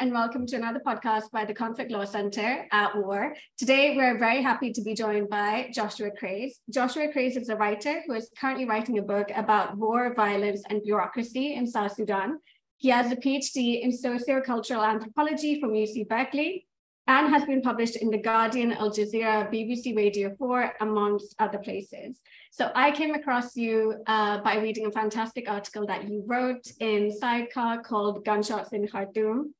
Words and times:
and 0.00 0.14
welcome 0.14 0.46
to 0.46 0.56
another 0.56 0.80
podcast 0.80 1.30
by 1.30 1.44
the 1.44 1.52
Conflict 1.52 1.90
Law 1.90 2.06
Center 2.06 2.66
at 2.72 2.96
War. 2.96 3.34
Today, 3.58 3.94
we're 3.94 4.16
very 4.16 4.40
happy 4.40 4.72
to 4.72 4.80
be 4.80 4.94
joined 4.94 5.28
by 5.28 5.70
Joshua 5.74 6.10
Craze. 6.10 6.60
Joshua 6.70 7.12
Craze 7.12 7.36
is 7.36 7.50
a 7.50 7.56
writer 7.56 8.00
who 8.06 8.14
is 8.14 8.30
currently 8.40 8.64
writing 8.64 8.98
a 8.98 9.02
book 9.02 9.30
about 9.36 9.76
war, 9.76 10.14
violence, 10.14 10.62
and 10.70 10.82
bureaucracy 10.82 11.52
in 11.52 11.66
South 11.66 11.92
Sudan. 11.92 12.38
He 12.78 12.88
has 12.88 13.12
a 13.12 13.16
PhD 13.16 13.82
in 13.82 13.90
sociocultural 13.90 14.88
anthropology 14.88 15.60
from 15.60 15.72
UC 15.72 16.08
Berkeley 16.08 16.66
and 17.06 17.28
has 17.28 17.44
been 17.44 17.60
published 17.60 17.96
in 17.96 18.08
The 18.08 18.22
Guardian, 18.22 18.72
Al 18.72 18.90
Jazeera, 18.90 19.52
BBC 19.52 19.94
Radio 19.94 20.34
4, 20.38 20.76
amongst 20.80 21.34
other 21.38 21.58
places. 21.58 22.20
So 22.50 22.72
I 22.74 22.90
came 22.92 23.14
across 23.14 23.54
you 23.54 23.96
uh, 24.06 24.38
by 24.38 24.56
reading 24.56 24.86
a 24.86 24.92
fantastic 24.92 25.46
article 25.46 25.86
that 25.88 26.08
you 26.08 26.24
wrote 26.26 26.66
in 26.80 27.12
Sidecar 27.14 27.82
called 27.82 28.24
Gunshots 28.24 28.72
in 28.72 28.88
Khartoum. 28.88 29.54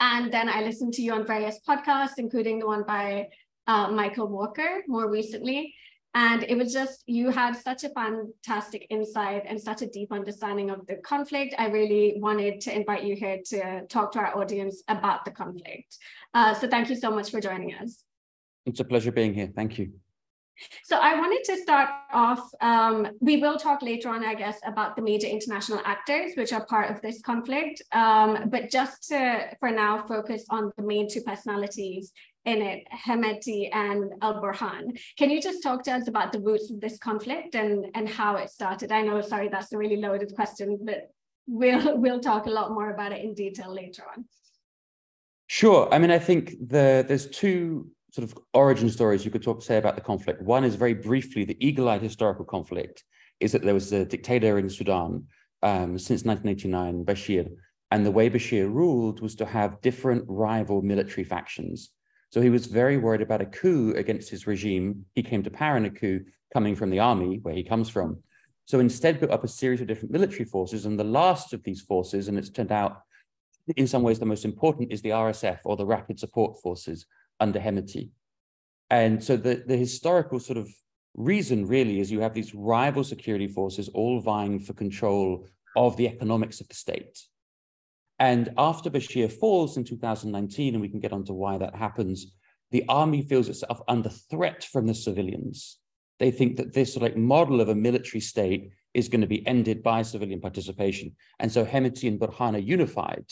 And 0.00 0.32
then 0.32 0.48
I 0.48 0.62
listened 0.62 0.94
to 0.94 1.02
you 1.02 1.12
on 1.12 1.26
various 1.26 1.58
podcasts, 1.68 2.18
including 2.18 2.60
the 2.60 2.66
one 2.66 2.84
by 2.84 3.28
uh, 3.66 3.90
Michael 3.90 4.28
Walker 4.28 4.82
more 4.86 5.10
recently. 5.10 5.74
And 6.14 6.42
it 6.44 6.56
was 6.56 6.72
just, 6.72 7.04
you 7.06 7.30
had 7.30 7.54
such 7.54 7.84
a 7.84 7.90
fantastic 7.90 8.86
insight 8.90 9.42
and 9.46 9.60
such 9.60 9.82
a 9.82 9.86
deep 9.86 10.10
understanding 10.10 10.70
of 10.70 10.86
the 10.86 10.96
conflict. 10.96 11.54
I 11.58 11.68
really 11.68 12.14
wanted 12.18 12.60
to 12.62 12.74
invite 12.74 13.04
you 13.04 13.14
here 13.14 13.40
to 13.46 13.86
talk 13.86 14.12
to 14.12 14.20
our 14.20 14.36
audience 14.36 14.82
about 14.88 15.24
the 15.24 15.30
conflict. 15.30 15.98
Uh, 16.32 16.54
so 16.54 16.66
thank 16.66 16.88
you 16.88 16.96
so 16.96 17.10
much 17.10 17.30
for 17.30 17.40
joining 17.40 17.74
us. 17.74 18.02
It's 18.64 18.80
a 18.80 18.84
pleasure 18.84 19.12
being 19.12 19.34
here. 19.34 19.50
Thank 19.54 19.78
you. 19.78 19.92
So 20.84 20.96
I 20.96 21.18
wanted 21.18 21.44
to 21.44 21.56
start 21.56 21.88
off, 22.12 22.40
um, 22.60 23.08
we 23.20 23.36
will 23.38 23.56
talk 23.56 23.82
later 23.82 24.08
on, 24.08 24.24
I 24.24 24.34
guess, 24.34 24.58
about 24.66 24.96
the 24.96 25.02
major 25.02 25.26
international 25.26 25.80
actors 25.84 26.32
which 26.36 26.52
are 26.52 26.64
part 26.66 26.90
of 26.90 27.00
this 27.00 27.20
conflict. 27.22 27.82
Um, 27.92 28.48
but 28.50 28.70
just 28.70 29.08
to, 29.08 29.48
for 29.60 29.70
now, 29.70 30.04
focus 30.06 30.44
on 30.50 30.72
the 30.76 30.82
main 30.82 31.08
two 31.08 31.22
personalities 31.22 32.12
in 32.44 32.62
it, 32.62 32.84
Hemeti 32.92 33.68
and 33.72 34.12
Al 34.22 34.42
Burhan. 34.42 34.98
Can 35.18 35.30
you 35.30 35.40
just 35.40 35.62
talk 35.62 35.82
to 35.84 35.92
us 35.92 36.08
about 36.08 36.32
the 36.32 36.40
roots 36.40 36.70
of 36.70 36.80
this 36.80 36.98
conflict 36.98 37.54
and, 37.54 37.86
and 37.94 38.08
how 38.08 38.36
it 38.36 38.50
started? 38.50 38.90
I 38.90 39.02
know, 39.02 39.20
sorry, 39.20 39.48
that's 39.48 39.72
a 39.72 39.78
really 39.78 39.96
loaded 39.96 40.34
question, 40.34 40.78
but 40.82 41.10
we'll 41.46 41.98
we'll 42.02 42.20
talk 42.20 42.46
a 42.46 42.50
lot 42.50 42.72
more 42.72 42.90
about 42.90 43.12
it 43.12 43.24
in 43.24 43.34
detail 43.34 43.74
later 43.74 44.02
on. 44.16 44.24
Sure. 45.46 45.88
I 45.92 45.98
mean, 45.98 46.10
I 46.10 46.18
think 46.18 46.50
the 46.60 47.04
there's 47.06 47.26
two 47.26 47.90
sort 48.10 48.24
of 48.24 48.38
origin 48.54 48.88
stories 48.88 49.24
you 49.24 49.30
could 49.30 49.42
talk 49.42 49.62
say 49.62 49.76
about 49.76 49.94
the 49.94 50.00
conflict. 50.00 50.42
One 50.42 50.64
is 50.64 50.74
very 50.74 50.94
briefly 50.94 51.44
the 51.44 51.56
eagle-eyed 51.64 52.02
historical 52.02 52.44
conflict 52.44 53.04
is 53.40 53.52
that 53.52 53.62
there 53.62 53.74
was 53.74 53.92
a 53.92 54.04
dictator 54.04 54.58
in 54.58 54.70
Sudan 54.70 55.26
um, 55.62 55.98
since 55.98 56.24
1989, 56.24 57.04
Bashir, 57.04 57.48
and 57.90 58.04
the 58.04 58.10
way 58.10 58.28
Bashir 58.30 58.72
ruled 58.72 59.20
was 59.20 59.34
to 59.36 59.46
have 59.46 59.80
different 59.80 60.24
rival 60.26 60.82
military 60.82 61.24
factions. 61.24 61.90
So 62.30 62.40
he 62.40 62.50
was 62.50 62.66
very 62.66 62.96
worried 62.96 63.22
about 63.22 63.40
a 63.40 63.46
coup 63.46 63.94
against 63.96 64.30
his 64.30 64.46
regime. 64.46 65.06
He 65.14 65.22
came 65.22 65.42
to 65.42 65.50
power 65.50 65.76
in 65.76 65.86
a 65.86 65.90
coup 65.90 66.24
coming 66.52 66.76
from 66.76 66.90
the 66.90 66.98
army, 66.98 67.38
where 67.42 67.54
he 67.54 67.62
comes 67.62 67.88
from. 67.88 68.22
So 68.66 68.80
instead 68.80 69.18
built 69.18 69.32
up 69.32 69.44
a 69.44 69.48
series 69.48 69.80
of 69.80 69.86
different 69.86 70.12
military 70.12 70.44
forces, 70.44 70.84
and 70.84 70.98
the 70.98 71.04
last 71.04 71.52
of 71.52 71.62
these 71.62 71.80
forces, 71.80 72.28
and 72.28 72.38
it's 72.38 72.50
turned 72.50 72.72
out 72.72 73.00
in 73.76 73.86
some 73.86 74.02
ways 74.02 74.18
the 74.18 74.26
most 74.26 74.44
important, 74.44 74.92
is 74.92 75.00
the 75.00 75.10
RSF 75.10 75.60
or 75.64 75.76
the 75.76 75.86
Rapid 75.86 76.18
Support 76.18 76.60
Forces 76.60 77.06
under 77.40 77.58
Hemeti. 77.58 78.10
And 78.90 79.22
so 79.22 79.36
the, 79.36 79.62
the 79.66 79.76
historical 79.76 80.40
sort 80.40 80.58
of 80.58 80.68
reason 81.14 81.66
really 81.66 82.00
is 82.00 82.10
you 82.10 82.20
have 82.20 82.34
these 82.34 82.54
rival 82.54 83.04
security 83.04 83.48
forces 83.48 83.88
all 83.88 84.20
vying 84.20 84.60
for 84.60 84.72
control 84.72 85.46
of 85.76 85.96
the 85.96 86.06
economics 86.06 86.60
of 86.60 86.68
the 86.68 86.74
state. 86.74 87.18
And 88.18 88.52
after 88.58 88.90
Bashir 88.90 89.30
falls 89.30 89.76
in 89.76 89.84
2019, 89.84 90.74
and 90.74 90.80
we 90.80 90.88
can 90.88 91.00
get 91.00 91.12
onto 91.12 91.32
why 91.32 91.58
that 91.58 91.74
happens, 91.74 92.32
the 92.70 92.84
army 92.88 93.22
feels 93.22 93.48
itself 93.48 93.80
under 93.88 94.08
threat 94.08 94.64
from 94.64 94.86
the 94.86 94.94
civilians. 94.94 95.78
They 96.18 96.30
think 96.30 96.56
that 96.56 96.74
this 96.74 96.94
sort 96.94 97.02
like 97.02 97.16
model 97.16 97.60
of 97.60 97.68
a 97.68 97.74
military 97.74 98.20
state 98.20 98.70
is 98.92 99.08
going 99.08 99.20
to 99.20 99.26
be 99.26 99.46
ended 99.46 99.82
by 99.82 100.02
civilian 100.02 100.40
participation. 100.40 101.14
And 101.38 101.50
so 101.50 101.64
Hemeti 101.64 102.08
and 102.08 102.18
Burhan 102.18 102.56
are 102.56 102.58
unified. 102.58 103.26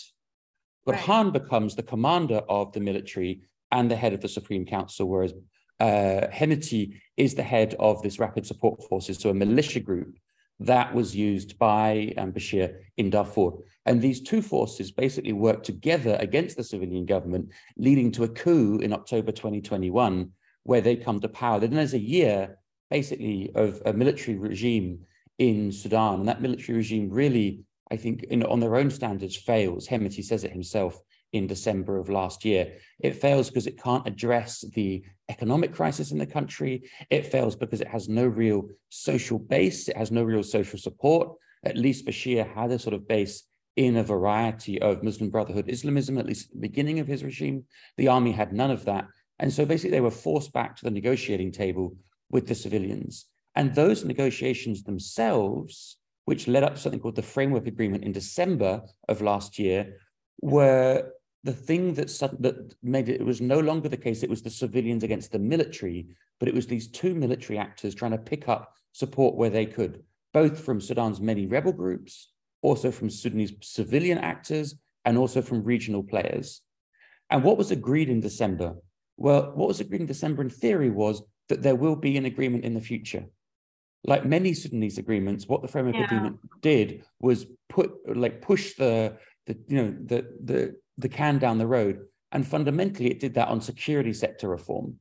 Burhan 0.86 1.24
right. 1.24 1.32
becomes 1.32 1.74
the 1.74 1.82
commander 1.82 2.42
of 2.48 2.72
the 2.72 2.80
military 2.80 3.42
and 3.72 3.90
the 3.90 3.96
head 3.96 4.12
of 4.12 4.20
the 4.20 4.28
Supreme 4.28 4.66
Council, 4.66 5.08
whereas 5.08 5.32
uh, 5.80 6.28
Hemeti 6.32 7.00
is 7.16 7.34
the 7.34 7.42
head 7.42 7.74
of 7.78 8.02
this 8.02 8.18
rapid 8.18 8.46
support 8.46 8.82
forces, 8.84 9.18
so 9.18 9.30
a 9.30 9.34
militia 9.34 9.80
group 9.80 10.16
that 10.60 10.94
was 10.94 11.14
used 11.14 11.58
by 11.58 12.14
um, 12.16 12.32
Bashir 12.32 12.76
in 12.96 13.10
Darfur. 13.10 13.50
And 13.84 14.00
these 14.00 14.22
two 14.22 14.40
forces 14.40 14.90
basically 14.90 15.32
worked 15.32 15.66
together 15.66 16.16
against 16.18 16.56
the 16.56 16.64
civilian 16.64 17.04
government, 17.04 17.50
leading 17.76 18.10
to 18.12 18.24
a 18.24 18.28
coup 18.28 18.78
in 18.78 18.92
October 18.92 19.32
2021, 19.32 20.30
where 20.62 20.80
they 20.80 20.96
come 20.96 21.20
to 21.20 21.28
power. 21.28 21.60
Then 21.60 21.74
there's 21.74 21.94
a 21.94 21.98
year, 21.98 22.58
basically, 22.90 23.52
of 23.54 23.82
a 23.84 23.92
military 23.92 24.38
regime 24.38 25.00
in 25.38 25.70
Sudan. 25.70 26.20
And 26.20 26.28
that 26.28 26.40
military 26.40 26.78
regime 26.78 27.10
really, 27.10 27.64
I 27.90 27.96
think, 27.96 28.24
in, 28.24 28.42
on 28.44 28.60
their 28.60 28.76
own 28.76 28.90
standards, 28.90 29.36
fails. 29.36 29.86
Hemeti 29.86 30.24
says 30.24 30.42
it 30.42 30.52
himself 30.52 30.98
in 31.36 31.46
December 31.46 31.98
of 31.98 32.08
last 32.08 32.44
year. 32.44 32.74
It 32.98 33.16
fails 33.16 33.48
because 33.48 33.66
it 33.66 33.82
can't 33.82 34.06
address 34.06 34.64
the 34.74 35.04
economic 35.28 35.72
crisis 35.72 36.12
in 36.12 36.18
the 36.18 36.26
country. 36.26 36.88
It 37.10 37.26
fails 37.26 37.56
because 37.56 37.80
it 37.80 37.88
has 37.88 38.08
no 38.08 38.26
real 38.26 38.68
social 38.88 39.38
base. 39.38 39.88
It 39.88 39.96
has 39.96 40.10
no 40.10 40.22
real 40.22 40.42
social 40.42 40.78
support. 40.78 41.36
At 41.64 41.76
least 41.76 42.06
Bashir 42.06 42.46
had 42.54 42.70
a 42.70 42.78
sort 42.78 42.94
of 42.94 43.08
base 43.08 43.42
in 43.76 43.96
a 43.96 44.02
variety 44.02 44.80
of 44.80 45.02
Muslim 45.02 45.30
Brotherhood 45.30 45.68
Islamism, 45.68 46.18
at 46.18 46.26
least 46.26 46.46
at 46.46 46.54
the 46.54 46.68
beginning 46.68 46.98
of 46.98 47.06
his 47.06 47.22
regime. 47.22 47.64
The 47.96 48.08
army 48.08 48.32
had 48.32 48.52
none 48.52 48.70
of 48.70 48.84
that. 48.86 49.06
And 49.38 49.52
so 49.52 49.66
basically 49.66 49.90
they 49.90 50.00
were 50.00 50.10
forced 50.10 50.52
back 50.52 50.76
to 50.76 50.84
the 50.84 50.90
negotiating 50.90 51.52
table 51.52 51.96
with 52.30 52.46
the 52.46 52.54
civilians. 52.54 53.26
And 53.54 53.74
those 53.74 54.04
negotiations 54.04 54.82
themselves, 54.82 55.96
which 56.24 56.48
led 56.48 56.62
up 56.62 56.74
to 56.74 56.80
something 56.80 57.00
called 57.00 57.16
the 57.16 57.22
Framework 57.22 57.66
Agreement 57.66 58.04
in 58.04 58.12
December 58.12 58.82
of 59.08 59.22
last 59.22 59.58
year, 59.58 59.98
were 60.40 61.10
the 61.46 61.52
thing 61.52 61.94
that, 61.94 62.08
that 62.40 62.74
made 62.82 63.08
it, 63.08 63.20
it 63.20 63.24
was 63.24 63.40
no 63.40 63.60
longer 63.60 63.88
the 63.88 63.96
case, 63.96 64.22
it 64.22 64.30
was 64.30 64.42
the 64.42 64.50
civilians 64.50 65.04
against 65.04 65.32
the 65.32 65.38
military, 65.38 66.08
but 66.38 66.48
it 66.48 66.54
was 66.54 66.66
these 66.66 66.88
two 66.88 67.14
military 67.14 67.58
actors 67.58 67.94
trying 67.94 68.10
to 68.10 68.18
pick 68.18 68.48
up 68.48 68.74
support 68.92 69.36
where 69.36 69.50
they 69.50 69.64
could, 69.64 70.02
both 70.34 70.58
from 70.58 70.80
Sudan's 70.80 71.20
many 71.20 71.46
rebel 71.46 71.72
groups, 71.72 72.32
also 72.62 72.90
from 72.90 73.08
Sudanese 73.08 73.52
civilian 73.62 74.18
actors, 74.18 74.74
and 75.04 75.16
also 75.16 75.40
from 75.40 75.62
regional 75.62 76.02
players. 76.02 76.62
And 77.30 77.44
what 77.44 77.58
was 77.58 77.70
agreed 77.70 78.08
in 78.08 78.20
December? 78.20 78.74
Well, 79.16 79.52
what 79.54 79.68
was 79.68 79.80
agreed 79.80 80.00
in 80.00 80.06
December 80.06 80.42
in 80.42 80.50
theory 80.50 80.90
was 80.90 81.22
that 81.48 81.62
there 81.62 81.76
will 81.76 81.96
be 81.96 82.16
an 82.16 82.24
agreement 82.24 82.64
in 82.64 82.74
the 82.74 82.80
future. 82.80 83.24
Like 84.04 84.24
many 84.24 84.52
Sudanese 84.52 84.98
agreements, 84.98 85.46
what 85.46 85.62
the 85.62 85.68
framework 85.68 85.94
yeah. 85.94 86.04
agreement 86.04 86.38
did 86.60 87.04
was 87.20 87.46
put 87.68 87.92
like 88.16 88.42
push 88.42 88.74
the 88.74 89.16
the 89.46 89.56
you 89.68 89.82
know 89.82 89.96
the 90.04 90.18
the 90.44 90.76
the 90.98 91.08
can 91.08 91.38
down 91.38 91.58
the 91.58 91.66
road. 91.66 92.06
And 92.32 92.46
fundamentally, 92.46 93.10
it 93.10 93.20
did 93.20 93.34
that 93.34 93.48
on 93.48 93.60
security 93.60 94.12
sector 94.12 94.48
reform. 94.48 94.96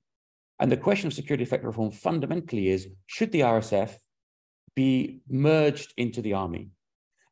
And 0.60 0.72
the 0.72 0.78
question 0.78 1.08
of 1.08 1.14
security 1.14 1.46
sector 1.46 1.68
reform 1.68 1.92
fundamentally 1.92 2.70
is 2.70 2.88
should 3.08 3.32
the 3.32 3.42
RSF 3.42 3.96
be 4.76 5.22
merged 5.30 5.94
into 5.98 6.22
the 6.22 6.34
army? 6.34 6.70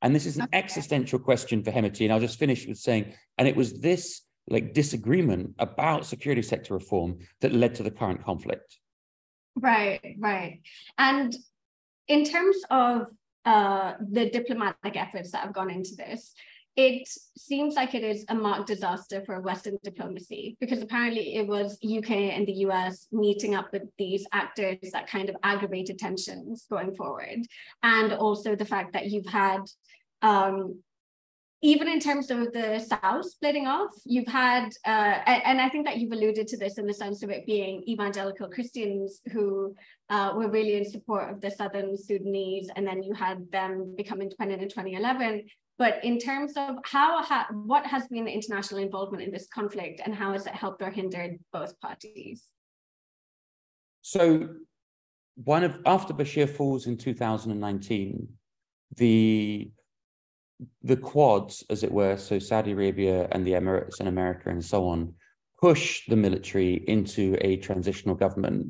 And 0.01 0.13
this 0.13 0.25
is 0.25 0.35
an 0.35 0.43
okay. 0.43 0.57
existential 0.57 1.19
question 1.19 1.63
for 1.63 1.71
Hemeti. 1.71 2.01
And 2.01 2.11
I'll 2.11 2.19
just 2.19 2.39
finish 2.39 2.67
with 2.67 2.77
saying, 2.77 3.13
and 3.37 3.47
it 3.47 3.55
was 3.55 3.79
this 3.79 4.21
like 4.49 4.73
disagreement 4.73 5.55
about 5.59 6.05
security 6.05 6.41
sector 6.41 6.73
reform 6.73 7.19
that 7.39 7.53
led 7.53 7.75
to 7.75 7.83
the 7.83 7.91
current 7.91 8.23
conflict. 8.23 8.77
Right, 9.55 10.15
right. 10.19 10.61
And 10.97 11.33
in 12.09 12.25
terms 12.25 12.57
of 12.69 13.07
uh, 13.45 13.93
the 14.01 14.29
diplomatic 14.29 14.95
efforts 14.97 15.31
that 15.31 15.43
have 15.43 15.53
gone 15.53 15.69
into 15.69 15.95
this, 15.95 16.33
it 16.75 17.07
seems 17.37 17.75
like 17.75 17.93
it 17.93 18.03
is 18.03 18.25
a 18.29 18.35
marked 18.35 18.67
disaster 18.67 19.21
for 19.25 19.39
Western 19.41 19.77
diplomacy 19.83 20.57
because 20.59 20.81
apparently 20.81 21.35
it 21.35 21.47
was 21.47 21.77
UK 21.83 22.11
and 22.11 22.47
the 22.47 22.65
US 22.67 23.07
meeting 23.11 23.53
up 23.53 23.71
with 23.71 23.83
these 23.99 24.25
actors 24.31 24.77
that 24.91 25.07
kind 25.07 25.29
of 25.29 25.35
aggravated 25.43 25.99
tensions 25.99 26.65
going 26.69 26.95
forward. 26.95 27.45
And 27.83 28.13
also 28.13 28.55
the 28.55 28.65
fact 28.65 28.93
that 28.93 29.11
you've 29.11 29.27
had, 29.27 29.61
um, 30.23 30.79
even 31.61 31.87
in 31.87 31.99
terms 31.99 32.31
of 32.31 32.51
the 32.51 32.79
South 32.79 33.25
splitting 33.25 33.67
off, 33.67 33.91
you've 34.03 34.27
had, 34.27 34.69
uh, 34.85 35.21
and 35.25 35.61
I 35.61 35.69
think 35.69 35.85
that 35.85 35.97
you've 35.97 36.11
alluded 36.11 36.47
to 36.47 36.57
this 36.57 36.77
in 36.77 36.87
the 36.87 36.93
sense 36.93 37.23
of 37.23 37.29
it 37.29 37.45
being 37.45 37.83
evangelical 37.87 38.49
Christians 38.49 39.21
who 39.31 39.73
uh, 40.09 40.33
were 40.35 40.49
really 40.49 40.75
in 40.75 40.89
support 40.89 41.31
of 41.31 41.39
the 41.39 41.51
Southern 41.51 41.95
Sudanese, 41.95 42.69
and 42.75 42.85
then 42.85 43.01
you 43.01 43.13
had 43.13 43.49
them 43.51 43.93
become 43.95 44.21
independent 44.21 44.61
in 44.61 44.67
2011 44.67 45.43
but 45.77 46.03
in 46.03 46.19
terms 46.19 46.53
of 46.55 46.77
how, 46.85 47.23
ha 47.23 47.47
what 47.51 47.85
has 47.85 48.07
been 48.07 48.25
the 48.25 48.31
international 48.31 48.81
involvement 48.81 49.23
in 49.23 49.31
this 49.31 49.47
conflict 49.47 50.01
and 50.03 50.13
how 50.13 50.33
has 50.33 50.45
it 50.45 50.53
helped 50.53 50.81
or 50.81 50.91
hindered 50.91 51.39
both 51.51 51.79
parties? 51.79 52.45
So 54.01 54.49
one 55.35 55.63
of 55.63 55.79
after 55.85 56.13
Bashir 56.13 56.49
falls 56.49 56.87
in 56.87 56.97
2019, 56.97 58.27
the 58.97 59.71
the 60.83 60.95
quads, 60.95 61.63
as 61.69 61.83
it 61.83 61.91
were, 61.91 62.17
so 62.17 62.39
Saudi 62.39 62.71
Arabia 62.71 63.27
and 63.31 63.45
the 63.45 63.53
Emirates 63.53 63.99
and 63.99 64.07
America 64.07 64.49
and 64.49 64.63
so 64.63 64.87
on, 64.87 65.13
push 65.59 66.05
the 66.07 66.15
military 66.15 66.83
into 66.87 67.35
a 67.41 67.57
transitional 67.57 68.15
government. 68.15 68.67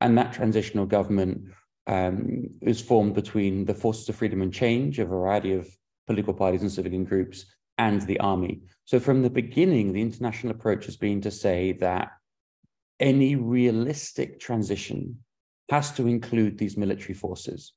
And 0.00 0.16
that 0.16 0.32
transitional 0.32 0.86
government 0.86 1.48
um, 1.86 2.48
is 2.62 2.80
formed 2.80 3.14
between 3.14 3.64
the 3.64 3.74
Forces 3.74 4.08
of 4.08 4.16
Freedom 4.16 4.42
and 4.42 4.52
Change, 4.52 4.98
a 4.98 5.04
variety 5.04 5.52
of 5.52 5.68
political 6.06 6.34
parties 6.34 6.62
and 6.62 6.72
civilian 6.72 7.04
groups, 7.04 7.46
and 7.78 8.02
the 8.02 8.20
army. 8.20 8.62
So 8.84 9.00
from 9.00 9.22
the 9.22 9.30
beginning, 9.30 9.92
the 9.92 10.00
international 10.00 10.52
approach 10.52 10.86
has 10.86 10.96
been 10.96 11.20
to 11.22 11.30
say 11.30 11.72
that 11.72 12.12
any 12.98 13.36
realistic 13.36 14.40
transition 14.40 15.18
has 15.70 15.92
to 15.92 16.06
include 16.06 16.58
these 16.58 16.76
military 16.76 17.14
forces. 17.14 17.72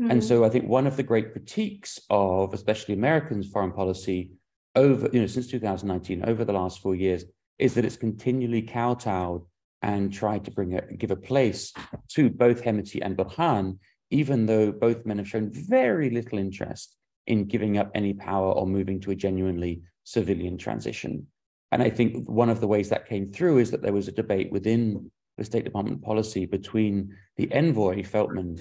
Mm-hmm. 0.00 0.10
And 0.10 0.24
so 0.24 0.44
I 0.44 0.48
think 0.48 0.68
one 0.68 0.86
of 0.86 0.96
the 0.96 1.02
great 1.02 1.32
critiques 1.32 2.00
of 2.10 2.54
especially 2.54 2.94
Americans' 2.94 3.48
foreign 3.48 3.72
policy 3.72 4.32
over, 4.74 5.08
you 5.12 5.20
know, 5.20 5.26
since 5.26 5.46
2019, 5.48 6.24
over 6.24 6.44
the 6.44 6.52
last 6.52 6.80
four 6.80 6.94
years, 6.94 7.24
is 7.58 7.74
that 7.74 7.84
it's 7.84 7.96
continually 7.96 8.62
kowtowed 8.62 9.42
and 9.82 10.12
tried 10.12 10.44
to 10.44 10.50
bring 10.50 10.74
a 10.74 10.94
give 10.94 11.10
a 11.10 11.16
place 11.16 11.72
to 12.08 12.30
both 12.30 12.62
Hemeti 12.62 13.00
and 13.02 13.16
Burhan, 13.16 13.78
even 14.10 14.46
though 14.46 14.72
both 14.72 15.04
men 15.04 15.18
have 15.18 15.28
shown 15.28 15.50
very 15.52 16.10
little 16.10 16.38
interest 16.38 16.96
in 17.26 17.44
giving 17.46 17.78
up 17.78 17.90
any 17.94 18.12
power 18.12 18.52
or 18.52 18.66
moving 18.66 19.00
to 19.00 19.10
a 19.10 19.14
genuinely 19.14 19.82
civilian 20.04 20.58
transition. 20.58 21.26
And 21.72 21.82
I 21.82 21.90
think 21.90 22.28
one 22.28 22.50
of 22.50 22.60
the 22.60 22.68
ways 22.68 22.88
that 22.90 23.08
came 23.08 23.32
through 23.32 23.58
is 23.58 23.70
that 23.70 23.82
there 23.82 23.92
was 23.92 24.08
a 24.08 24.12
debate 24.12 24.52
within 24.52 25.10
the 25.36 25.44
State 25.44 25.64
Department 25.64 26.02
policy 26.02 26.46
between 26.46 27.16
the 27.36 27.50
envoy, 27.52 28.04
Feltman, 28.04 28.60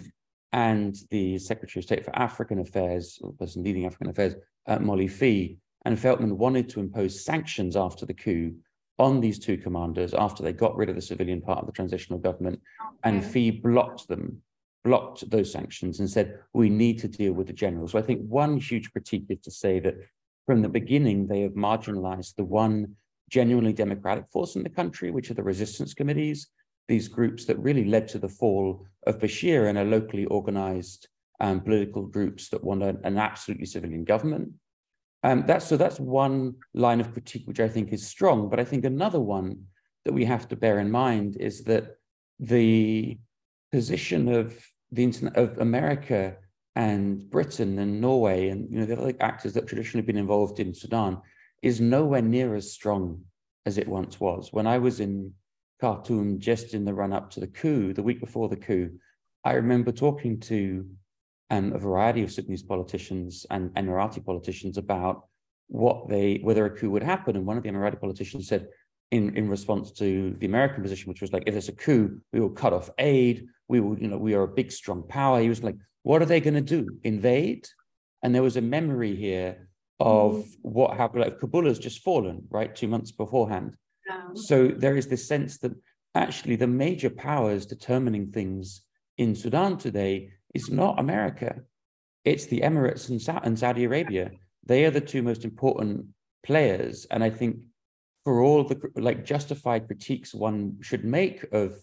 and 0.51 0.95
the 1.12 1.38
Secretary 1.38 1.81
of 1.81 1.86
State 1.86 2.06
for 2.06 2.15
African 2.15 2.60
Affairs, 2.60 3.19
or 3.21 3.31
the 3.31 3.38
person 3.38 3.63
leading 3.63 3.86
African 3.86 4.10
Affairs, 4.10 4.36
uh, 4.68 4.80
Phee. 5.07 5.57
And 5.86 6.00
Feltman 6.00 6.38
wanted 6.38 6.69
to 6.69 6.80
impose 6.80 7.24
sanctions 7.24 7.75
after 7.75 8.06
the 8.06 8.13
coup 8.13 8.56
on 9.00 9.19
these 9.19 9.39
two 9.39 9.57
commanders 9.57 10.13
after 10.13 10.44
they 10.44 10.54
got 10.54 10.75
rid 10.75 10.89
of 10.89 10.95
the 10.95 11.01
civilian 11.01 11.42
part 11.42 11.59
of 11.59 11.66
the 11.66 11.71
transitional 11.71 12.19
government. 12.19 12.62
Okay. 12.81 12.98
And 13.04 13.25
Phee 13.25 13.51
blocked 13.51 14.07
them, 14.07 14.42
blocked 14.83 15.30
those 15.30 15.51
sanctions 15.51 16.00
and 16.00 16.09
said, 16.09 16.39
we 16.53 16.69
need 16.69 17.00
to 17.00 17.07
deal 17.07 17.33
with 17.33 17.47
the 17.47 17.53
generals. 17.53 17.91
So 17.91 18.00
I 18.00 18.01
think 18.01 18.21
one 18.27 18.57
huge 18.57 18.91
critique 18.91 19.25
is 19.30 19.39
to 19.41 19.51
say 19.51 19.80
that 19.80 19.95
from 20.45 20.62
the 20.62 20.69
beginning, 20.69 21.27
they 21.27 21.41
have 21.41 21.53
marginalized 21.53 22.35
the 22.35 22.44
one 22.44 22.95
genuinely 23.30 23.74
democratic 23.74 24.25
force 24.31 24.56
in 24.56 24.63
the 24.63 24.69
country, 24.69 25.09
which 25.09 25.31
are 25.31 25.35
the 25.35 25.44
resistance 25.44 25.94
committees, 25.94 26.47
these 26.88 27.07
groups 27.07 27.45
that 27.45 27.57
really 27.59 27.85
led 27.85 28.07
to 28.09 28.19
the 28.19 28.27
fall 28.27 28.85
of 29.07 29.19
Bashir 29.19 29.69
and 29.69 29.77
a 29.77 29.83
locally 29.83 30.25
organized 30.25 31.07
um, 31.39 31.62
political 31.62 32.03
groups 32.03 32.50
that 32.50 32.63
want 32.63 32.83
a, 32.83 32.97
an 33.03 33.18
absolutely 33.18 33.65
civilian 33.65 34.03
government. 34.03 34.50
Um, 35.24 35.45
that's 35.47 35.65
so 35.65 35.77
that's 35.77 36.00
one 36.00 36.56
line 36.74 37.00
of 37.00 37.13
critique 37.13 37.47
which 37.47 37.62
I 37.62 37.69
think 37.69 37.94
is 37.94 38.06
strong. 38.06 38.50
But 38.50 38.59
I 38.59 38.65
think 38.65 38.83
another 38.83 39.21
one 39.21 39.63
that 40.03 40.13
we 40.13 40.25
have 40.25 40.50
to 40.50 40.57
bear 40.57 40.80
in 40.80 40.91
mind 40.91 41.38
is 41.39 41.63
that 41.63 41.95
the 42.39 43.18
position 43.71 44.27
of 44.27 44.59
the 44.94 45.04
internet 45.04 45.36
of 45.36 45.57
America 45.57 46.38
and 46.75 47.30
Britain 47.30 47.80
and 47.80 48.00
Norway 48.00 48.50
and 48.50 48.72
you 48.72 48.80
know 48.80 48.86
the 48.86 49.00
other 49.00 49.13
actors 49.19 49.54
that 49.54 49.68
traditionally 49.68 50.06
been 50.06 50.18
involved 50.18 50.60
in 50.60 50.74
Sudan 50.74 51.22
is 51.62 51.81
nowhere 51.81 52.22
near 52.22 52.56
as 52.56 52.72
strong 52.72 53.22
as 53.66 53.78
it 53.78 53.88
once 53.88 54.19
was. 54.19 54.51
When 54.51 54.68
I 54.68 54.78
was 54.78 55.00
in 55.00 55.34
Khartoum 55.80 56.40
just 56.40 56.74
in 56.74 56.86
the 56.86 56.94
run 56.94 57.13
up 57.13 57.31
to 57.31 57.40
the 57.40 57.48
coup, 57.48 57.94
the 57.94 58.04
week 58.04 58.19
before 58.19 58.50
the 58.50 58.57
coup, 58.57 58.92
I 59.44 59.54
remember 59.54 59.92
talking 59.92 60.40
to 60.42 60.86
um, 61.50 61.74
a 61.74 61.80
variety 61.80 62.24
of 62.24 62.31
Sudanese 62.31 62.63
politicians 62.63 63.45
and 63.50 63.72
Emirati 63.72 64.24
politicians 64.25 64.78
about 64.78 65.28
what 65.68 66.07
they 66.07 66.40
whether 66.44 66.66
a 66.66 66.69
coup 66.69 66.90
would 66.92 67.04
happen. 67.04 67.36
And 67.36 67.45
one 67.45 67.57
of 67.57 67.63
the 67.63 67.69
Emirati 67.69 68.00
politicians 68.00 68.48
said, 68.48 68.68
in, 69.13 69.38
in 69.38 69.48
response 69.48 69.92
to 69.92 70.36
the 70.39 70.48
American 70.48 70.81
position, 70.81 71.07
which 71.07 71.21
was 71.21 71.31
like, 71.31 71.44
if 71.45 71.54
there's 71.54 71.69
a 71.69 71.80
coup, 71.86 72.19
we 72.33 72.39
will 72.39 72.50
cut 72.50 72.74
off 72.74 72.89
aid. 72.98 73.45
We 73.68 73.80
will, 73.80 73.95
you 73.98 74.07
know, 74.07 74.18
we 74.18 74.33
are 74.33 74.42
a 74.42 74.48
big, 74.48 74.71
strong 74.71 75.04
power. 75.04 75.39
He 75.39 75.50
was 75.50 75.63
like, 75.63 75.75
what 76.01 76.24
are 76.24 76.25
they 76.25 76.42
going 76.42 76.56
to 76.56 76.62
do? 76.62 76.98
Invade? 77.04 77.68
And 78.24 78.33
there 78.33 78.42
was 78.42 78.57
a 78.57 78.62
memory 78.77 79.15
here 79.15 79.69
of 80.00 80.44
what 80.63 80.98
happened. 80.98 81.24
Like 81.25 81.39
Kabul 81.39 81.68
has 81.68 81.77
just 81.77 82.01
fallen, 82.01 82.48
right, 82.50 82.75
two 82.75 82.88
months 82.88 83.12
beforehand. 83.12 83.75
So 84.33 84.68
there 84.68 84.98
is 84.98 85.07
this 85.07 85.27
sense 85.27 85.59
that 85.59 85.74
actually 86.16 86.56
the 86.56 86.68
major 86.68 87.12
powers 87.12 87.68
determining 87.68 88.31
things 88.31 88.81
in 89.19 89.36
Sudan 89.36 89.77
today 89.77 90.31
is 90.56 90.71
not 90.71 91.00
America. 91.00 91.62
It's 92.25 92.48
the 92.48 92.62
Emirates 92.62 93.09
and, 93.09 93.21
Sa- 93.21 93.42
and 93.44 93.57
Saudi 93.59 93.83
Arabia. 93.83 94.31
They 94.66 94.86
are 94.86 94.92
the 94.92 95.01
two 95.01 95.21
most 95.21 95.45
important 95.45 96.07
players. 96.44 97.06
And 97.12 97.24
I 97.24 97.30
think 97.30 97.57
for 98.24 98.42
all 98.42 98.64
the 98.64 98.80
like 98.96 99.25
justified 99.25 99.88
critiques 99.88 100.34
one 100.34 100.78
should 100.81 101.04
make 101.04 101.46
of 101.52 101.75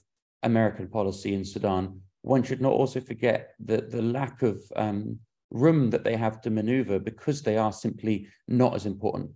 American 0.43 0.89
policy 0.89 1.35
in 1.35 1.45
Sudan, 1.45 2.01
one 2.23 2.43
should 2.43 2.61
not 2.61 2.73
also 2.73 3.01
forget 3.01 3.55
the, 3.65 3.83
the 3.83 4.03
lack 4.03 4.43
of 4.43 4.61
um, 4.77 5.19
room 5.51 5.91
that 5.91 6.05
they 6.05 6.17
have 6.17 6.41
to 6.43 6.51
maneuver 6.51 6.99
because 6.99 7.43
they 7.43 7.57
are 7.57 7.73
simply 7.73 8.29
not 8.49 8.75
as 8.75 8.87
important. 8.87 9.31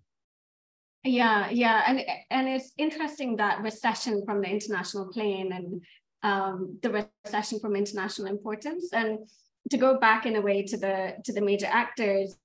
Yeah, 1.05 1.51
yeah, 1.51 1.83
and 1.87 2.03
and 2.31 2.49
it's 2.49 2.73
interesting 2.79 3.37
that 3.37 3.63
recession 3.63 4.23
from 4.25 4.41
the 4.41 4.49
international 4.49 5.13
plane 5.13 5.53
and 5.53 5.83
um, 6.23 6.79
the 6.83 7.07
recession 7.27 7.61
from 7.61 7.77
international 7.77 8.29
importance. 8.29 8.91
And 8.95 9.19
to 9.71 9.77
go 9.77 9.99
back 9.99 10.25
in 10.25 10.37
a 10.37 10.41
way 10.41 10.63
to 10.63 10.79
the 10.79 11.17
to 11.25 11.33
the 11.35 11.43
major 11.43 11.67
actors, 11.67 12.39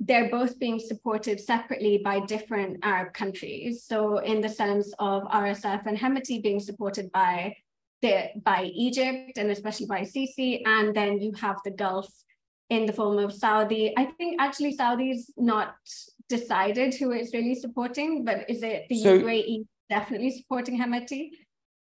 they're 0.00 0.30
both 0.30 0.58
being 0.58 0.78
supported 0.78 1.38
separately 1.38 1.98
by 2.02 2.20
different 2.20 2.78
Arab 2.82 3.12
countries. 3.12 3.84
So 3.84 4.18
in 4.18 4.40
the 4.40 4.48
sense 4.48 4.92
of 4.98 5.24
RSF 5.24 5.84
and 5.86 5.96
Hemeti 5.96 6.42
being 6.42 6.58
supported 6.58 7.12
by 7.12 7.54
the 8.00 8.30
by 8.42 8.70
Egypt 8.74 9.36
and 9.36 9.50
especially 9.50 9.86
by 9.86 10.00
Sisi, 10.00 10.62
and 10.64 10.96
then 10.96 11.20
you 11.20 11.32
have 11.32 11.58
the 11.64 11.70
Gulf 11.70 12.08
in 12.70 12.86
the 12.86 12.94
form 12.94 13.18
of 13.18 13.32
Saudi. 13.32 13.92
I 13.96 14.06
think 14.06 14.40
actually 14.40 14.74
Saudi's 14.74 15.30
not 15.36 15.74
decided 16.30 16.94
who 16.94 17.10
it's 17.10 17.34
really 17.34 17.54
supporting, 17.54 18.24
but 18.24 18.48
is 18.48 18.62
it 18.62 18.86
the 18.88 19.02
so, 19.02 19.18
UAE 19.20 19.66
definitely 19.90 20.30
supporting 20.30 20.80
Hemeti? 20.80 21.30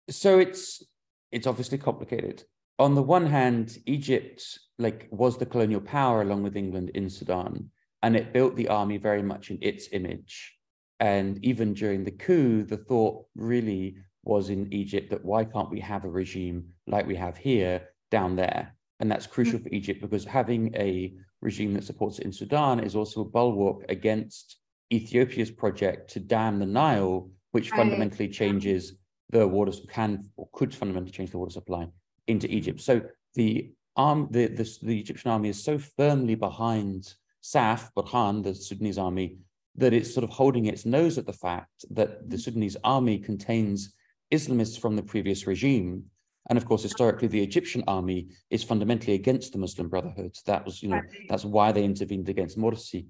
So 0.08 0.38
it's 0.38 0.84
it's 1.32 1.48
obviously 1.48 1.78
complicated. 1.78 2.44
On 2.78 2.94
the 2.94 3.02
one 3.02 3.26
hand, 3.26 3.78
Egypt 3.86 4.60
like 4.78 5.08
was 5.10 5.36
the 5.36 5.46
colonial 5.46 5.80
power 5.80 6.22
along 6.22 6.44
with 6.44 6.56
England 6.56 6.90
in 6.94 7.10
Sudan, 7.10 7.70
and 8.04 8.16
it 8.16 8.34
built 8.34 8.54
the 8.54 8.68
army 8.68 8.98
very 8.98 9.22
much 9.22 9.50
in 9.50 9.58
its 9.62 9.88
image. 9.92 10.54
And 11.00 11.42
even 11.42 11.72
during 11.72 12.04
the 12.04 12.10
coup, 12.10 12.62
the 12.62 12.76
thought 12.76 13.24
really 13.34 13.96
was 14.24 14.50
in 14.50 14.70
Egypt 14.74 15.08
that 15.10 15.24
why 15.24 15.44
can't 15.44 15.70
we 15.70 15.80
have 15.80 16.04
a 16.04 16.10
regime 16.10 16.66
like 16.86 17.06
we 17.06 17.16
have 17.16 17.38
here 17.38 17.80
down 18.10 18.36
there? 18.36 18.76
And 19.00 19.10
that's 19.10 19.26
crucial 19.26 19.58
mm-hmm. 19.58 19.68
for 19.68 19.74
Egypt 19.74 20.02
because 20.02 20.26
having 20.26 20.76
a 20.76 21.14
regime 21.40 21.72
that 21.74 21.84
supports 21.84 22.18
it 22.18 22.26
in 22.26 22.32
Sudan 22.32 22.78
is 22.78 22.94
also 22.94 23.22
a 23.22 23.24
bulwark 23.24 23.86
against 23.88 24.58
Ethiopia's 24.92 25.50
project 25.50 26.10
to 26.10 26.20
dam 26.20 26.58
the 26.58 26.66
Nile, 26.66 27.30
which 27.52 27.70
right. 27.70 27.78
fundamentally 27.78 28.28
changes 28.28 28.92
the 29.30 29.48
water 29.48 29.72
can 29.88 30.28
or 30.36 30.46
could 30.52 30.74
fundamentally 30.74 31.10
change 31.10 31.30
the 31.30 31.38
water 31.38 31.52
supply 31.52 31.88
into 32.26 32.48
Egypt. 32.48 32.82
So 32.82 33.00
the 33.34 33.72
arm, 33.96 34.28
the, 34.30 34.48
the, 34.48 34.70
the 34.82 35.00
Egyptian 35.00 35.30
army 35.30 35.48
is 35.48 35.64
so 35.64 35.78
firmly 35.78 36.34
behind 36.34 37.14
SAF, 37.44 37.90
Burhan, 37.94 38.42
the 38.42 38.54
Sudanese 38.54 38.98
army, 38.98 39.36
that 39.76 39.92
it's 39.92 40.12
sort 40.14 40.24
of 40.24 40.30
holding 40.30 40.66
its 40.66 40.86
nose 40.86 41.18
at 41.18 41.26
the 41.26 41.32
fact 41.32 41.84
that 41.90 42.30
the 42.30 42.38
Sudanese 42.38 42.76
army 42.82 43.18
contains 43.18 43.94
Islamists 44.32 44.80
from 44.80 44.96
the 44.96 45.02
previous 45.02 45.46
regime. 45.46 46.04
And 46.48 46.56
of 46.56 46.64
course, 46.64 46.82
historically, 46.82 47.28
the 47.28 47.42
Egyptian 47.42 47.84
army 47.86 48.28
is 48.50 48.62
fundamentally 48.62 49.14
against 49.14 49.52
the 49.52 49.58
Muslim 49.58 49.88
Brotherhood. 49.88 50.36
That 50.46 50.64
was, 50.64 50.82
you 50.82 50.88
know, 50.88 51.02
that's 51.28 51.44
why 51.44 51.72
they 51.72 51.84
intervened 51.84 52.28
against 52.28 52.58
Morsi. 52.58 53.06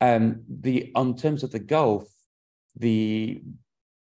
Um, 0.00 0.42
the 0.48 0.90
on 0.94 1.16
terms 1.16 1.42
of 1.42 1.50
the 1.50 1.60
Gulf, 1.60 2.08
the 2.76 3.42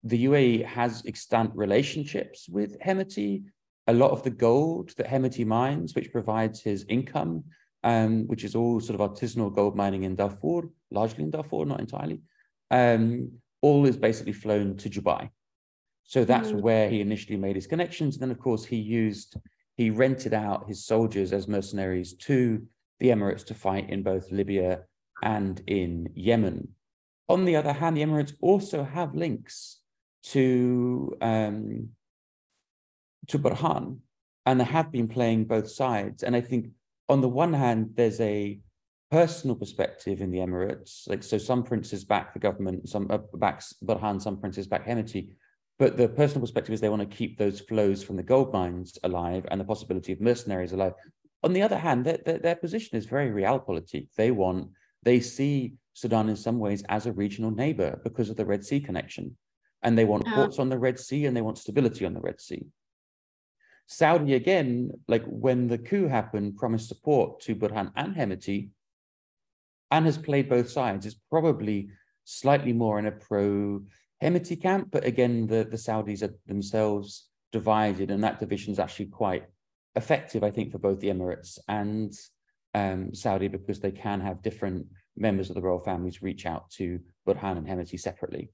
the 0.03 0.25
UAE 0.25 0.65
has 0.65 1.03
extant 1.05 1.51
relationships 1.55 2.47
with 2.47 2.79
Hemeti. 2.79 3.45
A 3.87 3.93
lot 3.93 4.11
of 4.11 4.23
the 4.23 4.31
gold 4.31 4.93
that 4.97 5.07
Hemeti 5.07 5.45
mines, 5.45 5.93
which 5.93 6.11
provides 6.11 6.59
his 6.61 6.85
income, 6.89 7.43
um, 7.85 8.27
which 8.27 8.43
is 8.43 8.55
all 8.55 8.79
sort 8.81 8.99
of 8.99 9.11
artisanal 9.11 9.53
gold 9.53 9.75
mining 9.75 10.03
in 10.03 10.15
Darfur, 10.15 10.63
largely 10.89 11.23
in 11.23 11.29
Darfur, 11.29 11.65
not 11.65 11.79
entirely, 11.79 12.19
um, 12.71 13.31
all 13.61 13.85
is 13.85 13.95
basically 13.95 14.33
flown 14.33 14.75
to 14.77 14.89
Dubai. 14.89 15.29
So 16.03 16.25
that's 16.25 16.51
mm. 16.51 16.61
where 16.61 16.89
he 16.89 16.99
initially 16.99 17.37
made 17.37 17.55
his 17.55 17.67
connections. 17.67 18.15
And 18.15 18.23
then, 18.23 18.31
of 18.31 18.39
course, 18.39 18.65
he 18.65 18.77
used, 18.77 19.37
he 19.77 19.91
rented 19.91 20.33
out 20.33 20.67
his 20.67 20.83
soldiers 20.83 21.31
as 21.31 21.47
mercenaries 21.47 22.13
to 22.27 22.65
the 22.99 23.09
Emirates 23.09 23.45
to 23.45 23.53
fight 23.53 23.89
in 23.89 24.01
both 24.01 24.31
Libya 24.31 24.81
and 25.21 25.61
in 25.67 26.09
Yemen. 26.15 26.69
On 27.29 27.45
the 27.45 27.55
other 27.55 27.73
hand, 27.73 27.95
the 27.95 28.03
Emirates 28.03 28.33
also 28.41 28.83
have 28.83 29.13
links 29.15 29.79
to 30.23 31.15
um, 31.21 31.89
to 33.27 33.39
Burhan, 33.39 33.97
and 34.45 34.59
they 34.59 34.63
have 34.65 34.91
been 34.91 35.07
playing 35.07 35.45
both 35.45 35.69
sides. 35.69 36.23
And 36.23 36.35
I 36.35 36.41
think 36.41 36.67
on 37.09 37.21
the 37.21 37.29
one 37.29 37.53
hand, 37.53 37.91
there's 37.95 38.19
a 38.19 38.59
personal 39.11 39.55
perspective 39.55 40.21
in 40.21 40.31
the 40.31 40.39
Emirates. 40.39 41.07
Like 41.07 41.23
so, 41.23 41.37
some 41.37 41.63
princes 41.63 42.03
back 42.03 42.33
the 42.33 42.39
government, 42.39 42.89
some 42.89 43.07
uh, 43.09 43.19
backs 43.35 43.73
Burhan, 43.83 44.21
some 44.21 44.39
princes 44.39 44.67
back 44.67 44.85
Hemeti. 44.85 45.29
But 45.77 45.97
the 45.97 46.07
personal 46.07 46.41
perspective 46.41 46.73
is 46.73 46.81
they 46.81 46.89
want 46.89 47.09
to 47.09 47.17
keep 47.17 47.37
those 47.37 47.59
flows 47.59 48.01
from 48.01 48.15
the 48.15 48.23
gold 48.23 48.53
mines 48.53 48.97
alive 49.03 49.45
and 49.51 49.59
the 49.59 49.65
possibility 49.65 50.13
of 50.13 50.21
mercenaries 50.21 50.71
alive. 50.71 50.93
On 51.43 51.53
the 51.53 51.61
other 51.61 51.77
hand, 51.77 52.05
their, 52.05 52.17
their, 52.25 52.39
their 52.39 52.55
position 52.55 52.97
is 52.97 53.05
very 53.05 53.29
realpolitik. 53.29 54.07
They 54.15 54.31
want, 54.31 54.69
they 55.03 55.19
see 55.19 55.73
Sudan 55.93 56.29
in 56.29 56.37
some 56.37 56.59
ways 56.59 56.83
as 56.87 57.05
a 57.05 57.11
regional 57.11 57.51
neighbor 57.51 57.99
because 58.03 58.29
of 58.29 58.37
the 58.37 58.45
Red 58.45 58.65
Sea 58.65 58.79
connection. 58.79 59.35
And 59.83 59.97
they 59.97 60.05
want 60.05 60.25
ports 60.25 60.59
on 60.59 60.69
the 60.69 60.79
Red 60.79 60.97
Sea 60.97 61.25
and 61.25 61.35
they 61.35 61.41
want 61.41 61.57
stability 61.57 62.05
on 62.05 62.13
the 62.13 62.21
Red 62.21 62.41
Sea. 62.41 62.65
Saudi, 63.87 64.33
again, 64.33 64.91
like 65.07 65.23
when 65.25 65.67
the 65.67 65.77
coup 65.77 66.07
happened, 66.07 66.57
promised 66.57 66.87
support 66.87 67.39
to 67.41 67.55
Burhan 67.55 67.91
and 67.95 68.15
Hemeti 68.15 68.69
and 69.91 70.05
has 70.05 70.17
played 70.17 70.49
both 70.49 70.69
sides. 70.69 71.05
Is 71.05 71.15
probably 71.29 71.89
slightly 72.23 72.73
more 72.73 72.97
in 72.97 73.05
a 73.05 73.11
pro 73.11 73.83
Hemeti 74.23 74.61
camp, 74.61 74.89
but 74.91 75.05
again, 75.05 75.45
the, 75.47 75.67
the 75.69 75.77
Saudis 75.77 76.23
are 76.23 76.33
themselves 76.47 77.29
divided, 77.51 78.09
and 78.11 78.23
that 78.23 78.39
division 78.39 78.71
is 78.71 78.79
actually 78.79 79.07
quite 79.07 79.45
effective, 79.95 80.43
I 80.43 80.51
think, 80.51 80.71
for 80.71 80.79
both 80.79 80.99
the 80.99 81.09
Emirates 81.09 81.59
and 81.67 82.13
um, 82.73 83.13
Saudi 83.13 83.47
because 83.47 83.79
they 83.79 83.91
can 83.91 84.19
have 84.19 84.41
different 84.41 84.87
members 85.15 85.49
of 85.49 85.55
the 85.55 85.61
royal 85.61 85.79
families 85.79 86.21
reach 86.21 86.45
out 86.45 86.69
to 86.71 86.99
Burhan 87.27 87.57
and 87.57 87.67
Hemeti 87.67 87.99
separately. 87.99 88.51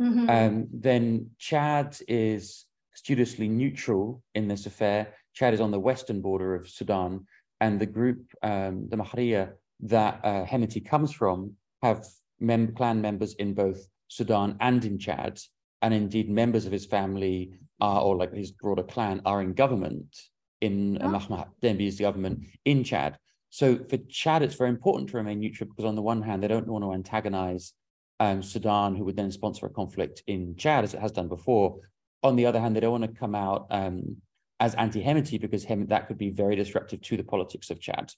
Mm-hmm. 0.00 0.30
Um, 0.30 0.68
then 0.72 1.30
Chad 1.38 1.98
is 2.08 2.64
studiously 2.94 3.48
neutral 3.48 4.22
in 4.34 4.48
this 4.48 4.66
affair. 4.66 5.14
Chad 5.34 5.54
is 5.54 5.60
on 5.60 5.70
the 5.70 5.80
western 5.80 6.20
border 6.20 6.54
of 6.54 6.68
Sudan, 6.68 7.26
and 7.60 7.80
the 7.80 7.86
group, 7.86 8.26
um, 8.42 8.88
the 8.88 8.96
Mahria, 8.96 9.52
that 9.80 10.20
uh, 10.24 10.44
Hemeti 10.44 10.84
comes 10.84 11.12
from, 11.12 11.52
have 11.82 12.04
mem- 12.40 12.74
clan 12.74 13.00
members 13.00 13.34
in 13.34 13.54
both 13.54 13.86
Sudan 14.08 14.56
and 14.60 14.84
in 14.84 14.98
Chad, 14.98 15.40
and 15.80 15.94
indeed 15.94 16.28
members 16.28 16.66
of 16.66 16.72
his 16.72 16.86
family 16.86 17.52
are, 17.80 18.00
or 18.02 18.16
like 18.16 18.32
his 18.32 18.52
broader 18.52 18.82
clan, 18.82 19.22
are 19.24 19.40
in 19.40 19.54
government 19.54 20.16
in 20.60 20.98
oh. 21.00 21.08
Mahmoud 21.08 21.48
Déby's 21.62 21.98
government 21.98 22.44
in 22.64 22.84
Chad. 22.84 23.18
So 23.50 23.78
for 23.90 23.96
Chad, 24.08 24.42
it's 24.42 24.54
very 24.54 24.70
important 24.70 25.10
to 25.10 25.16
remain 25.16 25.40
neutral 25.40 25.68
because 25.68 25.84
on 25.84 25.94
the 25.94 26.02
one 26.02 26.22
hand, 26.22 26.42
they 26.42 26.48
don't 26.48 26.68
want 26.68 26.84
to 26.84 26.92
antagonize 26.92 27.72
um, 28.20 28.42
Sudan, 28.42 28.94
who 28.94 29.04
would 29.04 29.16
then 29.16 29.32
sponsor 29.32 29.66
a 29.66 29.70
conflict 29.70 30.22
in 30.26 30.54
Chad, 30.56 30.84
as 30.84 30.94
it 30.94 31.00
has 31.00 31.12
done 31.12 31.28
before. 31.28 31.80
On 32.22 32.36
the 32.36 32.46
other 32.46 32.60
hand, 32.60 32.76
they 32.76 32.80
don't 32.80 33.00
want 33.00 33.04
to 33.04 33.18
come 33.18 33.34
out 33.34 33.66
um, 33.70 34.16
as 34.60 34.74
anti-Hemeti 34.74 35.40
because 35.40 35.64
Hem- 35.64 35.88
that 35.88 36.06
could 36.06 36.18
be 36.18 36.30
very 36.30 36.56
disruptive 36.56 37.00
to 37.02 37.16
the 37.16 37.24
politics 37.24 37.70
of 37.70 37.80
Chad. 37.80 38.12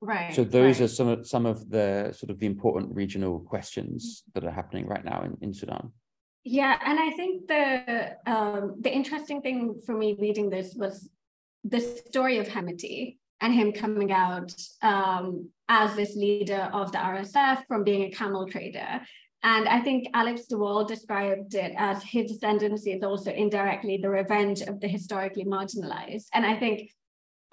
Right. 0.00 0.34
So 0.34 0.42
those 0.42 0.80
right. 0.80 0.86
are 0.86 0.88
some 0.88 1.08
of 1.08 1.26
some 1.28 1.46
of 1.46 1.70
the 1.70 2.12
sort 2.12 2.30
of 2.30 2.40
the 2.40 2.46
important 2.46 2.94
regional 2.94 3.38
questions 3.38 4.24
that 4.34 4.44
are 4.44 4.50
happening 4.50 4.86
right 4.86 5.04
now 5.04 5.22
in, 5.22 5.36
in 5.40 5.54
Sudan. 5.54 5.92
Yeah, 6.42 6.76
and 6.84 6.98
I 6.98 7.10
think 7.10 7.46
the 7.46 8.16
um, 8.26 8.74
the 8.80 8.92
interesting 8.92 9.42
thing 9.42 9.80
for 9.86 9.96
me 9.96 10.16
reading 10.18 10.50
this 10.50 10.74
was 10.74 11.08
the 11.62 11.80
story 11.80 12.38
of 12.38 12.48
Hemeti 12.48 13.18
and 13.40 13.54
him 13.54 13.72
coming 13.72 14.10
out 14.10 14.52
um, 14.82 15.50
as 15.68 15.94
this 15.94 16.16
leader 16.16 16.68
of 16.72 16.90
the 16.90 16.98
RSF 16.98 17.66
from 17.68 17.84
being 17.84 18.02
a 18.02 18.10
camel 18.10 18.48
trader. 18.48 19.00
And 19.44 19.68
I 19.68 19.80
think 19.80 20.08
Alex 20.14 20.46
de 20.46 20.56
Waal 20.56 20.84
described 20.84 21.54
it 21.54 21.72
as 21.76 22.02
his 22.02 22.30
ascendancy 22.30 22.92
is 22.92 23.02
also 23.02 23.32
indirectly 23.32 23.96
the 23.96 24.08
revenge 24.08 24.60
of 24.62 24.78
the 24.78 24.86
historically 24.86 25.44
marginalized. 25.44 26.26
And 26.32 26.46
I 26.46 26.56
think 26.56 26.90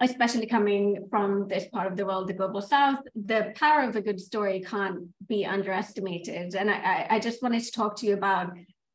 especially 0.00 0.46
coming 0.46 1.06
from 1.10 1.46
this 1.46 1.66
part 1.68 1.90
of 1.90 1.96
the 1.96 2.06
world, 2.06 2.26
the 2.26 2.32
global 2.32 2.62
south, 2.62 3.00
the 3.14 3.52
power 3.54 3.82
of 3.82 3.96
a 3.96 4.00
good 4.00 4.20
story 4.20 4.60
can't 4.60 5.08
be 5.28 5.44
underestimated. 5.44 6.54
And 6.54 6.70
I, 6.70 7.06
I 7.10 7.18
just 7.18 7.42
wanted 7.42 7.62
to 7.64 7.72
talk 7.72 7.96
to 7.96 8.06
you 8.06 8.14
about 8.14 8.52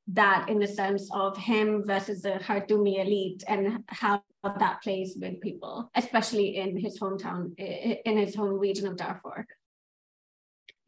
that 0.08 0.50
in 0.50 0.60
the 0.60 0.68
sense 0.68 1.10
of 1.14 1.38
him 1.38 1.84
versus 1.86 2.22
the 2.22 2.40
Khartoumi 2.44 3.00
elite 3.06 3.44
and 3.48 3.84
how 3.88 4.24
that 4.44 4.82
plays 4.82 5.16
with 5.20 5.42
people, 5.42 5.90
especially 5.96 6.58
in 6.58 6.78
his 6.78 7.00
hometown, 7.00 7.58
in 7.58 8.18
his 8.18 8.36
home 8.36 8.58
region 8.60 8.88
of 8.88 8.98
Darfur. 8.98 9.46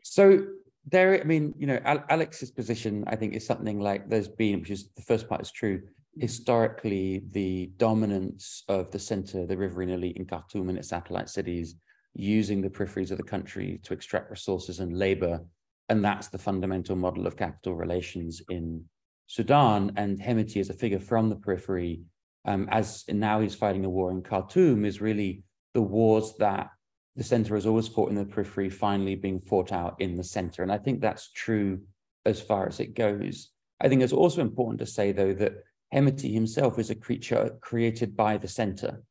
So 0.04 0.48
there, 0.90 1.20
I 1.20 1.24
mean, 1.24 1.54
you 1.58 1.68
know, 1.68 1.80
Alex's 1.86 2.52
position, 2.52 3.04
I 3.08 3.16
think, 3.16 3.34
is 3.34 3.46
something 3.46 3.80
like 3.80 4.10
there's 4.10 4.28
been, 4.28 4.62
which 4.62 4.72
is 4.72 4.90
the 4.96 5.02
first 5.02 5.28
part 5.28 5.42
is 5.42 5.52
true 5.52 5.82
historically 6.20 7.24
the 7.32 7.72
dominance 7.78 8.64
of 8.68 8.92
the 8.92 9.00
center, 9.00 9.46
the 9.46 9.58
riverine 9.58 9.90
elite 9.90 10.18
in 10.18 10.26
Khartoum 10.26 10.70
and 10.70 10.78
its 10.78 10.90
satellite 10.90 11.30
cities, 11.30 11.76
using 12.14 12.62
the 12.62 12.70
peripheries 12.70 13.12
of 13.12 13.18
the 13.18 13.24
country 13.24 13.80
to 13.84 13.94
extract 13.94 14.32
resources 14.32 14.80
and 14.80 14.98
labor. 14.98 15.42
And 15.90 16.04
that's 16.04 16.28
the 16.28 16.38
fundamental 16.38 16.96
model 16.96 17.28
of 17.28 17.38
capital 17.38 17.76
relations 17.76 18.42
in 18.50 18.84
Sudan. 19.28 19.94
And 19.96 20.20
Hemeti 20.20 20.58
is 20.58 20.70
a 20.70 20.74
figure 20.74 21.00
from 21.00 21.30
the 21.30 21.36
periphery, 21.36 22.02
um, 22.46 22.68
as 22.72 23.04
now 23.08 23.40
he's 23.40 23.56
fighting 23.56 23.86
a 23.86 23.90
war 23.90 24.12
in 24.12 24.22
Khartoum, 24.22 24.86
is 24.86 25.02
really 25.02 25.44
the 25.74 25.82
wars 25.82 26.34
that 26.40 26.70
the 27.18 27.24
center 27.24 27.56
has 27.56 27.66
always 27.66 27.88
fought 27.88 28.10
in 28.10 28.16
the 28.16 28.24
periphery, 28.24 28.70
finally 28.70 29.16
being 29.16 29.42
fought 29.42 29.72
out 29.72 30.00
in 30.00 30.16
the 30.16 30.24
center. 30.24 30.62
And 30.62 30.72
I 30.72 30.78
think 30.78 31.02
that's 31.02 31.32
true 31.32 31.82
as 32.26 32.40
far 32.40 32.68
as 32.68 32.80
it 32.80 32.94
goes. 32.94 33.50
I 33.82 33.90
think 33.90 34.04
it's 34.04 34.14
also 34.14 34.42
important 34.42 34.80
to 34.80 34.86
say, 34.86 35.12
though, 35.12 35.34
that 35.34 35.64
Hemeti 35.94 36.32
himself 36.32 36.78
is 36.78 36.92
a 36.92 36.96
creature 36.96 37.58
created 37.60 38.16
by 38.16 38.38
the 38.38 38.48
center, 38.48 39.02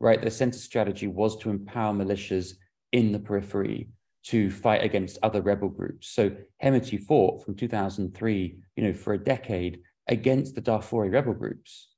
right? 0.00 0.22
The 0.22 0.30
center 0.30 0.58
strategy 0.58 1.08
was 1.08 1.36
to 1.38 1.50
empower 1.50 1.92
militias 1.92 2.54
in 2.92 3.10
the 3.10 3.18
periphery 3.18 3.88
to 4.24 4.50
fight 4.50 4.84
against 4.84 5.18
other 5.22 5.42
rebel 5.42 5.68
groups. 5.68 6.08
So 6.08 6.30
Hemeti 6.62 7.00
fought 7.00 7.44
from 7.44 7.56
2003, 7.56 8.58
you 8.76 8.82
know, 8.84 8.92
for 8.92 9.14
a 9.14 9.18
decade 9.18 9.80
against 10.06 10.54
the 10.54 10.62
Darfuri 10.62 11.12
rebel 11.12 11.34
groups. 11.34 11.88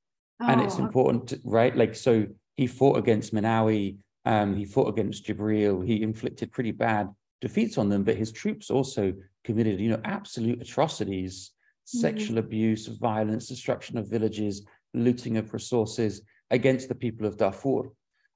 Oh. 0.41 0.47
And 0.47 0.63
it's 0.63 0.77
oh. 0.79 0.85
important, 0.85 1.29
to, 1.29 1.41
right? 1.45 1.77
Like, 1.77 1.95
so 1.95 2.27
he 2.57 2.67
fought 2.67 2.99
against 2.99 3.35
Minawi, 3.35 3.99
um, 4.25 4.57
he 4.57 4.65
fought 4.65 4.89
against 4.89 5.27
Jibril, 5.27 5.87
he 5.87 6.03
inflicted 6.03 6.53
pretty 6.53 6.73
bad 6.73 7.09
defeats 7.41 7.79
on 7.79 7.89
them, 7.89 8.05
but 8.05 8.17
his 8.17 8.33
troops 8.33 8.71
also 8.71 9.15
committed, 9.45 9.81
you 9.81 9.89
know, 9.89 10.01
absolute 10.05 10.61
atrocities 10.61 11.53
sexual 11.91 12.37
mm. 12.37 12.41
abuse, 12.41 12.87
violence, 12.87 13.49
destruction 13.49 13.99
of 13.99 14.09
villages, 14.09 14.65
looting 14.95 15.37
of 15.37 15.53
resources 15.53 16.23
against 16.51 16.89
the 16.89 16.95
people 16.95 17.27
of 17.27 17.37
Darfur. 17.37 17.91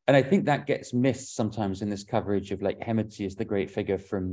And 0.06 0.16
I 0.16 0.22
think 0.22 0.44
that 0.44 0.66
gets 0.66 0.92
missed 0.92 1.34
sometimes 1.34 1.80
in 1.80 1.88
this 1.88 2.04
coverage 2.04 2.50
of 2.50 2.62
like 2.62 2.80
Hemeti 2.80 3.26
is 3.26 3.36
the 3.36 3.44
great 3.44 3.70
figure 3.70 3.98
from 3.98 4.32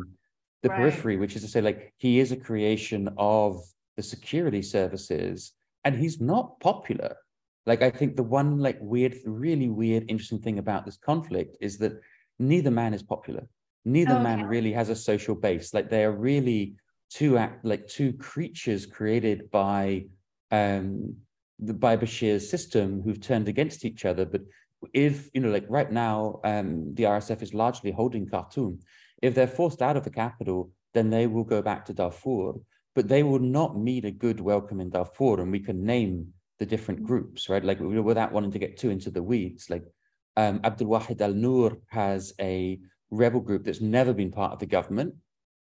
the 0.64 0.70
right. 0.70 0.78
periphery, 0.78 1.18
which 1.18 1.36
is 1.36 1.44
to 1.44 1.48
say, 1.48 1.62
like, 1.62 1.94
he 1.98 2.20
is 2.20 2.32
a 2.32 2.36
creation 2.36 3.10
of 3.18 3.62
the 3.96 4.04
security 4.04 4.62
services 4.62 5.54
and 5.84 5.96
he's 5.96 6.20
not 6.20 6.60
popular. 6.60 7.16
Like, 7.66 7.82
I 7.82 7.92
think 7.92 8.16
the 8.16 8.24
one, 8.24 8.58
like, 8.58 8.78
weird, 8.82 9.16
really 9.26 9.70
weird, 9.70 10.06
interesting 10.08 10.42
thing 10.42 10.60
about 10.60 10.86
this 10.86 10.98
conflict 10.98 11.58
is 11.62 11.78
that 11.80 11.94
neither 12.40 12.72
man 12.72 12.94
is 12.94 13.04
popular. 13.04 13.48
Neither 13.86 14.14
okay. 14.14 14.24
man 14.24 14.46
really 14.46 14.74
has 14.74 14.90
a 14.90 14.96
social 14.96 15.36
base. 15.36 15.74
Like, 15.74 15.90
they 15.90 16.04
are 16.04 16.12
really 16.12 16.76
two 17.12 17.38
act 17.38 17.66
like 17.66 17.88
two 17.88 18.14
creatures 18.14 18.86
created 18.86 19.52
by 19.52 20.06
um 20.50 21.14
the 21.60 21.74
by 21.74 21.96
Bashir's 21.96 22.50
system 22.50 23.02
who've 23.04 23.20
turned 23.20 23.48
against 23.48 23.86
each 23.86 24.06
other. 24.06 24.26
But 24.26 24.42
if 24.94 25.30
you 25.34 25.42
know, 25.42 25.52
like 25.52 25.66
right 25.70 25.92
now, 25.92 26.40
um, 26.44 26.94
the 26.96 27.04
RSF 27.04 27.44
is 27.44 27.54
largely 27.54 27.92
holding 27.92 28.28
Khartoum. 28.28 28.80
If 29.22 29.36
they're 29.36 29.48
forced 29.48 29.82
out 29.82 29.98
of 29.98 30.04
the 30.04 30.10
capital, 30.10 30.72
then 30.94 31.12
they 31.12 31.28
will 31.28 31.44
go 31.44 31.62
back 31.62 31.86
to 31.86 31.94
Darfur. 31.94 32.54
But 32.96 33.08
they 33.08 33.24
will 33.24 33.40
not 33.40 33.78
meet 33.78 34.06
a 34.06 34.12
good 34.12 34.42
welcome 34.42 34.82
in 34.82 34.90
Darfur, 34.90 35.40
and 35.40 35.52
we 35.52 35.60
can 35.60 35.86
name 35.86 36.34
the 36.62 36.66
different 36.68 37.02
groups, 37.04 37.50
right? 37.50 37.66
Like 37.66 37.80
without 37.80 38.32
wanting 38.32 38.52
to 38.52 38.60
get 38.60 38.78
too 38.78 38.92
into 38.92 39.10
the 39.10 39.24
weeds, 39.24 39.72
like 39.72 39.84
um, 40.38 40.62
Abdul 40.64 40.90
Wahid 40.90 41.20
Al 41.20 41.34
Nur 41.34 41.80
has 41.90 42.34
a 42.40 42.80
rebel 43.10 43.42
group 43.42 43.64
that's 43.64 43.82
never 43.82 44.14
been 44.14 44.32
part 44.32 44.54
of 44.54 44.60
the 44.60 44.68
government 44.68 45.16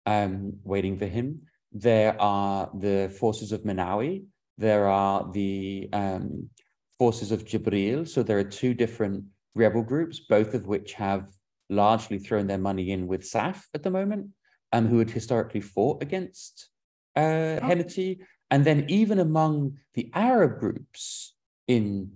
um, 0.06 0.53
waiting 0.63 0.98
for 0.98 1.06
him. 1.06 1.41
There 1.74 2.15
are 2.22 2.72
the 2.74 3.13
forces 3.20 3.51
of 3.51 3.63
Minawi. 3.63 4.27
There 4.58 4.88
are 4.88 5.29
the 5.34 5.89
um, 5.91 6.50
forces 6.98 7.34
of 7.34 7.44
Jibril. 7.44 8.08
So 8.08 8.24
there 8.24 8.39
are 8.39 8.56
two 8.62 8.74
different 8.74 9.25
rebel 9.56 9.84
groups, 9.84 10.22
both 10.22 10.53
of 10.53 10.67
which 10.67 10.94
have 10.94 11.27
largely 11.70 12.17
thrown 12.17 12.48
their 12.48 12.58
money 12.70 12.91
in 12.91 13.08
with 13.08 13.24
SAF 13.24 13.62
at 13.74 13.84
the 13.84 13.91
moment, 13.91 14.29
um, 14.72 14.88
who 14.88 15.00
had 15.00 15.10
historically 15.10 15.60
fought 15.60 16.01
against 16.01 16.70
uh, 17.17 17.60
oh. 17.62 17.67
Hemeti. 17.67 18.20
And 18.50 18.63
then 18.63 18.86
even 18.88 19.20
among 19.20 19.77
the 19.94 20.10
Arab 20.13 20.60
groups 20.60 21.34
in 21.68 22.12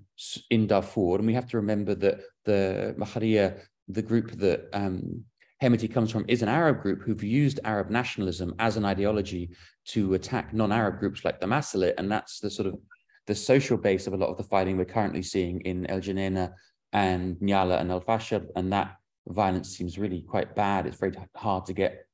in 0.50 0.68
Darfur, 0.68 1.16
and 1.18 1.26
we 1.26 1.34
have 1.34 1.48
to 1.48 1.58
remember 1.58 1.96
that 1.96 2.20
the 2.46 2.96
Mahria, 2.98 3.60
the 3.88 4.04
group 4.04 4.32
that 4.34 4.70
um, 4.72 5.26
Hemeti 5.62 5.92
comes 5.92 6.12
from 6.12 6.26
is 6.28 6.42
an 6.42 6.50
Arab 6.50 6.82
group 6.82 7.02
who've 7.02 7.24
used 7.24 7.60
Arab 7.64 7.90
nationalism 7.90 8.54
as 8.60 8.78
an 8.78 8.86
ideology 8.86 9.50
to 9.86 10.14
attack 10.14 10.54
non-Arab 10.54 11.00
groups 11.00 11.26
like 11.26 11.40
the 11.40 11.48
Masalit, 11.48 11.96
and 11.98 12.12
that's 12.12 12.40
the 12.40 12.50
sort 12.50 12.68
of 12.68 12.80
the 13.28 13.36
social 13.36 13.78
base 13.78 14.08
of 14.08 14.14
a 14.14 14.18
lot 14.18 14.30
of 14.30 14.38
the 14.38 14.44
fighting 14.44 14.78
we're 14.78 14.86
currently 14.86 15.24
seeing 15.24 15.62
in 15.62 15.86
El 15.88 16.00
Geneina 16.00 16.54
and 16.94 17.36
Nyala 17.38 17.80
and 17.80 17.92
El 17.92 18.02
Fasher, 18.02 18.46
and 18.56 18.72
that 18.74 18.98
violence 19.28 19.76
seems 19.76 19.98
really 19.98 20.22
quite 20.22 20.56
bad. 20.56 20.86
It's 20.86 20.98
very 20.98 21.14
hard 21.36 21.66
to 21.68 21.74
get 21.74 22.06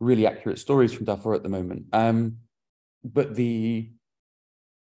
really 0.00 0.26
accurate 0.26 0.58
stories 0.58 0.92
from 0.92 1.06
Darfur 1.06 1.34
at 1.34 1.42
the 1.42 1.48
moment. 1.48 1.86
Um, 1.92 2.38
but 3.04 3.34
the 3.34 3.90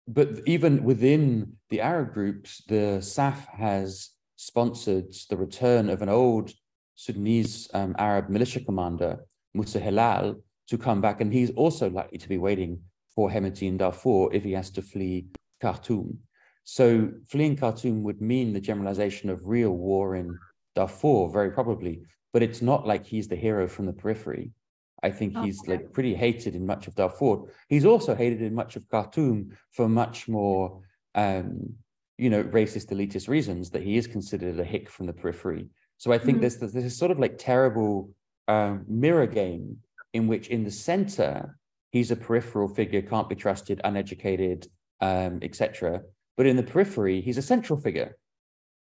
but 0.08 0.40
even 0.46 0.84
within 0.84 1.56
the 1.68 1.80
Arab 1.80 2.14
groups, 2.14 2.62
the 2.68 2.98
SAF 3.00 3.46
has 3.48 4.10
sponsored 4.36 5.12
the 5.28 5.36
return 5.36 5.88
of 5.90 6.00
an 6.00 6.08
old 6.08 6.52
Sudanese 6.94 7.68
um, 7.74 7.94
Arab 7.98 8.28
militia 8.28 8.60
commander, 8.60 9.26
Musa 9.52 9.80
Hilal, 9.80 10.36
to 10.68 10.78
come 10.78 11.00
back. 11.00 11.20
And 11.20 11.32
he's 11.32 11.50
also 11.50 11.90
likely 11.90 12.18
to 12.18 12.28
be 12.28 12.38
waiting 12.38 12.80
for 13.14 13.28
Hemeti 13.30 13.66
in 13.66 13.78
Darfur 13.78 14.32
if 14.32 14.44
he 14.44 14.52
has 14.52 14.70
to 14.72 14.82
flee 14.82 15.26
Khartoum. 15.60 16.18
So 16.62 17.10
fleeing 17.28 17.56
Khartoum 17.56 18.02
would 18.04 18.20
mean 18.20 18.52
the 18.52 18.60
generalization 18.60 19.28
of 19.30 19.40
real 19.44 19.70
war 19.70 20.14
in 20.14 20.38
Darfur, 20.74 21.28
very 21.28 21.50
probably, 21.50 22.02
but 22.32 22.42
it's 22.42 22.62
not 22.62 22.86
like 22.86 23.06
he's 23.06 23.28
the 23.28 23.36
hero 23.36 23.66
from 23.66 23.86
the 23.86 23.92
periphery. 23.92 24.52
I 25.02 25.10
think 25.10 25.36
he's 25.38 25.60
okay. 25.60 25.72
like 25.72 25.92
pretty 25.92 26.14
hated 26.14 26.54
in 26.54 26.66
much 26.66 26.86
of 26.86 26.94
Darfur. 26.94 27.44
He's 27.68 27.84
also 27.84 28.14
hated 28.14 28.42
in 28.42 28.54
much 28.54 28.76
of 28.76 28.88
Khartoum 28.88 29.56
for 29.72 29.88
much 29.88 30.26
more, 30.26 30.80
um, 31.14 31.74
you 32.16 32.30
know, 32.30 32.42
racist, 32.44 32.90
elitist 32.90 33.28
reasons 33.28 33.70
that 33.70 33.82
he 33.82 33.96
is 33.96 34.06
considered 34.06 34.58
a 34.58 34.64
hick 34.64 34.88
from 34.88 35.06
the 35.06 35.12
periphery. 35.12 35.68
So 35.98 36.12
I 36.12 36.18
think 36.18 36.36
mm-hmm. 36.36 36.40
there's, 36.42 36.56
there's 36.58 36.72
this 36.72 36.98
sort 36.98 37.10
of 37.10 37.18
like 37.18 37.36
terrible 37.38 38.10
um, 38.48 38.84
mirror 38.88 39.26
game 39.26 39.78
in 40.12 40.26
which 40.26 40.48
in 40.48 40.64
the 40.64 40.70
center, 40.70 41.58
he's 41.90 42.10
a 42.10 42.16
peripheral 42.16 42.68
figure, 42.68 43.02
can't 43.02 43.28
be 43.28 43.34
trusted, 43.34 43.80
uneducated, 43.84 44.66
um, 45.00 45.38
etc. 45.42 46.00
But 46.36 46.46
in 46.46 46.56
the 46.56 46.62
periphery, 46.62 47.20
he's 47.20 47.38
a 47.38 47.42
central 47.42 47.78
figure 47.78 48.16